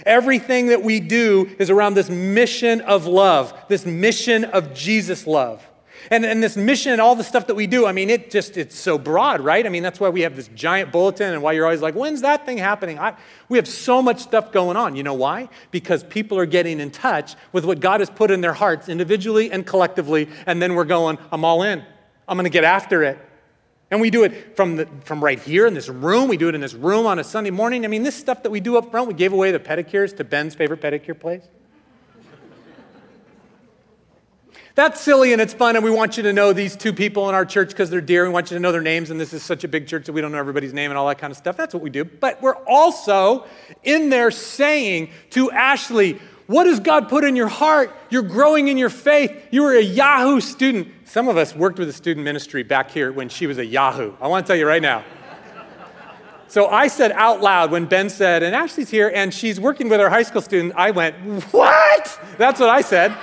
Everything 0.05 0.67
that 0.67 0.83
we 0.83 0.99
do 0.99 1.49
is 1.59 1.69
around 1.69 1.93
this 1.93 2.09
mission 2.09 2.81
of 2.81 3.05
love, 3.05 3.53
this 3.67 3.85
mission 3.85 4.45
of 4.45 4.73
Jesus 4.73 5.27
love. 5.27 5.65
And, 6.11 6.25
and 6.25 6.41
this 6.41 6.57
mission 6.57 6.93
and 6.93 7.01
all 7.01 7.15
the 7.15 7.23
stuff 7.23 7.47
that 7.47 7.55
we 7.55 7.67
do, 7.67 7.85
I 7.85 7.91
mean, 7.91 8.09
it 8.09 8.31
just, 8.31 8.57
it's 8.57 8.75
so 8.75 8.97
broad, 8.97 9.41
right? 9.41 9.65
I 9.65 9.69
mean, 9.69 9.83
that's 9.83 9.99
why 9.99 10.09
we 10.09 10.21
have 10.21 10.35
this 10.35 10.47
giant 10.55 10.91
bulletin 10.91 11.33
and 11.33 11.43
why 11.43 11.51
you're 11.51 11.65
always 11.65 11.81
like, 11.81 11.93
when's 11.93 12.21
that 12.21 12.45
thing 12.45 12.57
happening? 12.57 12.97
I, 12.97 13.15
we 13.47 13.57
have 13.57 13.67
so 13.67 14.01
much 14.01 14.19
stuff 14.19 14.51
going 14.51 14.77
on. 14.77 14.95
You 14.95 15.03
know 15.03 15.13
why? 15.13 15.49
Because 15.71 16.03
people 16.03 16.37
are 16.39 16.45
getting 16.45 16.79
in 16.79 16.89
touch 16.89 17.35
with 17.51 17.65
what 17.65 17.79
God 17.79 17.99
has 17.99 18.09
put 18.09 18.31
in 18.31 18.41
their 18.41 18.53
hearts 18.53 18.89
individually 18.89 19.51
and 19.51 19.65
collectively, 19.65 20.29
and 20.45 20.61
then 20.61 20.73
we're 20.73 20.85
going, 20.85 21.17
I'm 21.31 21.45
all 21.45 21.63
in. 21.63 21.83
I'm 22.27 22.37
going 22.37 22.45
to 22.45 22.49
get 22.49 22.63
after 22.63 23.03
it. 23.03 23.19
And 23.91 23.99
we 23.99 24.09
do 24.11 24.23
it 24.23 24.55
from, 24.55 24.75
the, 24.75 24.87
from 25.03 25.23
right 25.23 25.39
here 25.39 25.65
in 25.65 25.73
this 25.73 25.89
room. 25.89 26.27
We 26.27 26.37
do 26.37 26.47
it 26.47 26.55
in 26.55 26.61
this 26.61 26.75
room 26.75 27.07
on 27.07 27.17
a 27.17 27.23
Sunday 27.23 27.49
morning. 27.49 27.85
I 27.85 27.87
mean, 27.87 28.03
this 28.03 28.15
stuff 28.15 28.43
that 28.43 28.51
we 28.51 28.59
do 28.59 28.77
up 28.77 28.91
front, 28.91 29.07
we 29.07 29.15
gave 29.15 29.33
away 29.33 29.51
the 29.51 29.59
pedicures 29.59 30.15
to 30.17 30.23
Ben's 30.23 30.53
favorite 30.53 30.81
pedicure 30.81 31.19
place. 31.19 31.43
That's 34.75 35.01
silly 35.01 35.33
and 35.33 35.41
it's 35.41 35.53
fun, 35.53 35.75
and 35.75 35.83
we 35.83 35.91
want 35.91 36.15
you 36.15 36.23
to 36.23 36.31
know 36.31 36.53
these 36.53 36.77
two 36.77 36.93
people 36.93 37.27
in 37.27 37.35
our 37.35 37.45
church 37.45 37.69
because 37.69 37.89
they're 37.89 37.99
dear. 37.99 38.23
We 38.23 38.29
want 38.29 38.49
you 38.49 38.55
to 38.55 38.61
know 38.61 38.71
their 38.71 38.81
names, 38.81 39.09
and 39.09 39.19
this 39.19 39.33
is 39.33 39.43
such 39.43 39.65
a 39.65 39.67
big 39.67 39.87
church 39.87 40.05
that 40.05 40.13
we 40.13 40.21
don't 40.21 40.31
know 40.31 40.37
everybody's 40.37 40.71
name 40.71 40.89
and 40.89 40.97
all 40.97 41.07
that 41.09 41.17
kind 41.17 41.31
of 41.31 41.37
stuff. 41.37 41.57
That's 41.57 41.73
what 41.73 41.83
we 41.83 41.89
do. 41.89 42.05
But 42.05 42.41
we're 42.41 42.55
also 42.65 43.45
in 43.83 44.09
there 44.09 44.31
saying 44.31 45.09
to 45.31 45.51
Ashley, 45.51 46.21
what 46.49 46.65
has 46.65 46.79
God 46.79 47.09
put 47.09 47.23
in 47.23 47.35
your 47.35 47.47
heart? 47.47 47.95
You're 48.09 48.23
growing 48.23 48.69
in 48.69 48.77
your 48.79 48.89
faith. 48.89 49.31
You 49.51 49.61
were 49.61 49.75
a 49.75 49.83
Yahoo 49.83 50.41
student. 50.41 50.87
Some 51.05 51.27
of 51.27 51.37
us 51.37 51.55
worked 51.55 51.77
with 51.77 51.87
a 51.89 51.93
student 51.93 52.23
ministry 52.23 52.63
back 52.63 52.89
here 52.89 53.11
when 53.11 53.29
she 53.29 53.45
was 53.45 53.59
a 53.59 53.65
Yahoo. 53.65 54.15
I 54.19 54.27
want 54.27 54.47
to 54.47 54.51
tell 54.51 54.57
you 54.57 54.65
right 54.65 54.81
now. 54.81 55.03
So 56.47 56.65
I 56.65 56.87
said 56.87 57.11
out 57.11 57.41
loud 57.41 57.69
when 57.69 57.85
Ben 57.85 58.09
said, 58.09 58.41
and 58.41 58.55
Ashley's 58.55 58.89
here 58.89 59.11
and 59.13 59.31
she's 59.31 59.59
working 59.59 59.89
with 59.89 60.01
our 60.01 60.09
high 60.09 60.23
school 60.23 60.41
student, 60.41 60.73
I 60.75 60.89
went, 60.89 61.15
What? 61.53 62.19
That's 62.39 62.59
what 62.59 62.69
I 62.69 62.81
said. 62.81 63.15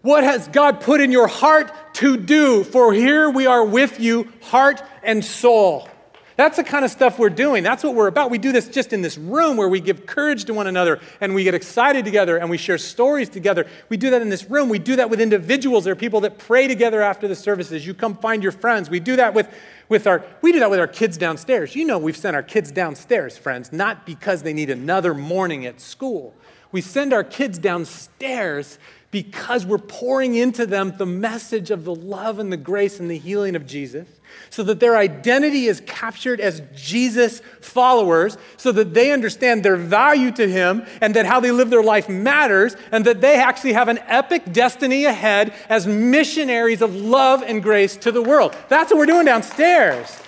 What 0.00 0.24
has 0.24 0.48
God 0.48 0.80
put 0.80 1.02
in 1.02 1.12
your 1.12 1.26
heart 1.26 1.70
to 1.96 2.16
do? 2.16 2.64
For 2.64 2.94
here 2.94 3.28
we 3.28 3.46
are 3.46 3.66
with 3.66 4.00
you, 4.00 4.32
heart 4.40 4.82
and 5.02 5.22
soul 5.22 5.90
That's 6.38 6.56
the 6.56 6.62
kind 6.62 6.84
of 6.84 6.92
stuff 6.92 7.18
we're 7.18 7.30
doing. 7.30 7.64
That's 7.64 7.82
what 7.82 7.96
we're 7.96 8.06
about. 8.06 8.30
We 8.30 8.38
do 8.38 8.52
this 8.52 8.68
just 8.68 8.92
in 8.92 9.02
this 9.02 9.18
room 9.18 9.56
where 9.56 9.68
we 9.68 9.80
give 9.80 10.06
courage 10.06 10.44
to 10.44 10.54
one 10.54 10.68
another 10.68 11.00
and 11.20 11.34
we 11.34 11.42
get 11.42 11.52
excited 11.52 12.04
together 12.04 12.36
and 12.36 12.48
we 12.48 12.56
share 12.56 12.78
stories 12.78 13.28
together. 13.28 13.66
We 13.88 13.96
do 13.96 14.10
that 14.10 14.22
in 14.22 14.28
this 14.28 14.48
room. 14.48 14.68
We 14.68 14.78
do 14.78 14.94
that 14.94 15.10
with 15.10 15.20
individuals. 15.20 15.82
There 15.82 15.92
are 15.92 15.96
people 15.96 16.20
that 16.20 16.38
pray 16.38 16.68
together 16.68 17.02
after 17.02 17.26
the 17.26 17.34
services. 17.34 17.84
You 17.84 17.92
come 17.92 18.16
find 18.16 18.40
your 18.40 18.52
friends. 18.52 18.88
We 18.88 19.00
do 19.00 19.16
that 19.16 19.34
with, 19.34 19.52
with 19.88 20.06
our 20.06 20.24
we 20.40 20.52
do 20.52 20.60
that 20.60 20.70
with 20.70 20.78
our 20.78 20.86
kids 20.86 21.16
downstairs. 21.16 21.74
You 21.74 21.84
know 21.84 21.98
we've 21.98 22.16
sent 22.16 22.36
our 22.36 22.44
kids 22.44 22.70
downstairs, 22.70 23.36
friends, 23.36 23.72
not 23.72 24.06
because 24.06 24.44
they 24.44 24.52
need 24.52 24.70
another 24.70 25.14
morning 25.14 25.66
at 25.66 25.80
school. 25.80 26.36
We 26.70 26.82
send 26.82 27.12
our 27.12 27.24
kids 27.24 27.58
downstairs 27.58 28.78
because 29.10 29.66
we're 29.66 29.78
pouring 29.78 30.36
into 30.36 30.66
them 30.66 30.96
the 30.98 31.06
message 31.06 31.72
of 31.72 31.84
the 31.84 31.94
love 31.94 32.38
and 32.38 32.52
the 32.52 32.56
grace 32.56 33.00
and 33.00 33.10
the 33.10 33.18
healing 33.18 33.56
of 33.56 33.66
Jesus, 33.66 34.06
so 34.50 34.62
that 34.62 34.80
their 34.80 34.96
identity 34.96 35.66
is 35.66 35.82
captured 35.86 36.40
as 36.40 36.62
Jesus 36.74 37.40
followers, 37.60 38.38
so 38.56 38.72
that 38.72 38.94
they 38.94 39.12
understand 39.12 39.62
their 39.62 39.76
value 39.76 40.30
to 40.32 40.48
Him 40.48 40.84
and 41.00 41.14
that 41.14 41.26
how 41.26 41.40
they 41.40 41.50
live 41.50 41.70
their 41.70 41.82
life 41.82 42.08
matters, 42.08 42.76
and 42.92 43.04
that 43.04 43.20
they 43.20 43.36
actually 43.36 43.72
have 43.74 43.88
an 43.88 43.98
epic 44.06 44.52
destiny 44.52 45.04
ahead 45.04 45.54
as 45.68 45.86
missionaries 45.86 46.82
of 46.82 46.94
love 46.94 47.42
and 47.42 47.62
grace 47.62 47.96
to 47.96 48.12
the 48.12 48.22
world. 48.22 48.56
That's 48.68 48.90
what 48.90 48.98
we're 48.98 49.06
doing 49.06 49.26
downstairs. 49.26 50.20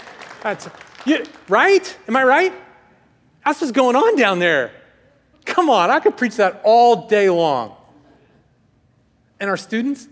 That's, 0.43 0.69
you, 1.05 1.25
right? 1.49 1.99
Am 2.09 2.17
I 2.17 2.25
right? 2.25 2.53
That's 3.45 3.61
what's 3.61 3.73
going 3.73 3.97
on 3.97 4.17
down 4.17 4.39
there. 4.39 4.73
Come 5.45 5.71
on, 5.71 5.91
I 5.91 6.01
could 6.01 6.17
preach 6.17 6.37
that 6.37 6.61
all 6.65 7.09
day 7.09 7.31
long. 7.31 7.77
And 9.41 9.49
our 9.49 9.57
students, 9.57 10.07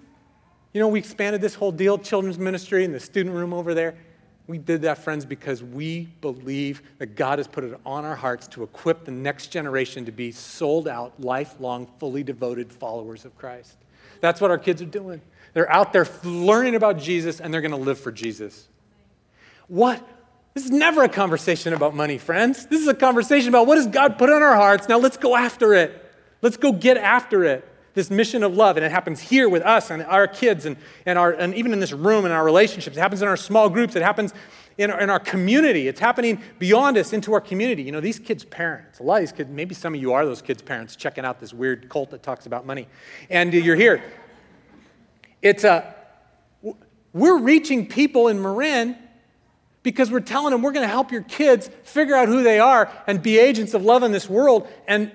you 0.73 0.81
know, 0.81 0.89
we 0.89 0.99
expanded 0.99 1.41
this 1.41 1.55
whole 1.55 1.73
deal, 1.73 1.99
children's 1.99 2.39
ministry 2.39 2.85
and 2.85 2.95
the 2.95 3.01
student 3.01 3.35
room 3.35 3.53
over 3.53 3.75
there. 3.75 3.95
We 4.47 4.59
did 4.59 4.83
that, 4.83 4.99
friends, 4.99 5.27
because 5.27 5.63
we 5.63 6.09
believe 6.21 6.83
that 6.99 7.17
God 7.17 7.39
has 7.39 7.47
put 7.47 7.65
it 7.65 7.79
on 7.85 8.05
our 8.05 8.17
hearts 8.17 8.49
to 8.49 8.63
equip 8.63 9.05
the 9.05 9.11
next 9.11 9.49
generation 9.49 10.07
to 10.07 10.13
be 10.13 10.33
sold 10.33 10.89
out, 10.89 11.13
lifelong, 11.21 11.87
fully 11.99 12.23
devoted 12.23 12.73
followers 12.73 13.27
of 13.27 13.37
Christ. 13.37 13.77
That's 14.21 14.41
what 14.41 14.51
our 14.51 14.59
kids 14.59 14.81
are 14.81 14.87
doing. 14.87 15.21
They're 15.53 15.71
out 15.71 15.93
there 15.93 16.07
learning 16.25 16.75
about 16.77 16.99
Jesus 16.99 17.41
and 17.41 17.53
they're 17.53 17.61
going 17.61 17.73
to 17.73 17.77
live 17.77 17.99
for 17.99 18.11
Jesus. 18.11 18.69
What? 19.69 20.07
This 20.55 20.65
is 20.65 20.71
never 20.71 21.05
a 21.05 21.09
conversation 21.09 21.75
about 21.75 21.95
money, 21.95 22.17
friends. 22.17 22.67
This 22.67 22.81
is 22.81 22.89
a 22.89 22.95
conversation 22.95 23.51
about 23.51 23.67
what 23.67 23.77
has 23.77 23.87
God 23.87 24.19
put 24.19 24.31
on 24.31 24.43
our 24.43 24.57
hearts. 24.57 24.89
Now 24.89 24.99
let's 24.99 25.19
go 25.19 25.37
after 25.37 25.75
it. 25.75 26.05
Let's 26.41 26.57
go 26.57 26.73
get 26.73 26.97
after 26.97 27.45
it 27.45 27.68
this 27.99 28.11
mission 28.13 28.45
of 28.45 28.57
love, 28.57 28.77
and 28.77 28.87
it 28.87 28.93
happens 28.93 29.19
here 29.19 29.49
with 29.49 29.61
us 29.65 29.91
and 29.91 30.05
our 30.05 30.29
kids, 30.29 30.67
and, 30.67 30.77
and, 31.05 31.19
our, 31.19 31.33
and 31.33 31.53
even 31.57 31.73
in 31.73 31.81
this 31.81 31.93
room 31.93 32.25
in 32.25 32.31
our 32.31 32.45
relationships. 32.45 32.97
It 32.97 33.01
happens 33.01 33.23
in 33.23 33.29
our 33.29 33.37
small 33.37 33.69
groups. 33.69 33.97
It 33.97 34.03
happens 34.03 34.33
in 34.79 34.93
our, 34.93 35.01
in 35.01 35.11
our 35.11 35.19
community. 35.19 35.89
It's 35.89 35.99
happening 35.99 36.41
beyond 36.61 36.97
us 36.97 37.13
into 37.13 37.33
our 37.33 37.41
community. 37.41 37.83
You 37.83 37.91
know, 37.91 38.01
these 38.01 38.21
kids' 38.21 38.45
parents, 38.45 39.01
a 39.01 39.03
lot 39.03 39.17
of 39.17 39.23
these 39.23 39.33
kids, 39.33 39.51
maybe 39.51 39.75
some 39.75 39.95
of 39.95 40.01
you 40.01 40.13
are 40.13 40.25
those 40.25 40.41
kids' 40.41 40.63
parents 40.63 40.95
checking 40.95 41.25
out 41.25 41.41
this 41.41 41.53
weird 41.53 41.89
cult 41.89 42.11
that 42.11 42.23
talks 42.23 42.47
about 42.47 42.65
money, 42.65 42.87
and 43.31 43.53
you're 43.53 43.75
here. 43.75 44.01
It's 45.43 45.65
a, 45.65 45.93
we're 47.13 47.39
reaching 47.39 47.89
people 47.89 48.29
in 48.29 48.41
Marin 48.41 48.97
because 49.83 50.09
we're 50.09 50.21
telling 50.21 50.53
them 50.53 50.63
we're 50.63 50.71
going 50.71 50.87
to 50.87 50.93
help 50.93 51.11
your 51.11 51.23
kids 51.23 51.69
figure 51.83 52.15
out 52.15 52.29
who 52.29 52.45
they 52.45 52.61
are 52.61 52.93
and 53.09 53.21
be 53.21 53.41
agents 53.41 53.75
of 53.75 53.83
love 53.83 54.05
in 54.05 54.13
this 54.13 54.31
world, 54.31 54.69
and 54.87 55.11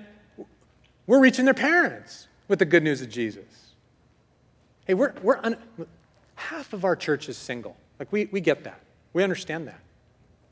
we're 1.06 1.20
reaching 1.20 1.46
their 1.46 1.54
parents 1.54 2.28
with 2.48 2.58
the 2.58 2.64
good 2.64 2.82
news 2.82 3.00
of 3.00 3.08
Jesus. 3.08 3.44
Hey, 4.86 4.94
we're, 4.94 5.14
we're 5.22 5.38
un- 5.42 5.56
half 6.34 6.72
of 6.72 6.84
our 6.84 6.96
church 6.96 7.28
is 7.28 7.36
single. 7.36 7.76
Like, 7.98 8.12
we, 8.12 8.26
we 8.26 8.40
get 8.40 8.64
that. 8.64 8.80
We 9.12 9.22
understand 9.22 9.66
that. 9.68 9.80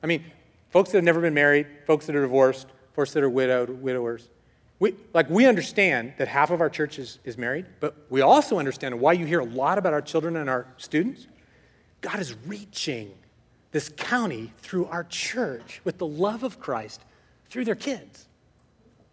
I 0.02 0.06
mean, 0.06 0.24
folks 0.70 0.90
that 0.90 0.98
have 0.98 1.04
never 1.04 1.20
been 1.20 1.34
married, 1.34 1.66
folks 1.86 2.06
that 2.06 2.16
are 2.16 2.22
divorced, 2.22 2.66
folks 2.94 3.12
that 3.12 3.22
are 3.22 3.30
widowed, 3.30 3.70
widowers. 3.82 4.28
We, 4.78 4.94
like, 5.12 5.30
we 5.30 5.46
understand 5.46 6.14
that 6.18 6.28
half 6.28 6.50
of 6.50 6.60
our 6.60 6.70
church 6.70 6.98
is, 6.98 7.18
is 7.24 7.38
married, 7.38 7.66
but 7.78 7.94
we 8.10 8.20
also 8.20 8.58
understand 8.58 8.98
why 8.98 9.12
you 9.12 9.26
hear 9.26 9.40
a 9.40 9.44
lot 9.44 9.78
about 9.78 9.92
our 9.92 10.02
children 10.02 10.36
and 10.36 10.50
our 10.50 10.66
students. 10.76 11.26
God 12.00 12.18
is 12.18 12.34
reaching 12.46 13.12
this 13.70 13.90
county 13.96 14.52
through 14.58 14.86
our 14.86 15.04
church 15.04 15.80
with 15.84 15.98
the 15.98 16.06
love 16.06 16.42
of 16.42 16.58
Christ 16.58 17.00
through 17.48 17.64
their 17.64 17.76
kids. 17.76 18.26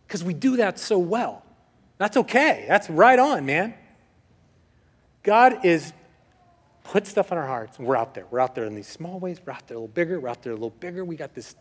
Because 0.07 0.23
we 0.23 0.33
do 0.33 0.57
that 0.57 0.79
so 0.79 0.97
well. 0.97 1.43
That's 1.99 2.17
okay. 2.17 2.65
That's 2.67 2.89
right 2.89 3.19
on, 3.19 3.45
man. 3.45 3.75
God 5.21 5.65
is 5.65 5.93
put 6.85 7.05
stuff 7.05 7.31
in 7.31 7.37
our 7.37 7.45
hearts, 7.45 7.77
and 7.77 7.85
we're 7.85 7.97
out 7.97 8.15
there. 8.15 8.25
We're 8.31 8.39
out 8.39 8.55
there 8.55 8.63
in 8.63 8.73
these 8.73 8.87
small 8.87 9.19
ways. 9.19 9.37
We're 9.45 9.53
out 9.53 9.67
there 9.67 9.75
a 9.75 9.79
little 9.79 9.93
bigger. 9.93 10.19
We're 10.19 10.29
out 10.29 10.41
there 10.41 10.53
a 10.53 10.55
little 10.55 10.71
bigger. 10.71 11.03
We 11.03 11.17
got 11.17 11.35
this, 11.35 11.55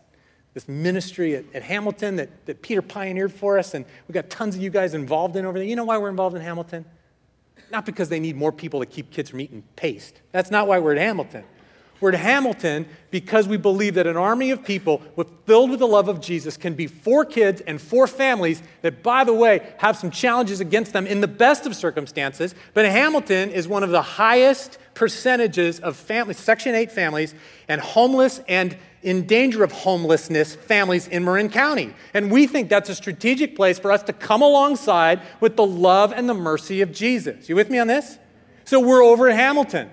this 0.53 0.67
ministry 0.67 1.35
at, 1.35 1.45
at 1.53 1.61
Hamilton 1.61 2.15
that, 2.15 2.45
that 2.45 2.61
Peter 2.61 2.81
pioneered 2.81 3.33
for 3.33 3.59
us, 3.59 3.73
and 3.73 3.85
we 4.07 4.13
got 4.13 4.29
tons 4.29 4.55
of 4.55 4.61
you 4.61 4.69
guys 4.69 4.93
involved 4.93 5.35
in 5.35 5.45
over 5.45 5.59
there. 5.59 5.67
You 5.67 5.75
know 5.75 5.83
why 5.83 5.97
we're 5.97 6.09
involved 6.09 6.37
in 6.37 6.41
Hamilton? 6.41 6.85
Not 7.69 7.85
because 7.85 8.07
they 8.07 8.19
need 8.19 8.37
more 8.37 8.53
people 8.53 8.79
to 8.79 8.85
keep 8.85 9.11
kids 9.11 9.29
from 9.29 9.41
eating 9.41 9.63
paste. 9.75 10.21
That's 10.31 10.49
not 10.49 10.67
why 10.67 10.79
we're 10.79 10.93
at 10.93 10.99
Hamilton. 10.99 11.43
We're 12.01 12.13
at 12.13 12.19
Hamilton 12.19 12.87
because 13.11 13.47
we 13.47 13.57
believe 13.57 13.95
that 13.95 14.07
an 14.07 14.15
army 14.15 14.51
of 14.51 14.63
people 14.63 15.01
with, 15.15 15.27
filled 15.45 15.69
with 15.69 15.79
the 15.79 15.87
love 15.87 16.07
of 16.07 16.21
Jesus 16.21 16.55
can 16.55 16.73
be 16.73 16.87
four 16.87 17.25
kids 17.25 17.61
and 17.61 17.81
four 17.81 18.07
families 18.07 18.61
that, 18.81 19.03
by 19.03 19.23
the 19.23 19.33
way, 19.33 19.73
have 19.79 19.97
some 19.97 20.11
challenges 20.11 20.59
against 20.59 20.93
them 20.93 21.05
in 21.05 21.21
the 21.21 21.27
best 21.27 21.65
of 21.65 21.75
circumstances. 21.75 22.55
But 22.73 22.85
Hamilton 22.85 23.49
is 23.49 23.67
one 23.67 23.83
of 23.83 23.89
the 23.89 24.01
highest 24.01 24.77
percentages 24.93 25.79
of 25.79 25.95
families, 25.95 26.37
Section 26.37 26.75
8 26.75 26.91
families, 26.91 27.33
and 27.67 27.81
homeless 27.81 28.41
and 28.47 28.77
in 29.01 29.25
danger 29.25 29.63
of 29.63 29.71
homelessness 29.71 30.55
families 30.55 31.07
in 31.07 31.23
Marin 31.23 31.49
County. 31.49 31.93
And 32.13 32.31
we 32.31 32.47
think 32.47 32.69
that's 32.69 32.89
a 32.89 32.95
strategic 32.95 33.55
place 33.55 33.79
for 33.79 33.91
us 33.91 34.03
to 34.03 34.13
come 34.13 34.41
alongside 34.41 35.21
with 35.39 35.55
the 35.55 35.65
love 35.65 36.11
and 36.11 36.27
the 36.27 36.33
mercy 36.33 36.81
of 36.81 36.91
Jesus. 36.91 37.47
You 37.47 37.55
with 37.55 37.69
me 37.69 37.79
on 37.79 37.87
this? 37.87 38.19
So 38.65 38.79
we're 38.79 39.03
over 39.03 39.29
at 39.29 39.35
Hamilton. 39.35 39.89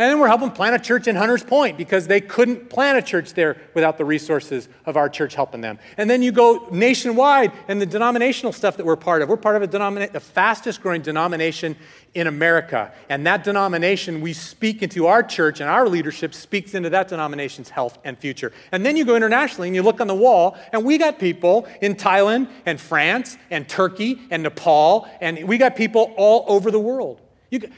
And 0.00 0.08
then 0.08 0.18
we're 0.18 0.28
helping 0.28 0.50
plant 0.50 0.74
a 0.74 0.78
church 0.78 1.08
in 1.08 1.14
Hunters 1.14 1.44
Point 1.44 1.76
because 1.76 2.06
they 2.06 2.22
couldn't 2.22 2.70
plant 2.70 2.96
a 2.96 3.02
church 3.02 3.34
there 3.34 3.58
without 3.74 3.98
the 3.98 4.04
resources 4.06 4.66
of 4.86 4.96
our 4.96 5.10
church 5.10 5.34
helping 5.34 5.60
them. 5.60 5.78
And 5.98 6.08
then 6.08 6.22
you 6.22 6.32
go 6.32 6.66
nationwide 6.72 7.52
and 7.68 7.82
the 7.82 7.84
denominational 7.84 8.54
stuff 8.54 8.78
that 8.78 8.86
we're 8.86 8.96
part 8.96 9.20
of. 9.20 9.28
We're 9.28 9.36
part 9.36 9.56
of 9.56 9.62
a 9.62 9.68
denomina- 9.68 10.10
the 10.10 10.18
fastest 10.18 10.80
growing 10.80 11.02
denomination 11.02 11.76
in 12.14 12.28
America. 12.28 12.90
And 13.10 13.26
that 13.26 13.44
denomination, 13.44 14.22
we 14.22 14.32
speak 14.32 14.82
into 14.82 15.06
our 15.06 15.22
church, 15.22 15.60
and 15.60 15.68
our 15.68 15.86
leadership 15.86 16.32
speaks 16.32 16.72
into 16.72 16.88
that 16.88 17.08
denomination's 17.08 17.68
health 17.68 17.98
and 18.02 18.18
future. 18.18 18.52
And 18.72 18.86
then 18.86 18.96
you 18.96 19.04
go 19.04 19.16
internationally 19.16 19.68
and 19.68 19.74
you 19.74 19.82
look 19.82 20.00
on 20.00 20.06
the 20.06 20.14
wall, 20.14 20.56
and 20.72 20.82
we 20.82 20.96
got 20.96 21.18
people 21.18 21.68
in 21.82 21.94
Thailand 21.94 22.48
and 22.64 22.80
France 22.80 23.36
and 23.50 23.68
Turkey 23.68 24.18
and 24.30 24.44
Nepal, 24.44 25.06
and 25.20 25.46
we 25.46 25.58
got 25.58 25.76
people 25.76 26.14
all 26.16 26.46
over 26.48 26.70
the 26.70 26.80
world. 26.80 27.20
You, 27.50 27.68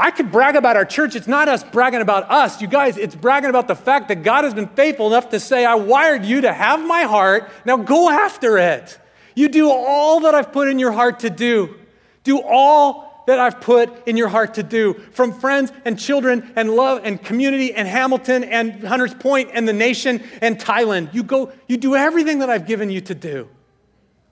I 0.00 0.10
could 0.10 0.32
brag 0.32 0.56
about 0.56 0.76
our 0.76 0.86
church. 0.86 1.14
It's 1.14 1.26
not 1.26 1.46
us 1.46 1.62
bragging 1.62 2.00
about 2.00 2.30
us. 2.30 2.62
You 2.62 2.68
guys, 2.68 2.96
it's 2.96 3.14
bragging 3.14 3.50
about 3.50 3.68
the 3.68 3.74
fact 3.76 4.08
that 4.08 4.22
God 4.22 4.44
has 4.44 4.54
been 4.54 4.68
faithful 4.68 5.08
enough 5.08 5.28
to 5.28 5.38
say, 5.38 5.66
I 5.66 5.74
wired 5.74 6.24
you 6.24 6.40
to 6.40 6.52
have 6.52 6.82
my 6.84 7.02
heart. 7.02 7.50
Now 7.66 7.76
go 7.76 8.08
after 8.08 8.56
it. 8.56 8.98
You 9.34 9.50
do 9.50 9.70
all 9.70 10.20
that 10.20 10.34
I've 10.34 10.52
put 10.52 10.68
in 10.68 10.78
your 10.78 10.90
heart 10.90 11.20
to 11.20 11.28
do. 11.28 11.76
Do 12.24 12.40
all 12.40 13.24
that 13.26 13.38
I've 13.38 13.60
put 13.60 14.08
in 14.08 14.16
your 14.16 14.28
heart 14.28 14.54
to 14.54 14.62
do. 14.62 14.94
From 15.12 15.34
friends 15.34 15.70
and 15.84 15.98
children 15.98 16.50
and 16.56 16.70
love 16.70 17.02
and 17.04 17.22
community 17.22 17.74
and 17.74 17.86
Hamilton 17.86 18.42
and 18.44 18.82
Hunters 18.82 19.12
Point 19.12 19.50
and 19.52 19.68
the 19.68 19.74
nation 19.74 20.22
and 20.40 20.58
Thailand. 20.58 21.12
You 21.12 21.24
go, 21.24 21.52
you 21.68 21.76
do 21.76 21.94
everything 21.94 22.38
that 22.38 22.48
I've 22.48 22.66
given 22.66 22.88
you 22.88 23.02
to 23.02 23.14
do. 23.14 23.50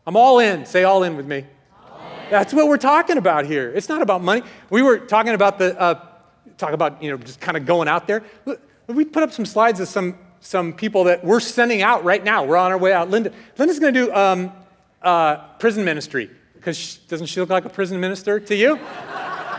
I'm 0.06 0.16
all 0.16 0.38
in. 0.38 0.64
Say 0.64 0.84
all 0.84 1.02
in 1.02 1.14
with 1.14 1.26
me. 1.26 1.44
That's 2.30 2.52
what 2.52 2.68
we're 2.68 2.76
talking 2.76 3.16
about 3.16 3.46
here. 3.46 3.72
It's 3.74 3.88
not 3.88 4.02
about 4.02 4.22
money. 4.22 4.42
We 4.68 4.82
were 4.82 4.98
talking 4.98 5.32
about 5.32 5.58
the, 5.58 5.78
uh, 5.80 6.00
talk 6.58 6.72
about, 6.72 7.02
you 7.02 7.10
know, 7.10 7.16
just 7.16 7.40
kind 7.40 7.56
of 7.56 7.64
going 7.64 7.88
out 7.88 8.06
there. 8.06 8.22
We 8.86 9.04
put 9.04 9.22
up 9.22 9.32
some 9.32 9.46
slides 9.46 9.80
of 9.80 9.88
some, 9.88 10.18
some 10.40 10.72
people 10.74 11.04
that 11.04 11.24
we're 11.24 11.40
sending 11.40 11.82
out 11.82 12.04
right 12.04 12.22
now. 12.22 12.44
We're 12.44 12.56
on 12.56 12.70
our 12.70 12.78
way 12.78 12.92
out. 12.92 13.08
Linda, 13.08 13.32
Linda's 13.56 13.78
going 13.78 13.94
to 13.94 14.06
do 14.06 14.14
um, 14.14 14.52
uh, 15.02 15.36
prison 15.58 15.84
ministry 15.84 16.30
because 16.54 16.96
doesn't 17.08 17.26
she 17.26 17.40
look 17.40 17.48
like 17.48 17.64
a 17.64 17.70
prison 17.70 17.98
minister 17.98 18.38
to 18.40 18.54
you? 18.54 18.78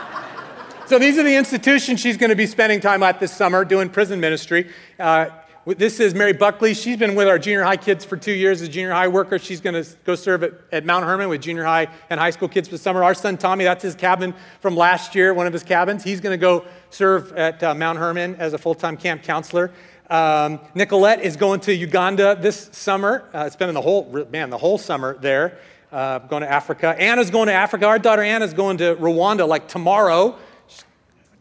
so 0.86 0.98
these 0.98 1.18
are 1.18 1.24
the 1.24 1.34
institutions 1.36 1.98
she's 1.98 2.16
going 2.16 2.30
to 2.30 2.36
be 2.36 2.46
spending 2.46 2.80
time 2.80 3.02
at 3.02 3.18
this 3.18 3.32
summer 3.32 3.64
doing 3.64 3.88
prison 3.88 4.20
ministry. 4.20 4.70
Uh, 4.98 5.30
this 5.66 6.00
is 6.00 6.14
Mary 6.14 6.32
Buckley. 6.32 6.72
She's 6.72 6.96
been 6.96 7.14
with 7.14 7.28
our 7.28 7.38
junior 7.38 7.62
high 7.62 7.76
kids 7.76 8.02
for 8.02 8.16
two 8.16 8.32
years 8.32 8.62
as 8.62 8.68
a 8.68 8.70
junior 8.70 8.92
high 8.92 9.08
worker. 9.08 9.38
She's 9.38 9.60
going 9.60 9.82
to 9.82 9.88
go 10.04 10.14
serve 10.14 10.42
at, 10.42 10.54
at 10.72 10.86
Mount 10.86 11.04
Hermon 11.04 11.28
with 11.28 11.42
junior 11.42 11.64
high 11.64 11.88
and 12.08 12.18
high 12.18 12.30
school 12.30 12.48
kids 12.48 12.68
the 12.68 12.78
summer. 12.78 13.04
Our 13.04 13.12
son 13.12 13.36
Tommy, 13.36 13.64
that's 13.64 13.82
his 13.82 13.94
cabin 13.94 14.34
from 14.60 14.74
last 14.74 15.14
year, 15.14 15.34
one 15.34 15.46
of 15.46 15.52
his 15.52 15.62
cabins. 15.62 16.02
He's 16.02 16.20
going 16.20 16.32
to 16.32 16.40
go 16.40 16.64
serve 16.88 17.32
at 17.34 17.62
uh, 17.62 17.74
Mount 17.74 17.98
Hermon 17.98 18.36
as 18.36 18.54
a 18.54 18.58
full 18.58 18.74
time 18.74 18.96
camp 18.96 19.22
counselor. 19.22 19.70
Um, 20.08 20.60
Nicolette 20.74 21.20
is 21.20 21.36
going 21.36 21.60
to 21.60 21.74
Uganda 21.74 22.38
this 22.40 22.70
summer, 22.72 23.28
uh, 23.34 23.50
spending 23.50 23.74
the 23.74 23.82
whole, 23.82 24.26
man, 24.32 24.48
the 24.48 24.58
whole 24.58 24.78
summer 24.78 25.18
there, 25.18 25.58
uh, 25.92 26.20
going 26.20 26.42
to 26.42 26.50
Africa. 26.50 26.96
Anna's 26.98 27.30
going 27.30 27.48
to 27.48 27.52
Africa. 27.52 27.84
Our 27.84 27.98
daughter 27.98 28.22
Anna's 28.22 28.54
going 28.54 28.78
to 28.78 28.96
Rwanda 28.96 29.46
like 29.46 29.68
tomorrow. 29.68 30.38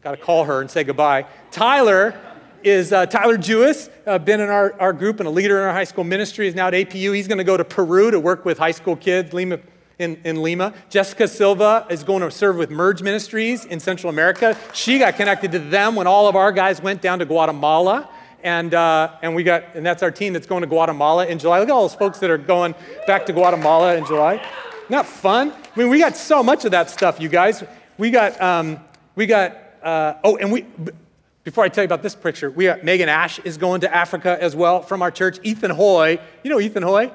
Got 0.03 0.11
to 0.11 0.17
call 0.17 0.43
her 0.43 0.59
and 0.61 0.69
say 0.69 0.83
goodbye. 0.83 1.25
Tyler 1.51 2.19
is 2.63 2.93
uh, 2.93 3.05
Tyler 3.05 3.37
Jewis, 3.37 3.89
uh, 4.05 4.17
been 4.17 4.41
in 4.41 4.49
our, 4.49 4.73
our 4.79 4.93
group 4.93 5.19
and 5.19 5.27
a 5.27 5.31
leader 5.31 5.57
in 5.57 5.63
our 5.63 5.73
high 5.73 5.83
school 5.83 6.03
ministry, 6.03 6.47
is 6.47 6.55
now 6.55 6.67
at 6.67 6.73
APU. 6.73 7.15
He's 7.15 7.27
going 7.27 7.37
to 7.37 7.43
go 7.43 7.57
to 7.57 7.63
Peru 7.63 8.11
to 8.11 8.19
work 8.19 8.45
with 8.45 8.57
high 8.57 8.71
school 8.71 8.95
kids 8.95 9.33
Lima, 9.33 9.59
in, 9.99 10.19
in 10.23 10.41
Lima. 10.41 10.73
Jessica 10.89 11.27
Silva 11.27 11.85
is 11.89 12.03
going 12.03 12.21
to 12.21 12.31
serve 12.31 12.55
with 12.55 12.71
Merge 12.71 13.01
Ministries 13.01 13.65
in 13.65 13.79
Central 13.79 14.09
America. 14.09 14.57
She 14.73 14.99
got 14.99 15.15
connected 15.15 15.51
to 15.51 15.59
them 15.59 15.95
when 15.95 16.07
all 16.07 16.27
of 16.27 16.35
our 16.35 16.51
guys 16.51 16.81
went 16.81 17.01
down 17.01 17.19
to 17.19 17.25
Guatemala. 17.25 18.09
And, 18.41 18.73
uh, 18.73 19.17
and 19.21 19.35
we 19.35 19.43
got, 19.43 19.75
and 19.75 19.85
that's 19.85 20.01
our 20.01 20.11
team 20.11 20.31
that's 20.33 20.47
going 20.47 20.61
to 20.61 20.67
Guatemala 20.67 21.27
in 21.27 21.39
July. 21.39 21.59
Look 21.59 21.69
at 21.69 21.71
all 21.73 21.87
those 21.87 21.95
folks 21.95 22.19
that 22.19 22.29
are 22.29 22.37
going 22.37 22.73
back 23.05 23.25
to 23.25 23.33
Guatemala 23.33 23.95
in 23.95 24.05
July. 24.05 24.41
Not 24.89 25.05
fun? 25.05 25.51
I 25.51 25.79
mean, 25.79 25.89
we 25.89 25.99
got 25.99 26.15
so 26.15 26.41
much 26.41 26.65
of 26.65 26.71
that 26.71 26.89
stuff, 26.89 27.19
you 27.19 27.29
guys. 27.29 27.63
We 27.97 28.11
got, 28.11 28.41
um, 28.41 28.79
we 29.15 29.25
got, 29.25 29.57
uh, 29.83 30.13
oh, 30.23 30.37
and 30.37 30.51
we, 30.51 30.65
before 31.49 31.63
I 31.63 31.69
tell 31.69 31.83
you 31.83 31.87
about 31.87 32.03
this 32.03 32.13
picture, 32.13 32.51
we 32.51 32.65
got 32.65 32.83
Megan 32.83 33.09
Ash 33.09 33.39
is 33.39 33.57
going 33.57 33.81
to 33.81 33.91
Africa 33.91 34.37
as 34.39 34.55
well 34.55 34.83
from 34.83 35.01
our 35.01 35.09
church. 35.09 35.39
Ethan 35.41 35.71
Hoy, 35.71 36.19
you 36.43 36.51
know 36.51 36.59
Ethan 36.59 36.83
Hoy? 36.83 37.11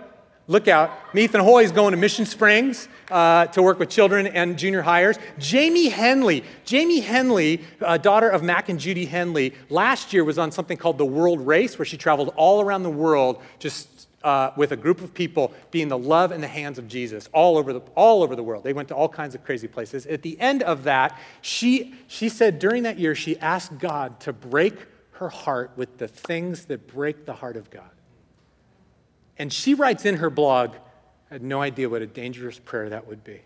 Look 0.49 0.67
out. 0.67 0.91
Ethan 1.15 1.41
Hoy 1.41 1.63
is 1.63 1.71
going 1.71 1.93
to 1.93 1.97
Mission 1.97 2.27
Springs 2.27 2.89
uh, 3.13 3.47
to 3.47 3.63
work 3.63 3.79
with 3.79 3.91
children 3.91 4.27
and 4.27 4.59
junior 4.59 4.83
hires. 4.83 5.21
Jamie 5.39 5.89
Henley. 5.89 6.43
Jamie 6.65 6.99
Henley, 6.99 7.61
uh, 7.81 7.97
daughter 7.97 8.29
of 8.29 8.43
Mac 8.43 8.69
and 8.69 8.81
Judy 8.81 9.05
Henley, 9.05 9.55
last 9.71 10.13
year 10.13 10.25
was 10.25 10.37
on 10.37 10.51
something 10.51 10.77
called 10.77 10.99
the 10.99 11.07
World 11.07 11.47
Race, 11.47 11.79
where 11.79 11.87
she 11.87 11.97
traveled 11.97 12.35
all 12.35 12.61
around 12.61 12.83
the 12.83 12.91
world 12.91 13.41
just 13.61 13.94
uh, 14.25 14.53
with 14.57 14.73
a 14.73 14.77
group 14.77 15.03
of 15.03 15.15
people 15.15 15.53
being 15.71 15.89
the 15.89 15.99
love 15.99 16.33
in 16.33 16.41
the 16.41 16.49
hands 16.49 16.79
of 16.79 16.89
Jesus 16.89 17.29
all 17.33 17.59
over, 17.59 17.75
the, 17.75 17.81
all 17.95 18.23
over 18.23 18.35
the 18.35 18.43
world. 18.43 18.65
They 18.65 18.73
went 18.73 18.89
to 18.89 18.95
all 18.95 19.09
kinds 19.09 19.35
of 19.35 19.45
crazy 19.45 19.69
places. 19.69 20.07
At 20.07 20.23
the 20.23 20.41
end 20.41 20.63
of 20.63 20.85
that, 20.85 21.17
she, 21.43 21.95
she 22.09 22.31
said 22.31 22.59
during 22.59 22.85
that 22.85 22.99
year, 22.99 23.15
she 23.15 23.39
asked 23.39 23.79
God 23.79 24.19
to 24.21 24.33
break 24.33 24.75
her 25.13 25.29
heart 25.29 25.73
with 25.77 25.99
the 25.99 26.09
things 26.09 26.65
that 26.65 26.89
break 26.89 27.27
the 27.27 27.35
heart 27.35 27.57
of 27.57 27.71
God. 27.71 27.91
And 29.39 29.53
she 29.53 29.75
writes 29.75 30.05
in 30.05 30.17
her 30.17 30.31
blog, 30.31 30.75
I 31.31 31.35
had 31.35 31.43
no 31.43 31.61
idea 31.61 31.89
what 31.89 32.03
a 32.03 32.07
dangerous 32.07 32.59
prayer 32.59 32.89
that 32.89 33.07
would 33.07 33.23
be. 33.23 33.43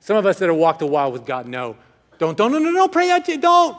Some 0.00 0.16
of 0.16 0.24
us 0.24 0.38
that 0.38 0.48
have 0.48 0.56
walked 0.56 0.80
a 0.80 0.86
while 0.86 1.12
with 1.12 1.26
God 1.26 1.46
know, 1.46 1.76
don't, 2.18 2.36
don't, 2.36 2.50
no, 2.52 2.58
no, 2.58 2.70
no, 2.70 2.88
pray 2.88 3.10
out, 3.10 3.26
don't. 3.26 3.76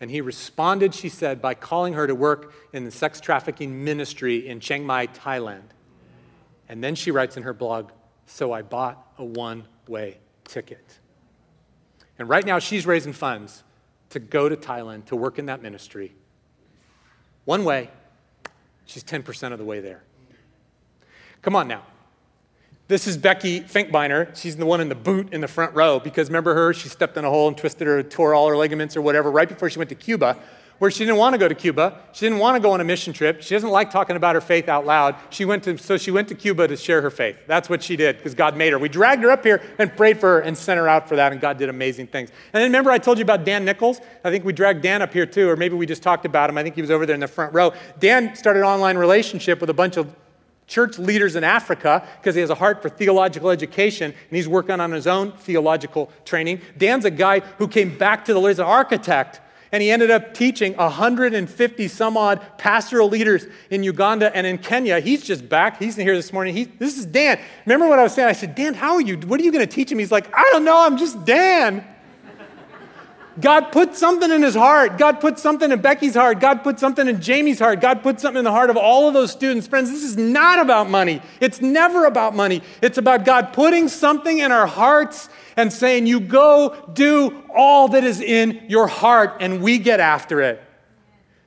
And 0.00 0.10
he 0.10 0.20
responded, 0.20 0.94
she 0.94 1.08
said, 1.08 1.42
by 1.42 1.54
calling 1.54 1.94
her 1.94 2.06
to 2.06 2.14
work 2.14 2.52
in 2.72 2.84
the 2.84 2.90
sex 2.90 3.20
trafficking 3.20 3.84
ministry 3.84 4.46
in 4.46 4.60
Chiang 4.60 4.86
Mai, 4.86 5.08
Thailand. 5.08 5.70
And 6.68 6.84
then 6.84 6.94
she 6.94 7.10
writes 7.10 7.36
in 7.36 7.42
her 7.42 7.52
blog, 7.52 7.90
So 8.26 8.52
I 8.52 8.62
bought 8.62 9.12
a 9.18 9.24
one 9.24 9.64
way 9.88 10.18
ticket. 10.44 10.98
And 12.18 12.28
right 12.28 12.44
now 12.44 12.58
she's 12.58 12.86
raising 12.86 13.12
funds 13.12 13.64
to 14.10 14.20
go 14.20 14.48
to 14.48 14.56
Thailand 14.56 15.06
to 15.06 15.16
work 15.16 15.38
in 15.38 15.46
that 15.46 15.62
ministry. 15.62 16.14
One 17.44 17.64
way, 17.64 17.90
she's 18.86 19.04
10% 19.04 19.52
of 19.52 19.58
the 19.58 19.64
way 19.64 19.80
there. 19.80 20.02
Come 21.42 21.56
on 21.56 21.68
now. 21.68 21.82
This 22.88 23.06
is 23.06 23.18
Becky 23.18 23.60
Finkbeiner. 23.60 24.34
She's 24.34 24.56
the 24.56 24.64
one 24.64 24.80
in 24.80 24.88
the 24.88 24.94
boot 24.94 25.34
in 25.34 25.42
the 25.42 25.48
front 25.48 25.74
row 25.74 26.00
because 26.00 26.28
remember 26.28 26.54
her? 26.54 26.72
She 26.72 26.88
stepped 26.88 27.18
in 27.18 27.24
a 27.26 27.28
hole 27.28 27.46
and 27.46 27.54
twisted 27.54 27.86
her, 27.86 28.02
tore 28.02 28.32
all 28.32 28.48
her 28.48 28.56
ligaments 28.56 28.96
or 28.96 29.02
whatever 29.02 29.30
right 29.30 29.46
before 29.46 29.68
she 29.68 29.78
went 29.78 29.90
to 29.90 29.94
Cuba, 29.94 30.38
where 30.78 30.90
she 30.90 31.00
didn't 31.00 31.18
want 31.18 31.34
to 31.34 31.38
go 31.38 31.48
to 31.48 31.54
Cuba. 31.54 32.00
She 32.12 32.24
didn't 32.24 32.38
want 32.38 32.56
to 32.56 32.62
go 32.62 32.70
on 32.70 32.80
a 32.80 32.84
mission 32.84 33.12
trip. 33.12 33.42
She 33.42 33.54
doesn't 33.54 33.68
like 33.68 33.90
talking 33.90 34.16
about 34.16 34.36
her 34.36 34.40
faith 34.40 34.70
out 34.70 34.86
loud. 34.86 35.16
She 35.28 35.44
went 35.44 35.64
to, 35.64 35.76
so 35.76 35.98
she 35.98 36.10
went 36.10 36.28
to 36.28 36.34
Cuba 36.34 36.66
to 36.66 36.78
share 36.78 37.02
her 37.02 37.10
faith. 37.10 37.36
That's 37.46 37.68
what 37.68 37.82
she 37.82 37.94
did 37.94 38.16
because 38.16 38.34
God 38.34 38.56
made 38.56 38.72
her. 38.72 38.78
We 38.78 38.88
dragged 38.88 39.22
her 39.22 39.30
up 39.30 39.44
here 39.44 39.60
and 39.78 39.94
prayed 39.94 40.18
for 40.18 40.36
her 40.36 40.40
and 40.40 40.56
sent 40.56 40.78
her 40.78 40.88
out 40.88 41.10
for 41.10 41.16
that, 41.16 41.32
and 41.32 41.42
God 41.42 41.58
did 41.58 41.68
amazing 41.68 42.06
things. 42.06 42.30
And 42.54 42.62
then 42.62 42.70
remember 42.70 42.90
I 42.90 42.96
told 42.96 43.18
you 43.18 43.22
about 43.22 43.44
Dan 43.44 43.66
Nichols? 43.66 44.00
I 44.24 44.30
think 44.30 44.46
we 44.46 44.54
dragged 44.54 44.80
Dan 44.80 45.02
up 45.02 45.12
here 45.12 45.26
too, 45.26 45.50
or 45.50 45.56
maybe 45.56 45.74
we 45.74 45.84
just 45.84 46.02
talked 46.02 46.24
about 46.24 46.48
him. 46.48 46.56
I 46.56 46.62
think 46.62 46.74
he 46.74 46.80
was 46.80 46.90
over 46.90 47.04
there 47.04 47.14
in 47.14 47.20
the 47.20 47.28
front 47.28 47.52
row. 47.52 47.74
Dan 47.98 48.34
started 48.34 48.60
an 48.60 48.66
online 48.66 48.96
relationship 48.96 49.60
with 49.60 49.68
a 49.68 49.74
bunch 49.74 49.98
of 49.98 50.10
church 50.68 50.98
leaders 50.98 51.34
in 51.34 51.42
Africa 51.42 52.06
because 52.18 52.34
he 52.34 52.40
has 52.40 52.50
a 52.50 52.54
heart 52.54 52.80
for 52.82 52.88
theological 52.88 53.50
education 53.50 54.12
and 54.12 54.36
he's 54.36 54.46
working 54.46 54.78
on 54.78 54.92
his 54.92 55.06
own 55.06 55.32
theological 55.32 56.12
training. 56.24 56.60
Dan's 56.76 57.04
a 57.04 57.10
guy 57.10 57.40
who 57.40 57.66
came 57.66 57.98
back 57.98 58.26
to 58.26 58.34
the 58.34 58.38
Lord 58.38 58.52
as 58.52 58.58
an 58.60 58.66
architect 58.66 59.40
and 59.72 59.82
he 59.82 59.90
ended 59.90 60.10
up 60.10 60.34
teaching 60.34 60.74
150 60.76 61.88
some 61.88 62.16
odd 62.16 62.40
pastoral 62.56 63.08
leaders 63.08 63.46
in 63.70 63.82
Uganda 63.82 64.34
and 64.34 64.46
in 64.46 64.58
Kenya. 64.58 65.00
He's 65.00 65.22
just 65.22 65.48
back. 65.48 65.78
He's 65.78 65.96
here 65.96 66.14
this 66.14 66.32
morning. 66.32 66.54
He, 66.54 66.64
this 66.64 66.96
is 66.96 67.04
Dan. 67.04 67.38
Remember 67.66 67.88
what 67.88 67.98
I 67.98 68.02
was 68.02 68.14
saying? 68.14 68.28
I 68.28 68.32
said, 68.32 68.54
Dan, 68.54 68.74
how 68.74 68.94
are 68.94 69.00
you? 69.00 69.16
What 69.18 69.40
are 69.40 69.42
you 69.42 69.52
going 69.52 69.66
to 69.66 69.72
teach 69.72 69.92
him? 69.92 69.98
He's 69.98 70.12
like, 70.12 70.32
I 70.34 70.48
don't 70.52 70.64
know. 70.64 70.78
I'm 70.78 70.96
just 70.96 71.24
Dan. 71.24 71.84
God 73.40 73.70
put 73.72 73.94
something 73.94 74.30
in 74.30 74.42
his 74.42 74.54
heart. 74.54 74.98
God 74.98 75.20
put 75.20 75.38
something 75.38 75.70
in 75.70 75.80
Becky's 75.80 76.14
heart. 76.14 76.40
God 76.40 76.64
put 76.64 76.80
something 76.80 77.06
in 77.06 77.20
Jamie's 77.20 77.58
heart. 77.58 77.80
God 77.80 78.02
put 78.02 78.20
something 78.20 78.38
in 78.38 78.44
the 78.44 78.50
heart 78.50 78.70
of 78.70 78.76
all 78.76 79.06
of 79.06 79.14
those 79.14 79.30
students. 79.30 79.66
Friends, 79.66 79.90
this 79.90 80.02
is 80.02 80.16
not 80.16 80.58
about 80.58 80.90
money. 80.90 81.22
It's 81.40 81.60
never 81.60 82.06
about 82.06 82.34
money. 82.34 82.62
It's 82.82 82.98
about 82.98 83.24
God 83.24 83.52
putting 83.52 83.88
something 83.88 84.38
in 84.38 84.50
our 84.50 84.66
hearts 84.66 85.28
and 85.56 85.72
saying, 85.72 86.06
You 86.06 86.20
go 86.20 86.90
do 86.92 87.44
all 87.54 87.88
that 87.88 88.04
is 88.04 88.20
in 88.20 88.64
your 88.68 88.86
heart, 88.86 89.36
and 89.40 89.62
we 89.62 89.78
get 89.78 90.00
after 90.00 90.40
it. 90.40 90.62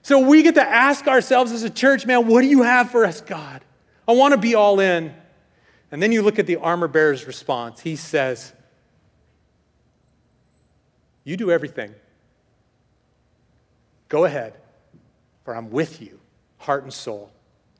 So 0.03 0.19
we 0.19 0.43
get 0.43 0.55
to 0.55 0.67
ask 0.67 1.07
ourselves 1.07 1.51
as 1.51 1.63
a 1.63 1.69
church, 1.69 2.05
man, 2.05 2.27
what 2.27 2.41
do 2.41 2.47
you 2.47 2.63
have 2.63 2.89
for 2.89 3.05
us, 3.05 3.21
God? 3.21 3.63
I 4.07 4.13
want 4.13 4.33
to 4.33 4.37
be 4.37 4.55
all 4.55 4.79
in. 4.79 5.13
And 5.91 6.01
then 6.01 6.11
you 6.11 6.21
look 6.21 6.39
at 6.39 6.47
the 6.47 6.57
armor 6.57 6.87
bearer's 6.87 7.27
response. 7.27 7.81
He 7.81 7.95
says, 7.95 8.53
you 11.23 11.37
do 11.37 11.51
everything. 11.51 11.93
Go 14.09 14.25
ahead, 14.25 14.55
for 15.45 15.55
I'm 15.55 15.69
with 15.71 16.01
you, 16.01 16.19
heart 16.57 16.83
and 16.83 16.91
soul. 16.91 17.31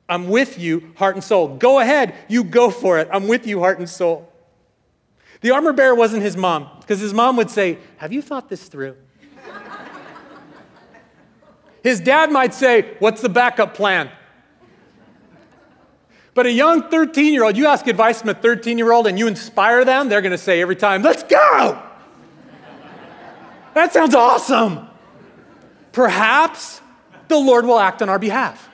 I'm 0.08 0.28
with 0.28 0.58
you, 0.58 0.92
heart 0.96 1.14
and 1.14 1.24
soul. 1.24 1.56
Go 1.56 1.78
ahead, 1.78 2.14
you 2.28 2.44
go 2.44 2.70
for 2.70 2.98
it. 2.98 3.08
I'm 3.12 3.28
with 3.28 3.46
you, 3.46 3.60
heart 3.60 3.78
and 3.78 3.88
soul. 3.88 4.32
The 5.40 5.50
armor 5.50 5.72
bearer 5.72 5.94
wasn't 5.94 6.22
his 6.22 6.36
mom, 6.36 6.68
because 6.80 7.00
his 7.00 7.12
mom 7.12 7.36
would 7.36 7.50
say, 7.50 7.78
Have 7.96 8.12
you 8.12 8.22
thought 8.22 8.48
this 8.48 8.68
through? 8.68 8.96
his 11.82 12.00
dad 12.00 12.30
might 12.30 12.54
say, 12.54 12.94
What's 12.98 13.20
the 13.20 13.28
backup 13.28 13.74
plan? 13.74 14.10
But 16.34 16.46
a 16.46 16.52
young 16.52 16.88
13 16.88 17.34
year 17.34 17.44
old, 17.44 17.56
you 17.56 17.66
ask 17.66 17.86
advice 17.86 18.20
from 18.20 18.30
a 18.30 18.34
13 18.34 18.78
year 18.78 18.92
old 18.92 19.06
and 19.06 19.18
you 19.18 19.26
inspire 19.26 19.84
them, 19.84 20.08
they're 20.08 20.22
going 20.22 20.32
to 20.32 20.38
say 20.38 20.62
every 20.62 20.76
time, 20.76 21.02
Let's 21.02 21.24
go! 21.24 21.91
That 23.74 23.92
sounds 23.92 24.14
awesome. 24.14 24.88
Perhaps 25.92 26.80
the 27.28 27.38
Lord 27.38 27.64
will 27.64 27.78
act 27.78 28.02
on 28.02 28.08
our 28.08 28.18
behalf. 28.18 28.68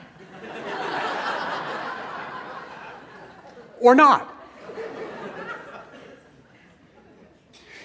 or 3.79 3.95
not. 3.95 4.35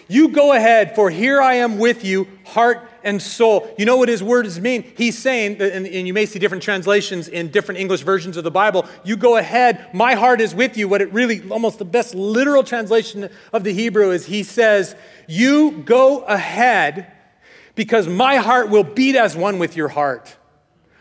You 0.09 0.29
go 0.29 0.53
ahead, 0.53 0.95
for 0.95 1.09
here 1.09 1.41
I 1.41 1.55
am 1.55 1.79
with 1.79 2.05
you, 2.05 2.29
heart 2.45 2.89
and 3.05 3.23
soul. 3.23 3.73
You 3.79 3.85
know 3.85 3.97
what 3.97 4.09
his 4.09 4.23
words 4.23 4.59
mean? 4.61 4.83
He's 4.97 5.17
saying, 5.17 5.61
and, 5.61 5.87
you 5.87 6.13
may 6.13 6.27
see 6.27 6.39
different 6.39 6.63
translations 6.63 7.29
in 7.29 7.51
different 7.51 7.81
English 7.81 8.01
versions 8.01 8.37
of 8.37 8.45
the 8.45 8.51
Bible. 8.51 8.87
You 9.05 9.17
go 9.17 9.37
ahead, 9.37 9.95
my 9.95 10.15
heart 10.15 10.41
is 10.41 10.55
with 10.55 10.77
you. 10.77 10.89
What 10.89 11.03
it 11.03 11.13
really, 11.13 11.49
almost 11.51 11.79
the 11.79 11.85
best 11.85 12.15
literal 12.15 12.65
translation 12.65 13.29
of 13.53 13.63
the 13.63 13.73
Hebrew 13.73 14.11
is 14.11 14.27
he 14.27 14.43
says, 14.43 14.97
You 15.29 15.83
go 15.85 16.23
ahead 16.25 17.13
because 17.75 18.09
my 18.09 18.37
heart 18.37 18.71
will 18.71 18.85
beat 18.85 19.17
as 19.17 19.37
one 19.37 19.59
with 19.59 19.77
your 19.77 19.89
heart. 19.89 20.37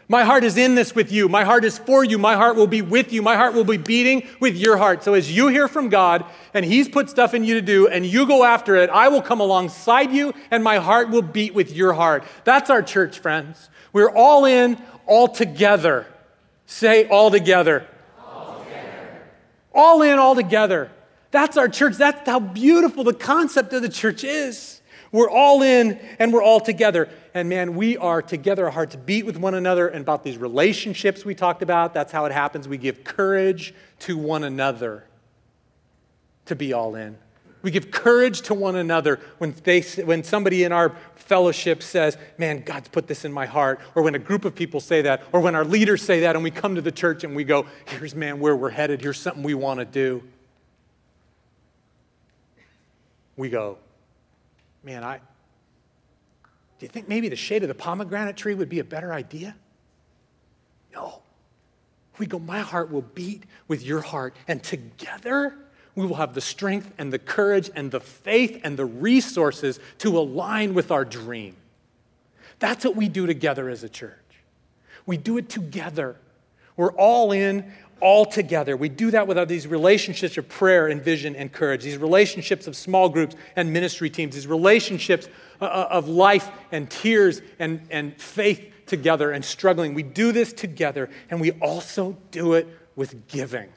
My 0.10 0.24
heart 0.24 0.44
is 0.44 0.58
in 0.58 0.76
this 0.76 0.94
with 0.94 1.12
you. 1.12 1.30
My 1.30 1.44
heart 1.44 1.64
is 1.64 1.78
for 1.78 2.04
you. 2.04 2.18
My 2.18 2.36
heart 2.36 2.56
will 2.56 2.68
be 2.68 2.82
with 2.82 3.14
you. 3.14 3.22
My 3.22 3.36
heart 3.36 3.54
will 3.54 3.64
be 3.64 3.78
beating 3.78 4.28
with 4.40 4.56
your 4.56 4.78
heart. 4.78 5.04
So 5.04 5.14
as 5.14 5.36
you 5.36 5.48
hear 5.48 5.68
from 5.68 5.90
God 5.90 6.26
and 6.54 6.66
He's 6.66 6.90
put 6.90 7.10
stuff 7.10 7.34
in 7.34 7.44
you 7.44 7.56
to 7.56 7.62
do 7.62 7.88
and 7.88 8.06
you 8.06 8.28
go 8.28 8.44
after 8.44 8.76
it, 8.76 8.90
I 8.90 9.08
will 9.08 9.22
come 9.22 9.40
alongside 9.40 10.12
you 10.12 10.34
and 10.52 10.64
my 10.64 10.78
heart 10.78 11.10
will 11.10 11.22
beat 11.22 11.54
with 11.54 11.74
your 11.74 11.94
heart. 11.94 12.26
That's 12.44 12.70
our 12.70 12.82
church, 12.84 13.20
friends. 13.20 13.70
We're 13.94 14.12
all 14.12 14.46
in, 14.46 14.82
all 15.06 15.30
together. 15.30 16.06
Say 16.66 17.08
all 17.08 17.32
together. 17.32 17.88
All, 19.76 20.02
in, 20.04 20.20
all 20.20 20.36
together. 20.36 20.92
That's 21.32 21.58
our 21.58 21.68
church. 21.68 21.96
That's 21.96 22.30
how 22.30 22.40
beautiful 22.40 23.04
the 23.04 23.14
concept 23.14 23.74
of 23.74 23.82
the 23.82 23.90
church 23.90 24.24
is. 24.24 24.82
We're 25.14 25.30
all 25.30 25.62
in 25.62 26.00
and 26.18 26.34
we're 26.34 26.44
all 26.44 26.60
together. 26.60 27.08
And 27.36 27.48
man, 27.48 27.76
we 27.76 27.96
are 27.98 28.22
together, 28.22 28.66
our 28.66 28.72
hearts 28.72 28.96
beat 28.96 29.26
with 29.26 29.38
one 29.38 29.54
another 29.54 29.88
and 29.88 30.02
about 30.02 30.24
these 30.24 30.38
relationships 30.38 31.24
we 31.24 31.36
talked 31.36 31.62
about. 31.62 31.94
That's 31.94 32.12
how 32.12 32.26
it 32.26 32.32
happens. 32.32 32.68
We 32.68 32.78
give 32.80 33.04
courage 33.04 33.76
to 34.00 34.18
one 34.18 34.44
another 34.44 35.06
to 36.48 36.56
be 36.56 36.74
all 36.74 36.96
in. 36.96 37.18
We 37.62 37.70
give 37.70 37.92
courage 37.92 38.42
to 38.42 38.56
one 38.56 38.76
another 38.76 39.22
when, 39.38 39.56
they, 39.64 39.82
when 39.82 40.24
somebody 40.24 40.64
in 40.64 40.72
our 40.72 40.96
fellowship 41.16 41.84
says, 41.84 42.18
Man, 42.38 42.64
God's 42.64 42.90
put 42.90 43.08
this 43.08 43.24
in 43.24 43.32
my 43.32 43.46
heart. 43.46 43.80
Or 43.96 44.02
when 44.02 44.16
a 44.16 44.20
group 44.20 44.46
of 44.46 44.54
people 44.56 44.80
say 44.80 45.04
that. 45.04 45.24
Or 45.32 45.40
when 45.40 45.56
our 45.56 45.64
leaders 45.64 46.02
say 46.02 46.22
that 46.22 46.36
and 46.36 46.44
we 46.44 46.52
come 46.52 46.76
to 46.76 46.82
the 46.82 46.92
church 46.92 47.24
and 47.24 47.36
we 47.36 47.44
go, 47.46 47.68
Here's, 47.86 48.16
man, 48.16 48.40
where 48.40 48.56
we're 48.56 48.70
headed. 48.72 49.00
Here's 49.00 49.20
something 49.20 49.44
we 49.44 49.54
want 49.54 49.80
to 49.80 49.86
do. 49.86 50.24
We 53.38 53.50
go, 53.50 53.78
man, 54.84 55.04
I, 55.04 55.18
Do 55.18 56.86
you 56.86 56.90
think 56.90 57.08
maybe 57.08 57.30
the 57.30 57.36
shade 57.36 57.64
of 57.64 57.70
the 57.70 57.76
pomegranate 57.76 58.36
tree 58.36 58.54
would 58.54 58.70
be 58.70 58.80
a 58.80 58.84
better 58.84 59.14
idea? 59.14 59.56
No. 60.94 61.22
We 62.18 62.26
go, 62.26 62.40
my 62.40 62.60
heart 62.60 62.92
will 62.92 63.02
beat 63.02 63.44
with 63.68 63.84
your 63.84 64.02
heart, 64.02 64.36
and 64.48 64.62
together 64.62 65.56
we 65.96 66.06
will 66.06 66.16
have 66.16 66.34
the 66.34 66.42
strength 66.42 66.92
and 66.98 67.12
the 67.12 67.20
courage 67.20 67.70
and 67.76 67.92
the 67.92 68.00
faith 68.00 68.60
and 68.64 68.78
the 68.78 68.86
resources 68.86 69.80
to 70.00 70.18
align 70.18 70.74
with 70.74 70.92
our 70.92 71.06
dream. 71.06 71.56
That's 72.60 72.84
what 72.86 72.96
we 72.96 73.10
do 73.10 73.26
together 73.26 73.70
as 73.70 73.84
a 73.84 73.90
church. 73.90 74.18
We 75.06 75.18
do 75.18 75.38
it 75.38 75.50
together. 75.50 76.18
We're 76.76 76.94
all 76.94 77.32
in, 77.32 77.72
all 78.04 78.26
together. 78.26 78.76
We 78.76 78.90
do 78.90 79.12
that 79.12 79.28
with 79.28 79.48
these 79.48 79.66
relationships 79.66 80.38
of 80.38 80.50
prayer 80.50 80.88
and 80.88 81.02
vision 81.02 81.36
and 81.36 81.52
courage, 81.52 81.84
these 81.84 81.98
relationships 81.98 82.68
of 82.68 82.76
small 82.76 83.08
groups 83.08 83.36
and 83.56 83.72
ministry 83.72 84.10
teams, 84.10 84.36
these 84.36 84.46
relationships 84.46 85.30
uh, 85.62 85.66
uh, 85.66 85.88
of 85.90 86.10
life 86.10 86.52
and 86.74 86.90
tears 86.90 87.42
and, 87.60 87.82
and 87.90 88.20
faith 88.22 88.72
together 88.86 89.32
and 89.32 89.44
struggling. 89.44 89.94
We 89.94 90.04
do 90.04 90.34
this 90.34 90.52
together, 90.52 91.10
and 91.30 91.40
we 91.40 91.52
also 91.54 92.18
do 92.30 92.54
it 92.54 92.68
with 92.98 93.28
giving. 93.30 93.70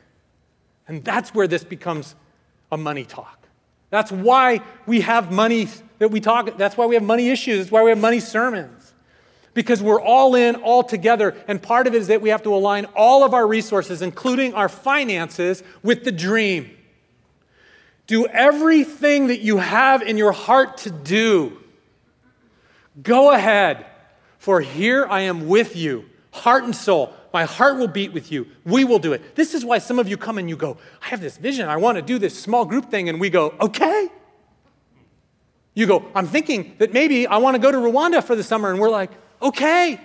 And 0.89 1.05
that's 1.05 1.33
where 1.33 1.47
this 1.47 1.63
becomes 1.63 2.17
a 2.73 2.77
money 2.77 3.05
talk. 3.05 3.47
That's 3.91 4.11
why 4.11 4.61
we 4.87 5.03
have 5.03 5.31
money 5.31 5.69
that 5.99 6.11
we 6.11 6.21
talk, 6.21 6.59
that's 6.59 6.77
why 6.77 6.87
we 6.87 6.97
have 6.97 7.05
money 7.05 7.31
issues, 7.31 7.59
that's 7.59 7.71
why 7.71 7.83
we 7.83 7.91
have 7.91 8.01
money 8.01 8.21
sermons. 8.21 8.86
Because 9.57 9.83
we're 9.83 10.03
all 10.03 10.35
in, 10.35 10.57
all 10.57 10.83
together, 10.83 11.35
and 11.49 11.63
part 11.63 11.87
of 11.87 11.95
it 11.95 12.03
is 12.03 12.09
that 12.09 12.21
we 12.21 12.29
have 12.29 12.43
to 12.43 12.55
align 12.55 12.85
all 12.95 13.25
of 13.25 13.33
our 13.33 13.47
resources, 13.47 14.03
including 14.03 14.53
our 14.53 14.69
finances, 14.69 15.63
with 15.83 16.05
the 16.05 16.13
dream. 16.13 16.71
Do 18.07 18.27
everything 18.27 19.29
that 19.29 19.41
you 19.41 19.57
have 19.57 20.03
in 20.03 20.19
your 20.19 20.33
heart 20.33 20.77
to 20.79 20.91
do. 20.91 21.57
Go 23.03 23.33
ahead, 23.33 23.87
for 24.39 24.61
here 24.61 25.07
I 25.09 25.23
am 25.23 25.49
with 25.49 25.75
you, 25.75 26.05
heart 26.33 26.65
and 26.65 26.77
soul. 26.77 27.15
My 27.33 27.45
heart 27.45 27.79
will 27.79 27.89
beat 27.89 28.13
with 28.13 28.31
you. 28.31 28.49
We 28.67 28.85
will 28.85 28.99
do 28.99 29.15
it. 29.15 29.37
This 29.37 29.55
is 29.55 29.65
why 29.65 29.79
some 29.79 29.99
of 29.99 30.07
you 30.07 30.19
come 30.19 30.37
and 30.37 30.51
you 30.51 30.57
go, 30.59 30.77
I 31.01 31.09
have 31.09 31.23
this 31.23 31.39
vision. 31.39 31.67
I 31.67 31.79
want 31.79 31.97
to 31.97 32.03
do 32.03 32.19
this 32.19 32.39
small 32.39 32.67
group 32.67 32.91
thing. 32.91 33.09
And 33.09 33.19
we 33.19 33.31
go, 33.31 33.55
okay. 33.59 34.09
You 35.73 35.87
go, 35.87 36.05
I'm 36.15 36.27
thinking 36.27 36.75
that 36.77 36.93
maybe 36.93 37.27
I 37.27 37.39
want 37.39 37.55
to 37.55 37.59
go 37.59 37.73
to 37.73 37.79
Rwanda 37.79 38.23
for 38.23 38.37
the 38.37 38.43
summer. 38.43 38.71
And 38.71 38.79
we're 38.79 38.91
like, 38.91 39.11
okay. 39.41 40.01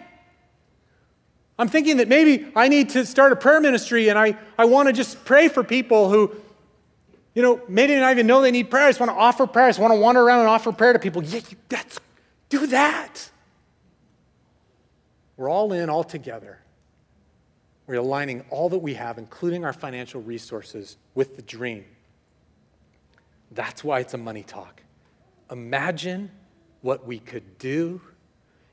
I'm 1.58 1.68
thinking 1.68 1.98
that 1.98 2.08
maybe 2.08 2.52
I 2.56 2.70
need 2.70 2.90
to 2.92 3.06
start 3.06 3.32
a 3.32 3.36
prayer 3.36 3.62
ministry 3.62 4.10
and 4.10 4.18
I, 4.18 4.38
I 4.58 4.66
want 4.66 4.88
to 4.88 4.94
just 4.94 5.24
pray 5.26 5.48
for 5.48 5.64
people 5.64 6.10
who, 6.10 6.36
you 7.36 7.42
know, 7.42 7.62
maybe 7.68 7.96
not 7.96 8.12
even 8.12 8.26
know 8.26 8.42
they 8.42 8.52
need 8.52 8.72
prayer. 8.72 8.86
I 8.86 8.90
just 8.90 9.00
want 9.00 9.12
to 9.12 9.16
offer 9.16 9.46
prayer. 9.46 9.68
I 9.68 9.70
just 9.70 9.80
want 9.80 9.94
to 9.94 10.00
wander 10.00 10.22
around 10.22 10.40
and 10.40 10.50
offer 10.50 10.72
prayer 10.72 10.94
to 10.94 11.00
people. 11.00 11.24
Yeah, 11.24 11.42
you, 11.50 11.58
that's, 11.70 12.00
do 12.50 12.66
that. 12.68 13.30
We're 15.38 15.50
all 15.50 15.72
in, 15.74 15.90
all 15.90 16.04
together. 16.04 16.60
We're 17.86 17.96
aligning 18.00 18.44
all 18.50 18.70
that 18.70 18.80
we 18.80 18.96
have, 18.96 19.18
including 19.18 19.66
our 19.66 19.74
financial 19.74 20.22
resources, 20.22 20.98
with 21.14 21.36
the 21.36 21.42
dream. 21.42 21.86
That's 23.52 23.84
why 23.84 24.00
it's 24.00 24.14
a 24.14 24.18
money 24.18 24.44
talk. 24.44 24.82
Imagine 25.52 26.32
what 26.82 27.06
we 27.06 27.20
could 27.20 27.58
do 27.60 28.02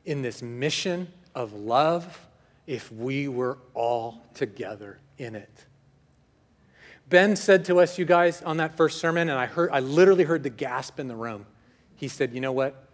in 0.08 0.22
this 0.22 0.40
mission 0.40 1.06
of 1.34 1.52
love 1.52 2.26
if 2.66 2.90
we 2.90 3.28
were 3.28 3.58
all 3.74 4.22
together 4.32 4.98
in 5.18 5.34
it. 5.34 5.66
Ben 7.10 7.36
said 7.36 7.66
to 7.66 7.78
us, 7.80 7.98
you 7.98 8.06
guys, 8.06 8.40
on 8.40 8.56
that 8.56 8.74
first 8.74 9.00
sermon, 9.00 9.28
and 9.28 9.38
I 9.38 9.44
heard 9.44 9.70
I 9.70 9.80
literally 9.80 10.24
heard 10.24 10.42
the 10.42 10.50
gasp 10.50 10.98
in 10.98 11.08
the 11.08 11.14
room. 11.14 11.44
He 11.94 12.08
said, 12.08 12.32
you 12.32 12.40
know 12.40 12.52
what? 12.52 12.88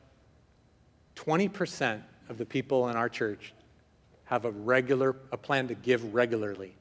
20% 1.14 2.02
of 2.28 2.36
the 2.36 2.44
people 2.44 2.88
in 2.88 2.96
our 2.96 3.08
church 3.08 3.54
have 4.24 4.44
a 4.44 4.50
regular, 4.50 5.14
a 5.30 5.36
plan 5.36 5.68
to 5.68 5.74
give 5.74 6.14
regularly 6.14 6.74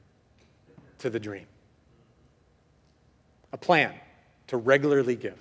to 0.98 1.10
the 1.10 1.20
dream. 1.20 1.46
A 3.52 3.56
plan 3.56 3.94
to 4.48 4.56
regularly 4.56 5.14
give. 5.14 5.38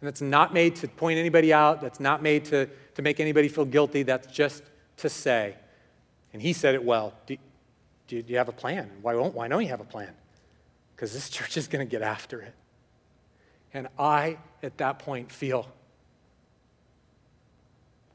And 0.00 0.06
that's 0.08 0.22
not 0.22 0.54
made 0.54 0.76
to 0.76 0.88
point 0.88 1.18
anybody 1.18 1.52
out, 1.52 1.82
that's 1.82 2.00
not 2.00 2.22
made 2.22 2.46
to, 2.46 2.68
to 2.96 3.02
make 3.02 3.20
anybody 3.20 3.48
feel 3.48 3.64
guilty, 3.64 4.02
that's 4.02 4.26
just 4.26 4.62
to 4.98 5.08
say. 5.08 5.54
And 6.32 6.42
he 6.42 6.52
said 6.52 6.74
it 6.74 6.84
well. 6.84 7.14
Do, 7.26 7.36
do, 8.08 8.22
do 8.22 8.32
you 8.32 8.38
have 8.38 8.48
a 8.48 8.52
plan? 8.52 8.90
Why, 9.02 9.14
won't, 9.14 9.34
why 9.34 9.48
don't 9.48 9.62
you 9.62 9.68
have 9.68 9.80
a 9.80 9.84
plan? 9.84 10.12
Because 10.94 11.12
this 11.12 11.30
church 11.30 11.56
is 11.56 11.68
going 11.68 11.86
to 11.86 11.90
get 11.90 12.02
after 12.02 12.40
it. 12.40 12.54
And 13.72 13.88
I, 13.98 14.38
at 14.62 14.78
that 14.78 14.98
point, 14.98 15.30
feel 15.30 15.68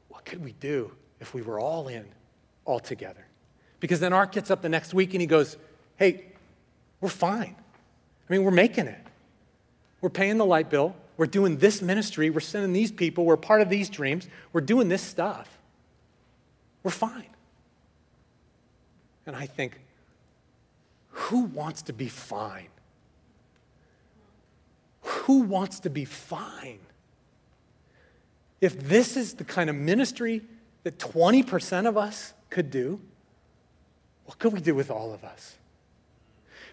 what 0.08 0.24
could 0.24 0.44
we 0.44 0.52
do 0.52 0.92
if 1.20 1.34
we 1.34 1.42
were 1.42 1.58
all 1.58 1.88
in? 1.88 2.06
all 2.64 2.80
together? 2.80 3.24
Because 3.80 4.00
then 4.00 4.12
Art 4.12 4.32
gets 4.32 4.50
up 4.50 4.62
the 4.62 4.68
next 4.68 4.94
week 4.94 5.14
and 5.14 5.20
he 5.20 5.26
goes, 5.26 5.56
Hey, 5.96 6.26
we're 7.00 7.08
fine. 7.08 7.56
I 8.28 8.32
mean, 8.32 8.44
we're 8.44 8.50
making 8.50 8.86
it. 8.86 9.00
We're 10.00 10.10
paying 10.10 10.38
the 10.38 10.46
light 10.46 10.70
bill. 10.70 10.94
We're 11.22 11.26
doing 11.26 11.58
this 11.58 11.80
ministry. 11.80 12.30
We're 12.30 12.40
sending 12.40 12.72
these 12.72 12.90
people. 12.90 13.24
We're 13.24 13.36
part 13.36 13.60
of 13.60 13.68
these 13.68 13.88
dreams. 13.88 14.26
We're 14.52 14.60
doing 14.60 14.88
this 14.88 15.02
stuff. 15.02 15.48
We're 16.82 16.90
fine. 16.90 17.28
And 19.24 19.36
I 19.36 19.46
think, 19.46 19.78
who 21.10 21.42
wants 21.42 21.82
to 21.82 21.92
be 21.92 22.08
fine? 22.08 22.66
Who 25.02 25.42
wants 25.42 25.78
to 25.78 25.90
be 25.90 26.04
fine? 26.04 26.80
If 28.60 28.88
this 28.88 29.16
is 29.16 29.34
the 29.34 29.44
kind 29.44 29.70
of 29.70 29.76
ministry 29.76 30.42
that 30.82 30.98
20% 30.98 31.86
of 31.86 31.96
us 31.96 32.34
could 32.50 32.68
do, 32.68 33.00
what 34.24 34.40
could 34.40 34.52
we 34.52 34.60
do 34.60 34.74
with 34.74 34.90
all 34.90 35.14
of 35.14 35.22
us? 35.22 35.54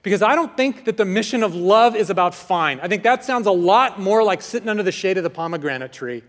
Because 0.01 0.21
I 0.21 0.35
don't 0.35 0.55
think 0.55 0.85
that 0.85 0.97
the 0.97 1.05
mission 1.05 1.43
of 1.43 1.55
love 1.55 1.95
is 1.95 2.09
about 2.09 2.33
fine. 2.33 2.79
I 2.79 2.87
think 2.87 3.03
that 3.03 3.23
sounds 3.25 3.47
a 3.47 3.51
lot 3.51 3.99
more 3.99 4.23
like 4.23 4.41
sitting 4.41 4.69
under 4.69 4.83
the 4.83 4.91
shade 4.91 5.17
of 5.17 5.23
the 5.23 5.29
pomegranate 5.29 5.91
tree. 5.91 6.23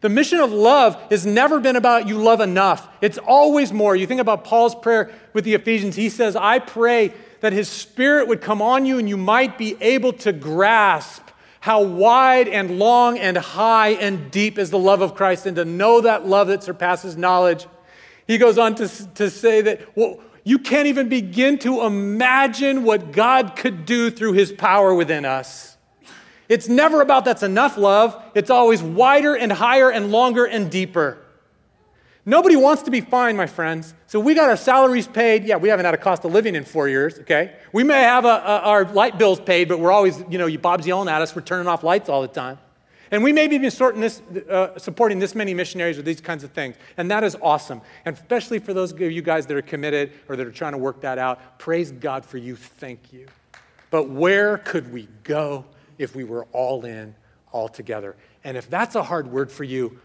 The 0.00 0.08
mission 0.08 0.40
of 0.40 0.52
love 0.52 0.96
has 1.10 1.26
never 1.26 1.60
been 1.60 1.76
about 1.76 2.08
you 2.08 2.18
love 2.18 2.40
enough. 2.40 2.88
It's 3.00 3.18
always 3.18 3.72
more. 3.72 3.94
You 3.94 4.06
think 4.06 4.20
about 4.20 4.44
Paul's 4.44 4.74
prayer 4.74 5.10
with 5.34 5.44
the 5.44 5.54
Ephesians. 5.54 5.96
He 5.96 6.08
says, 6.08 6.36
I 6.36 6.58
pray 6.58 7.12
that 7.40 7.52
his 7.52 7.68
spirit 7.68 8.28
would 8.28 8.40
come 8.40 8.62
on 8.62 8.86
you 8.86 8.98
and 8.98 9.08
you 9.08 9.16
might 9.16 9.58
be 9.58 9.76
able 9.80 10.12
to 10.14 10.32
grasp 10.32 11.22
how 11.60 11.82
wide 11.82 12.48
and 12.48 12.78
long 12.78 13.18
and 13.18 13.36
high 13.36 13.90
and 13.90 14.30
deep 14.30 14.58
is 14.58 14.70
the 14.70 14.78
love 14.78 15.02
of 15.02 15.14
Christ 15.14 15.44
and 15.44 15.56
to 15.56 15.64
know 15.64 16.00
that 16.00 16.26
love 16.26 16.48
that 16.48 16.62
surpasses 16.62 17.16
knowledge 17.16 17.66
he 18.30 18.38
goes 18.38 18.58
on 18.58 18.76
to, 18.76 19.14
to 19.14 19.28
say 19.28 19.60
that, 19.62 19.96
well, 19.96 20.20
you 20.50 20.58
can't 20.58 20.88
even 20.88 21.08
begin 21.08 21.58
to 21.60 21.82
imagine 21.82 22.82
what 22.82 23.12
God 23.12 23.54
could 23.54 23.86
do 23.86 24.10
through 24.10 24.32
his 24.32 24.50
power 24.50 24.92
within 24.92 25.24
us. 25.24 25.76
It's 26.48 26.68
never 26.68 27.02
about 27.02 27.24
that's 27.24 27.44
enough 27.44 27.76
love, 27.76 28.20
it's 28.34 28.50
always 28.50 28.82
wider 28.82 29.36
and 29.36 29.52
higher 29.52 29.92
and 29.92 30.10
longer 30.10 30.44
and 30.44 30.68
deeper. 30.68 31.18
Nobody 32.26 32.56
wants 32.56 32.82
to 32.82 32.90
be 32.90 33.00
fine, 33.00 33.36
my 33.36 33.46
friends. 33.46 33.94
So 34.08 34.18
we 34.18 34.34
got 34.34 34.50
our 34.50 34.56
salaries 34.56 35.06
paid. 35.06 35.44
Yeah, 35.44 35.56
we 35.56 35.68
haven't 35.68 35.84
had 35.84 35.94
a 35.94 35.98
cost 35.98 36.24
of 36.24 36.32
living 36.32 36.56
in 36.56 36.64
four 36.64 36.88
years, 36.88 37.20
okay? 37.20 37.54
We 37.72 37.84
may 37.84 38.02
have 38.02 38.24
a, 38.24 38.28
a, 38.28 38.60
our 38.62 38.84
light 38.84 39.18
bills 39.18 39.38
paid, 39.38 39.68
but 39.68 39.78
we're 39.78 39.92
always, 39.92 40.22
you 40.28 40.36
know, 40.36 40.50
Bob's 40.58 40.84
yelling 40.84 41.08
at 41.08 41.22
us, 41.22 41.34
we're 41.34 41.42
turning 41.42 41.68
off 41.68 41.84
lights 41.84 42.08
all 42.08 42.22
the 42.22 42.28
time. 42.28 42.58
And 43.10 43.24
we 43.24 43.32
may 43.32 43.48
be 43.48 43.58
this, 43.58 43.80
uh, 43.80 44.78
supporting 44.78 45.18
this 45.18 45.34
many 45.34 45.52
missionaries 45.52 45.98
or 45.98 46.02
these 46.02 46.20
kinds 46.20 46.44
of 46.44 46.52
things. 46.52 46.76
And 46.96 47.10
that 47.10 47.24
is 47.24 47.36
awesome. 47.42 47.80
And 48.04 48.14
especially 48.14 48.60
for 48.60 48.72
those 48.72 48.92
of 48.92 49.00
you 49.00 49.22
guys 49.22 49.46
that 49.46 49.56
are 49.56 49.62
committed 49.62 50.12
or 50.28 50.36
that 50.36 50.46
are 50.46 50.52
trying 50.52 50.72
to 50.72 50.78
work 50.78 51.00
that 51.00 51.18
out, 51.18 51.58
praise 51.58 51.90
God 51.90 52.24
for 52.24 52.38
you. 52.38 52.54
Thank 52.54 53.12
you. 53.12 53.26
But 53.90 54.08
where 54.08 54.58
could 54.58 54.92
we 54.92 55.08
go 55.24 55.64
if 55.98 56.14
we 56.14 56.22
were 56.22 56.44
all 56.52 56.84
in, 56.84 57.16
all 57.50 57.68
together? 57.68 58.14
And 58.44 58.56
if 58.56 58.70
that's 58.70 58.94
a 58.94 59.02
hard 59.02 59.26
word 59.26 59.50
for 59.50 59.64
you, 59.64 59.98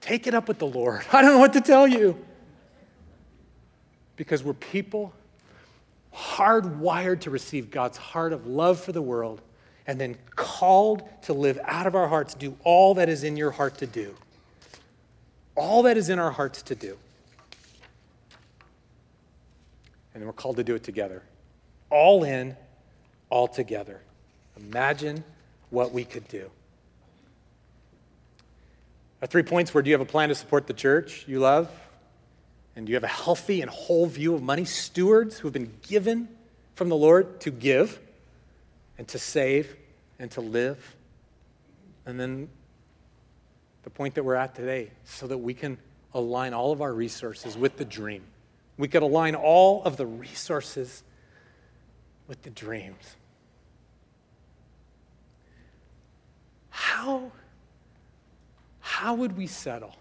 take 0.00 0.26
it 0.26 0.34
up 0.34 0.48
with 0.48 0.58
the 0.58 0.66
Lord. 0.66 1.04
I 1.12 1.22
don't 1.22 1.34
know 1.34 1.38
what 1.38 1.52
to 1.52 1.60
tell 1.60 1.86
you. 1.86 2.18
Because 4.16 4.42
we're 4.42 4.54
people 4.54 5.12
hardwired 6.12 7.20
to 7.20 7.30
receive 7.30 7.70
God's 7.70 7.96
heart 7.96 8.32
of 8.32 8.46
love 8.46 8.80
for 8.80 8.90
the 8.90 9.00
world 9.00 9.40
and 9.86 10.00
then 10.00 10.16
called 10.36 11.02
to 11.22 11.32
live 11.32 11.58
out 11.64 11.86
of 11.86 11.94
our 11.94 12.08
hearts, 12.08 12.34
do 12.34 12.56
all 12.64 12.94
that 12.94 13.08
is 13.08 13.24
in 13.24 13.36
your 13.36 13.50
heart 13.50 13.78
to 13.78 13.86
do. 13.86 14.14
All 15.54 15.82
that 15.82 15.96
is 15.96 16.08
in 16.08 16.18
our 16.18 16.30
hearts 16.30 16.62
to 16.62 16.74
do. 16.74 16.96
And 20.14 20.20
then 20.20 20.26
we're 20.26 20.32
called 20.32 20.56
to 20.56 20.64
do 20.64 20.74
it 20.74 20.82
together. 20.82 21.22
All 21.90 22.24
in, 22.24 22.56
all 23.28 23.48
together. 23.48 24.00
Imagine 24.56 25.24
what 25.70 25.92
we 25.92 26.04
could 26.04 26.28
do. 26.28 26.50
Our 29.20 29.26
three 29.26 29.42
points 29.42 29.72
were 29.72 29.82
do 29.82 29.90
you 29.90 29.94
have 29.94 30.06
a 30.06 30.10
plan 30.10 30.28
to 30.28 30.34
support 30.34 30.66
the 30.66 30.74
church 30.74 31.24
you 31.26 31.38
love? 31.38 31.70
And 32.74 32.86
do 32.86 32.90
you 32.90 32.96
have 32.96 33.04
a 33.04 33.08
healthy 33.08 33.60
and 33.60 33.70
whole 33.70 34.06
view 34.06 34.34
of 34.34 34.42
money? 34.42 34.64
Stewards 34.64 35.38
who 35.38 35.48
have 35.48 35.52
been 35.52 35.72
given 35.82 36.28
from 36.74 36.88
the 36.88 36.96
Lord 36.96 37.40
to 37.42 37.50
give 37.50 38.00
and 38.98 39.08
to 39.08 39.18
save 39.18 39.76
and 40.18 40.30
to 40.32 40.40
live. 40.40 40.96
And 42.06 42.18
then 42.18 42.48
the 43.82 43.90
point 43.90 44.14
that 44.14 44.24
we're 44.24 44.34
at 44.34 44.54
today, 44.54 44.90
so 45.04 45.26
that 45.26 45.38
we 45.38 45.54
can 45.54 45.78
align 46.14 46.54
all 46.54 46.72
of 46.72 46.82
our 46.82 46.92
resources 46.92 47.56
with 47.56 47.76
the 47.76 47.84
dream. 47.84 48.22
We 48.76 48.88
could 48.88 49.02
align 49.02 49.34
all 49.34 49.82
of 49.84 49.96
the 49.96 50.06
resources 50.06 51.02
with 52.28 52.42
the 52.42 52.50
dreams. 52.50 53.16
How, 56.70 57.32
how 58.80 59.14
would 59.14 59.36
we 59.36 59.46
settle? 59.46 59.96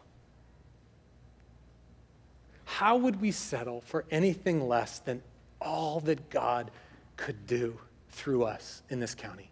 How 2.65 2.97
would 2.97 3.19
we 3.19 3.31
settle 3.31 3.81
for 3.81 4.05
anything 4.11 4.67
less 4.67 4.99
than 4.99 5.21
all 5.59 5.99
that 6.01 6.29
God 6.29 6.71
could 7.17 7.45
do 7.45 7.77
through 8.11 8.43
us 8.43 8.83
in 8.89 8.99
this 8.99 9.15
county? 9.15 9.49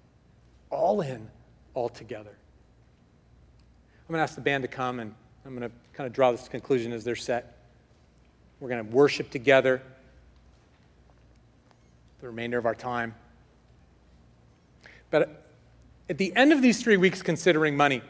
All 0.70 1.02
in, 1.02 1.30
all 1.74 1.90
together. 1.90 2.36
I'm 4.08 4.14
going 4.14 4.20
to 4.20 4.24
ask 4.24 4.36
the 4.36 4.42
band 4.42 4.64
to 4.64 4.68
come 4.68 5.00
and 5.00 5.14
I'm 5.46 5.58
going 5.58 5.70
to 5.70 5.76
kind 5.94 6.08
of 6.08 6.14
draw 6.14 6.32
this 6.32 6.48
conclusion 6.48 6.94
as 6.94 7.04
they're 7.04 7.16
set. 7.16 7.58
We're 8.60 8.70
going 8.70 8.86
to 8.86 8.96
worship 8.96 9.30
together 9.30 9.82
the 12.22 12.28
remainder 12.28 12.58
of 12.58 12.66
our 12.66 12.76
time. 12.76 13.16
But 15.12 15.46
at 16.10 16.18
the 16.18 16.36
end 16.36 16.52
of 16.52 16.62
these 16.62 16.82
three 16.82 16.98
weeks 16.98 17.22
considering 17.22 17.78
money, 17.78 18.02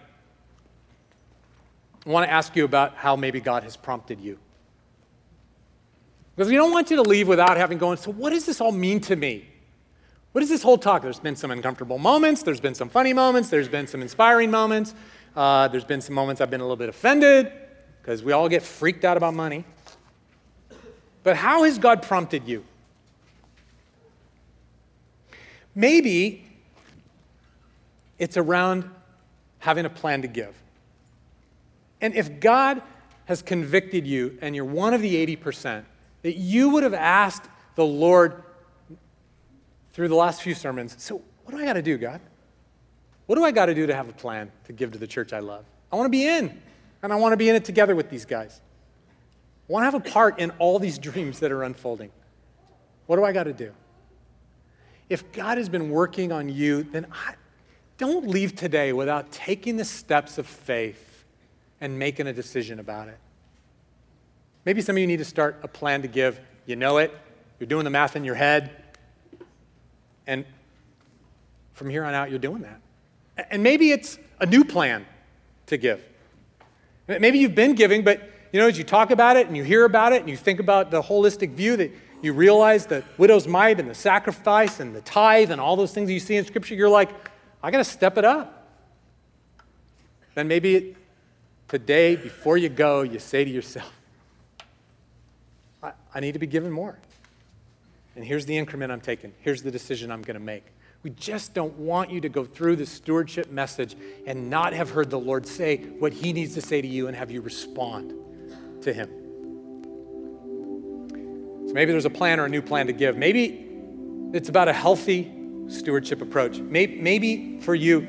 I 2.06 2.10
want 2.10 2.28
to 2.28 2.32
ask 2.32 2.56
you 2.56 2.66
about 2.66 2.96
how 2.96 3.16
maybe 3.16 3.40
God 3.40 3.64
has 3.64 3.76
prompted 3.76 4.20
you. 4.20 4.40
Because 6.36 6.50
we 6.50 6.56
don't 6.56 6.72
want 6.72 6.90
you 6.90 6.96
to 6.96 7.02
leave 7.02 7.28
without 7.28 7.58
having 7.58 7.78
gone, 7.78 7.98
so 7.98 8.12
what 8.12 8.30
does 8.30 8.46
this 8.46 8.62
all 8.62 8.72
mean 8.72 9.02
to 9.02 9.16
me? 9.16 9.49
What 10.32 10.44
is 10.44 10.50
this 10.50 10.62
whole 10.62 10.78
talk? 10.78 11.02
There's 11.02 11.20
been 11.20 11.36
some 11.36 11.50
uncomfortable 11.50 11.98
moments, 11.98 12.44
there's 12.44 12.60
been 12.60 12.76
some 12.76 12.90
funny 12.90 13.14
moments, 13.14 13.50
there's 13.50 13.68
been 13.68 13.88
some 13.88 14.02
inspiring 14.02 14.52
moments, 14.52 14.94
uh, 15.36 15.68
there's 15.70 15.86
been 15.86 16.02
some 16.02 16.14
moments 16.14 16.40
I've 16.40 16.52
been 16.52 16.62
a 16.62 16.64
little 16.64 16.76
bit 16.76 16.90
offended 16.90 17.52
because 18.02 18.24
we 18.24 18.32
all 18.32 18.48
get 18.48 18.62
freaked 18.62 19.04
out 19.04 19.18
about 19.18 19.34
money. 19.34 19.66
But 21.24 21.36
how 21.36 21.64
has 21.64 21.80
God 21.80 22.04
prompted 22.04 22.48
you? 22.48 22.64
Maybe 25.74 26.46
it's 28.20 28.38
around 28.38 28.90
having 29.60 29.86
a 29.86 29.90
plan 29.90 30.22
to 30.22 30.28
give. 30.28 30.56
And 32.02 32.14
if 32.16 32.40
God 32.40 32.82
has 33.26 33.42
convicted 33.42 34.06
you 34.06 34.38
and 34.42 34.56
you're 34.56 34.66
one 34.66 34.94
of 34.94 35.02
the 35.02 35.36
80%, 35.38 35.84
that 36.22 36.36
you 36.36 36.70
would 36.70 36.84
have 36.84 36.94
asked 36.94 37.50
the 37.76 37.86
Lord 37.86 38.44
through 39.94 40.08
the 40.08 40.16
last 40.16 40.42
few 40.42 40.54
sermons, 40.54 40.96
so 41.00 41.22
what 41.44 41.56
do 41.56 41.62
I 41.62 41.66
got 41.66 41.74
to 41.74 41.82
do, 41.82 41.98
God? 41.98 42.22
What 43.26 43.36
do 43.36 43.44
I 43.44 43.52
got 43.52 43.68
to 43.68 43.76
do 43.76 43.88
to 43.88 43.94
have 43.94 44.10
a 44.10 44.14
plan 44.14 44.52
to 44.66 44.74
give 44.74 44.92
to 44.94 44.98
the 44.98 45.08
church 45.08 45.34
I 45.34 45.40
love? 45.40 45.66
I 45.92 45.96
want 45.96 46.06
to 46.06 46.12
be 46.12 46.28
in, 46.28 46.62
and 47.04 47.14
I 47.14 47.16
want 47.16 47.34
to 47.34 47.38
be 47.38 47.50
in 47.50 47.56
it 47.56 47.66
together 47.66 47.96
with 47.96 48.10
these 48.10 48.26
guys. 48.26 48.62
I 49.68 49.74
want 49.74 49.82
to 49.82 49.86
have 49.86 49.96
a 49.96 50.10
part 50.10 50.40
in 50.40 50.52
all 50.60 50.80
these 50.80 50.98
dreams 51.00 51.40
that 51.40 51.52
are 51.52 51.64
unfolding. 51.64 52.12
What 53.08 53.16
do 53.16 53.24
I 53.24 53.32
got 53.32 53.44
to 53.44 53.54
do? 53.54 53.74
If 55.10 55.32
God 55.32 55.58
has 55.58 55.70
been 55.70 55.90
working 55.90 56.32
on 56.32 56.50
you, 56.50 56.84
then 56.84 57.08
I, 57.12 57.34
don't 58.00 58.28
leave 58.28 58.56
today 58.56 58.94
without 58.94 59.30
taking 59.32 59.76
the 59.76 59.86
steps 59.86 60.38
of 60.38 60.48
faith 60.48 61.26
and 61.82 62.00
making 62.00 62.28
a 62.28 62.34
decision 62.34 62.80
about 62.80 63.10
it. 63.10 63.18
Maybe 64.66 64.82
some 64.82 64.96
of 64.96 65.00
you 65.00 65.08
need 65.08 65.18
to 65.18 65.26
start 65.26 65.60
a 65.64 65.68
plan 65.68 66.02
to 66.02 66.08
give. 66.08 66.40
You 66.66 66.78
know 66.78 66.98
it, 66.98 67.16
you're 67.60 67.68
doing 67.68 67.84
the 67.84 67.90
math 67.90 68.16
in 68.16 68.24
your 68.24 68.36
head, 68.36 68.72
and 70.30 70.46
from 71.74 71.90
here 71.90 72.06
on 72.06 72.14
out, 72.14 72.30
you're 72.30 72.38
doing 72.38 72.62
that. 72.62 72.80
And 73.50 73.64
maybe 73.64 73.92
it's 73.92 74.20
a 74.40 74.46
new 74.46 74.64
plan 74.64 75.08
to 75.66 75.76
give. 75.76 76.04
Maybe 77.08 77.40
you've 77.40 77.56
been 77.56 77.74
giving, 77.74 78.04
but 78.04 78.22
you 78.54 78.60
know, 78.60 78.68
as 78.68 78.78
you 78.78 78.84
talk 78.84 79.10
about 79.10 79.38
it 79.38 79.48
and 79.48 79.58
you 79.58 79.64
hear 79.64 79.86
about 79.86 80.14
it 80.14 80.22
and 80.22 80.30
you 80.30 80.38
think 80.38 80.60
about 80.60 80.92
the 80.92 81.02
holistic 81.02 81.54
view 81.54 81.76
that 81.78 81.92
you 82.22 82.34
realize 82.34 82.86
the 82.86 83.04
widow's 83.18 83.48
mite 83.48 83.80
and 83.80 83.90
the 83.90 83.96
sacrifice 83.96 84.80
and 84.80 84.96
the 84.96 85.02
tithe 85.02 85.50
and 85.50 85.60
all 85.60 85.76
those 85.76 85.94
things 85.94 86.12
you 86.12 86.20
see 86.20 86.36
in 86.36 86.46
Scripture, 86.46 86.76
you're 86.76 86.90
like, 86.90 87.10
I 87.64 87.72
got 87.72 87.80
to 87.80 87.84
step 87.84 88.18
it 88.20 88.26
up. 88.26 88.68
Then 90.36 90.48
maybe 90.48 90.96
today, 91.68 92.16
before 92.16 92.58
you 92.58 92.70
go, 92.70 93.02
you 93.02 93.18
say 93.18 93.44
to 93.44 93.50
yourself, 93.50 93.92
I, 95.82 95.94
I 96.14 96.20
need 96.20 96.34
to 96.34 96.40
be 96.40 96.48
given 96.48 96.72
more. 96.72 97.00
And 98.20 98.28
here's 98.28 98.46
the 98.46 98.58
increment 98.58 98.92
I'm 98.92 99.00
taking. 99.00 99.32
Here's 99.40 99.64
the 99.64 99.72
decision 99.72 100.12
I'm 100.12 100.22
going 100.22 100.38
to 100.38 100.44
make. 100.44 100.66
We 101.04 101.12
just 101.12 101.54
don't 101.54 101.74
want 101.76 102.12
you 102.12 102.20
to 102.20 102.28
go 102.28 102.44
through 102.44 102.76
the 102.76 102.86
stewardship 102.86 103.50
message 103.50 103.96
and 104.28 104.50
not 104.50 104.74
have 104.74 104.90
heard 104.90 105.10
the 105.10 105.18
Lord 105.18 105.48
say 105.48 105.78
what 105.78 106.12
He 106.12 106.34
needs 106.34 106.54
to 106.56 106.62
say 106.62 106.82
to 106.82 106.88
you 106.88 107.08
and 107.08 107.16
have 107.16 107.32
you 107.32 107.40
respond 107.40 108.14
to 108.82 108.92
Him. 108.92 109.08
So 111.66 111.74
maybe 111.74 111.94
there's 111.94 112.04
a 112.04 112.10
plan 112.10 112.42
or 112.42 112.44
a 112.44 112.50
new 112.50 112.62
plan 112.62 112.88
to 112.88 112.92
give. 112.92 113.16
Maybe 113.16 113.66
it's 114.34 114.50
about 114.50 114.68
a 114.68 114.74
healthy 114.74 115.32
stewardship 115.70 116.22
approach. 116.22 116.60
Maybe, 116.60 117.62
for 117.62 117.74
you, 117.74 118.02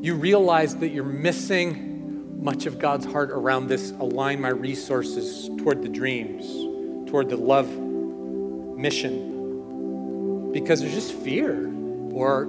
you 0.00 0.14
realize 0.14 0.76
that 0.76 0.90
you're 0.90 1.02
missing 1.02 2.40
much 2.40 2.66
of 2.66 2.78
God's 2.78 3.04
heart 3.04 3.32
around 3.32 3.66
this 3.66 3.90
align 3.98 4.40
my 4.40 4.50
resources 4.50 5.50
toward 5.58 5.82
the 5.82 5.88
dreams, 5.88 6.46
toward 7.10 7.30
the 7.30 7.36
love 7.36 7.66
mission, 8.76 10.52
because 10.52 10.80
there's 10.80 10.94
just 10.94 11.12
fear 11.12 11.72
or, 12.12 12.46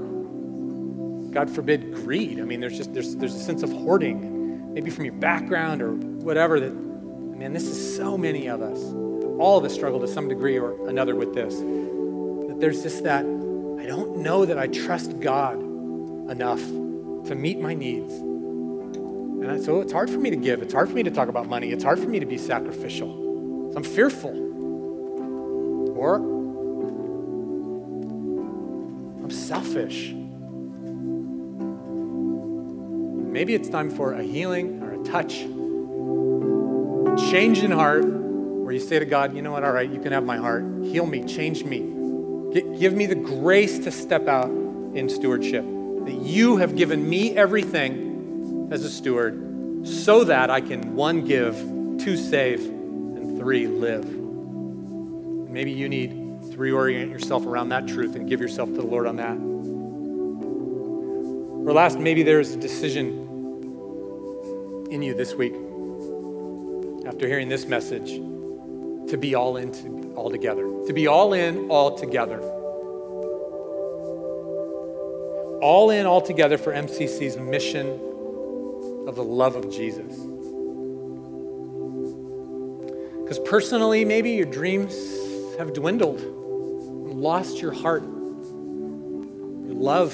God 1.31 1.49
forbid, 1.49 1.93
greed. 1.93 2.39
I 2.39 2.43
mean, 2.43 2.59
there's 2.59 2.77
just 2.77 2.93
there's, 2.93 3.15
there's 3.15 3.35
a 3.35 3.39
sense 3.39 3.63
of 3.63 3.71
hoarding, 3.71 4.73
maybe 4.73 4.91
from 4.91 5.05
your 5.05 5.15
background 5.15 5.81
or 5.81 5.91
whatever 5.93 6.59
that 6.59 6.87
Man, 7.37 7.53
this 7.53 7.65
is 7.65 7.95
so 7.95 8.17
many 8.17 8.47
of 8.47 8.63
us. 8.63 8.81
All 9.39 9.59
of 9.59 9.63
us 9.63 9.71
struggle 9.71 9.99
to 9.99 10.07
some 10.07 10.27
degree 10.27 10.57
or 10.57 10.87
another 10.89 11.15
with 11.15 11.35
this. 11.35 11.53
That 11.57 12.57
there's 12.59 12.81
just 12.81 13.03
that, 13.03 13.23
I 13.25 13.85
don't 13.85 14.17
know 14.17 14.43
that 14.43 14.57
I 14.57 14.65
trust 14.65 15.19
God 15.19 15.59
enough 16.31 16.59
to 17.27 17.35
meet 17.35 17.59
my 17.59 17.75
needs. 17.75 18.11
And 18.11 19.63
so 19.63 19.81
it's 19.81 19.93
hard 19.93 20.09
for 20.09 20.17
me 20.17 20.31
to 20.31 20.35
give. 20.35 20.63
It's 20.63 20.73
hard 20.73 20.89
for 20.89 20.95
me 20.95 21.03
to 21.03 21.11
talk 21.11 21.29
about 21.29 21.47
money. 21.47 21.69
It's 21.71 21.83
hard 21.83 21.99
for 21.99 22.07
me 22.07 22.19
to 22.19 22.25
be 22.25 22.39
sacrificial. 22.39 23.69
So 23.71 23.77
I'm 23.77 23.83
fearful. 23.83 24.33
Or 25.97 26.17
I'm 29.23 29.31
selfish. 29.31 30.13
Maybe 33.31 33.53
it's 33.53 33.69
time 33.69 33.89
for 33.89 34.13
a 34.13 34.23
healing 34.23 34.81
or 34.83 34.93
a 34.93 35.03
touch 35.03 35.45
a 37.07 37.31
change 37.31 37.63
in 37.63 37.71
heart 37.71 38.05
where 38.05 38.73
you 38.73 38.79
say 38.79 38.99
to 38.99 39.05
God, 39.05 39.35
you 39.35 39.41
know 39.41 39.51
what, 39.51 39.63
all 39.63 39.71
right, 39.71 39.89
you 39.89 39.99
can 39.99 40.11
have 40.11 40.25
my 40.25 40.37
heart. 40.37 40.63
Heal 40.83 41.05
me, 41.05 41.23
change 41.23 41.63
me. 41.63 41.79
give 42.79 42.93
me 42.93 43.05
the 43.05 43.15
grace 43.15 43.79
to 43.79 43.91
step 43.91 44.27
out 44.27 44.49
in 44.49 45.09
stewardship. 45.09 45.63
That 46.05 46.21
you 46.21 46.57
have 46.57 46.75
given 46.75 47.09
me 47.09 47.35
everything 47.35 48.69
as 48.71 48.83
a 48.83 48.89
steward 48.89 49.87
so 49.87 50.23
that 50.25 50.49
I 50.49 50.61
can, 50.61 50.95
one, 50.95 51.23
give, 51.25 51.55
two, 51.99 52.17
save, 52.17 52.65
and 52.65 53.39
three, 53.39 53.67
live. 53.67 54.16
Maybe 55.57 55.71
you 55.71 55.89
need 55.89 56.11
to 56.51 56.57
reorient 56.57 57.09
yourself 57.09 57.47
around 57.47 57.69
that 57.69 57.87
truth 57.87 58.15
and 58.15 58.29
give 58.29 58.39
yourself 58.39 58.69
to 58.69 58.75
the 58.75 58.85
Lord 58.85 59.07
on 59.07 59.15
that. 59.15 59.35
Or 61.67 61.73
last, 61.73 61.97
maybe 61.97 62.21
there's 62.21 62.51
a 62.51 62.57
decision 62.57 63.07
in 64.91 65.01
you 65.01 65.15
this 65.15 65.33
week 65.33 65.55
after 67.07 67.27
hearing 67.27 67.49
this 67.49 67.65
message 67.65 68.17
to 69.09 69.17
be 69.17 69.33
all 69.33 69.57
in 69.57 69.71
to, 69.71 70.13
all 70.13 70.29
together. 70.29 70.61
To 70.85 70.93
be 70.93 71.07
all 71.07 71.33
in 71.33 71.71
all 71.71 71.97
together. 71.97 72.39
All 75.59 75.89
in 75.89 76.05
all 76.05 76.21
together 76.21 76.59
for 76.59 76.71
MCC's 76.71 77.35
mission 77.37 77.87
of 79.07 79.15
the 79.15 79.23
love 79.23 79.55
of 79.55 79.71
Jesus. 79.71 80.15
Because 83.23 83.39
personally, 83.39 84.05
maybe 84.05 84.33
your 84.33 84.45
dreams 84.45 84.93
have 85.57 85.73
dwindled, 85.73 86.21
lost 86.21 87.61
your 87.61 87.71
heart, 87.71 88.03
your 88.03 89.73
love, 89.73 90.13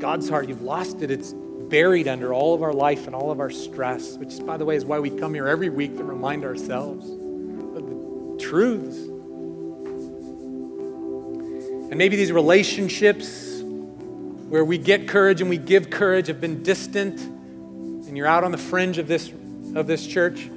God's 0.00 0.28
heart. 0.28 0.48
You've 0.48 0.62
lost 0.62 1.02
it. 1.02 1.10
It's 1.10 1.32
buried 1.32 2.08
under 2.08 2.34
all 2.34 2.54
of 2.54 2.62
our 2.62 2.72
life 2.72 3.06
and 3.06 3.14
all 3.14 3.30
of 3.30 3.40
our 3.40 3.50
stress, 3.50 4.16
which, 4.18 4.44
by 4.44 4.56
the 4.56 4.64
way, 4.64 4.76
is 4.76 4.84
why 4.84 4.98
we 4.98 5.10
come 5.10 5.34
here 5.34 5.46
every 5.48 5.70
week 5.70 5.96
to 5.96 6.04
remind 6.04 6.44
ourselves 6.44 7.08
of 7.08 7.88
the 7.88 8.38
truths. 8.40 8.98
And 11.90 11.96
maybe 11.96 12.16
these 12.16 12.32
relationships 12.32 13.60
where 14.48 14.64
we 14.64 14.78
get 14.78 15.08
courage 15.08 15.40
and 15.40 15.48
we 15.48 15.58
give 15.58 15.90
courage 15.90 16.26
have 16.26 16.40
been 16.40 16.62
distant, 16.62 17.20
and 17.20 18.16
you're 18.16 18.26
out 18.26 18.44
on 18.44 18.52
the 18.52 18.58
fringe 18.58 18.98
of 18.98 19.06
this, 19.06 19.32
of 19.74 19.86
this 19.86 20.06
church. 20.06 20.50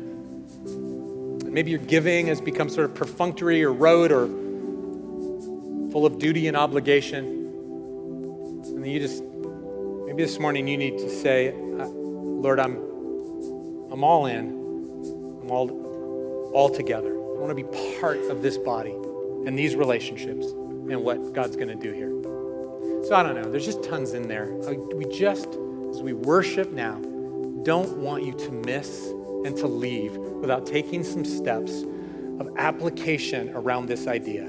Maybe 1.57 1.71
your 1.71 1.79
giving 1.79 2.27
has 2.27 2.39
become 2.39 2.69
sort 2.69 2.85
of 2.85 2.93
perfunctory 2.93 3.63
or 3.63 3.73
rote 3.73 4.11
or 4.11 4.27
full 5.91 6.05
of 6.05 6.19
duty 6.19 6.47
and 6.47 6.55
obligation. 6.55 7.25
And 8.67 8.83
then 8.83 8.91
you 8.91 8.99
just 8.99 9.23
Maybe 9.23 10.21
this 10.21 10.37
morning 10.37 10.67
you 10.67 10.77
need 10.77 10.99
to 10.99 11.09
say, 11.09 11.51
Lord, 11.55 12.59
I'm, 12.59 12.75
I'm 13.91 14.03
all 14.03 14.27
in. 14.27 14.49
I'm 15.41 15.49
all, 15.49 16.51
all 16.53 16.69
together. 16.69 17.15
I 17.15 17.39
want 17.39 17.49
to 17.49 17.55
be 17.55 17.63
part 17.99 18.19
of 18.29 18.43
this 18.43 18.59
body 18.59 18.91
and 18.91 19.57
these 19.57 19.75
relationships 19.75 20.45
and 20.45 21.03
what 21.03 21.33
God's 21.33 21.55
going 21.55 21.69
to 21.69 21.75
do 21.75 21.91
here. 21.91 22.11
So 23.07 23.15
I 23.15 23.23
don't 23.23 23.33
know. 23.33 23.49
There's 23.49 23.65
just 23.65 23.83
tons 23.83 24.13
in 24.13 24.27
there. 24.27 24.45
We 24.93 25.05
just, 25.05 25.47
as 25.89 26.03
we 26.03 26.13
worship 26.13 26.71
now, 26.71 27.01
don't 27.63 27.97
want 27.97 28.23
you 28.23 28.33
to 28.33 28.51
miss 28.51 29.11
and 29.45 29.55
to 29.57 29.67
leave 29.67 30.15
without 30.17 30.65
taking 30.65 31.03
some 31.03 31.25
steps 31.25 31.83
of 32.39 32.49
application 32.57 33.49
around 33.55 33.87
this 33.87 34.07
idea. 34.07 34.45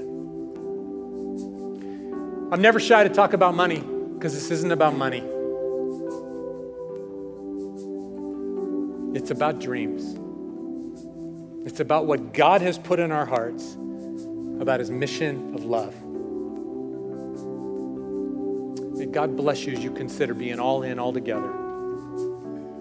I'm 2.51 2.61
never 2.61 2.79
shy 2.79 3.03
to 3.03 3.09
talk 3.09 3.33
about 3.33 3.55
money 3.55 3.79
because 4.13 4.33
this 4.33 4.51
isn't 4.51 4.71
about 4.71 4.95
money. 4.95 5.23
It's 9.17 9.31
about 9.31 9.59
dreams. 9.59 10.17
It's 11.65 11.79
about 11.79 12.05
what 12.05 12.33
God 12.33 12.61
has 12.61 12.77
put 12.77 12.99
in 12.99 13.11
our 13.11 13.25
hearts 13.25 13.75
about 14.59 14.79
his 14.79 14.91
mission 14.91 15.55
of 15.55 15.63
love. 15.63 15.95
May 18.97 19.05
God 19.05 19.35
bless 19.37 19.65
you 19.65 19.73
as 19.73 19.83
you 19.83 19.91
consider 19.91 20.33
being 20.33 20.59
all 20.59 20.83
in, 20.83 20.99
all 20.99 21.13
together 21.13 21.51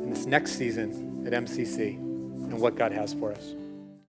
in 0.02 0.10
this 0.10 0.26
next 0.26 0.52
season 0.52 1.07
at 1.32 1.44
MCC 1.44 1.96
and 1.96 2.58
what 2.58 2.74
God 2.74 2.90
has 2.92 3.12
for 3.12 3.32
us. 3.32 3.54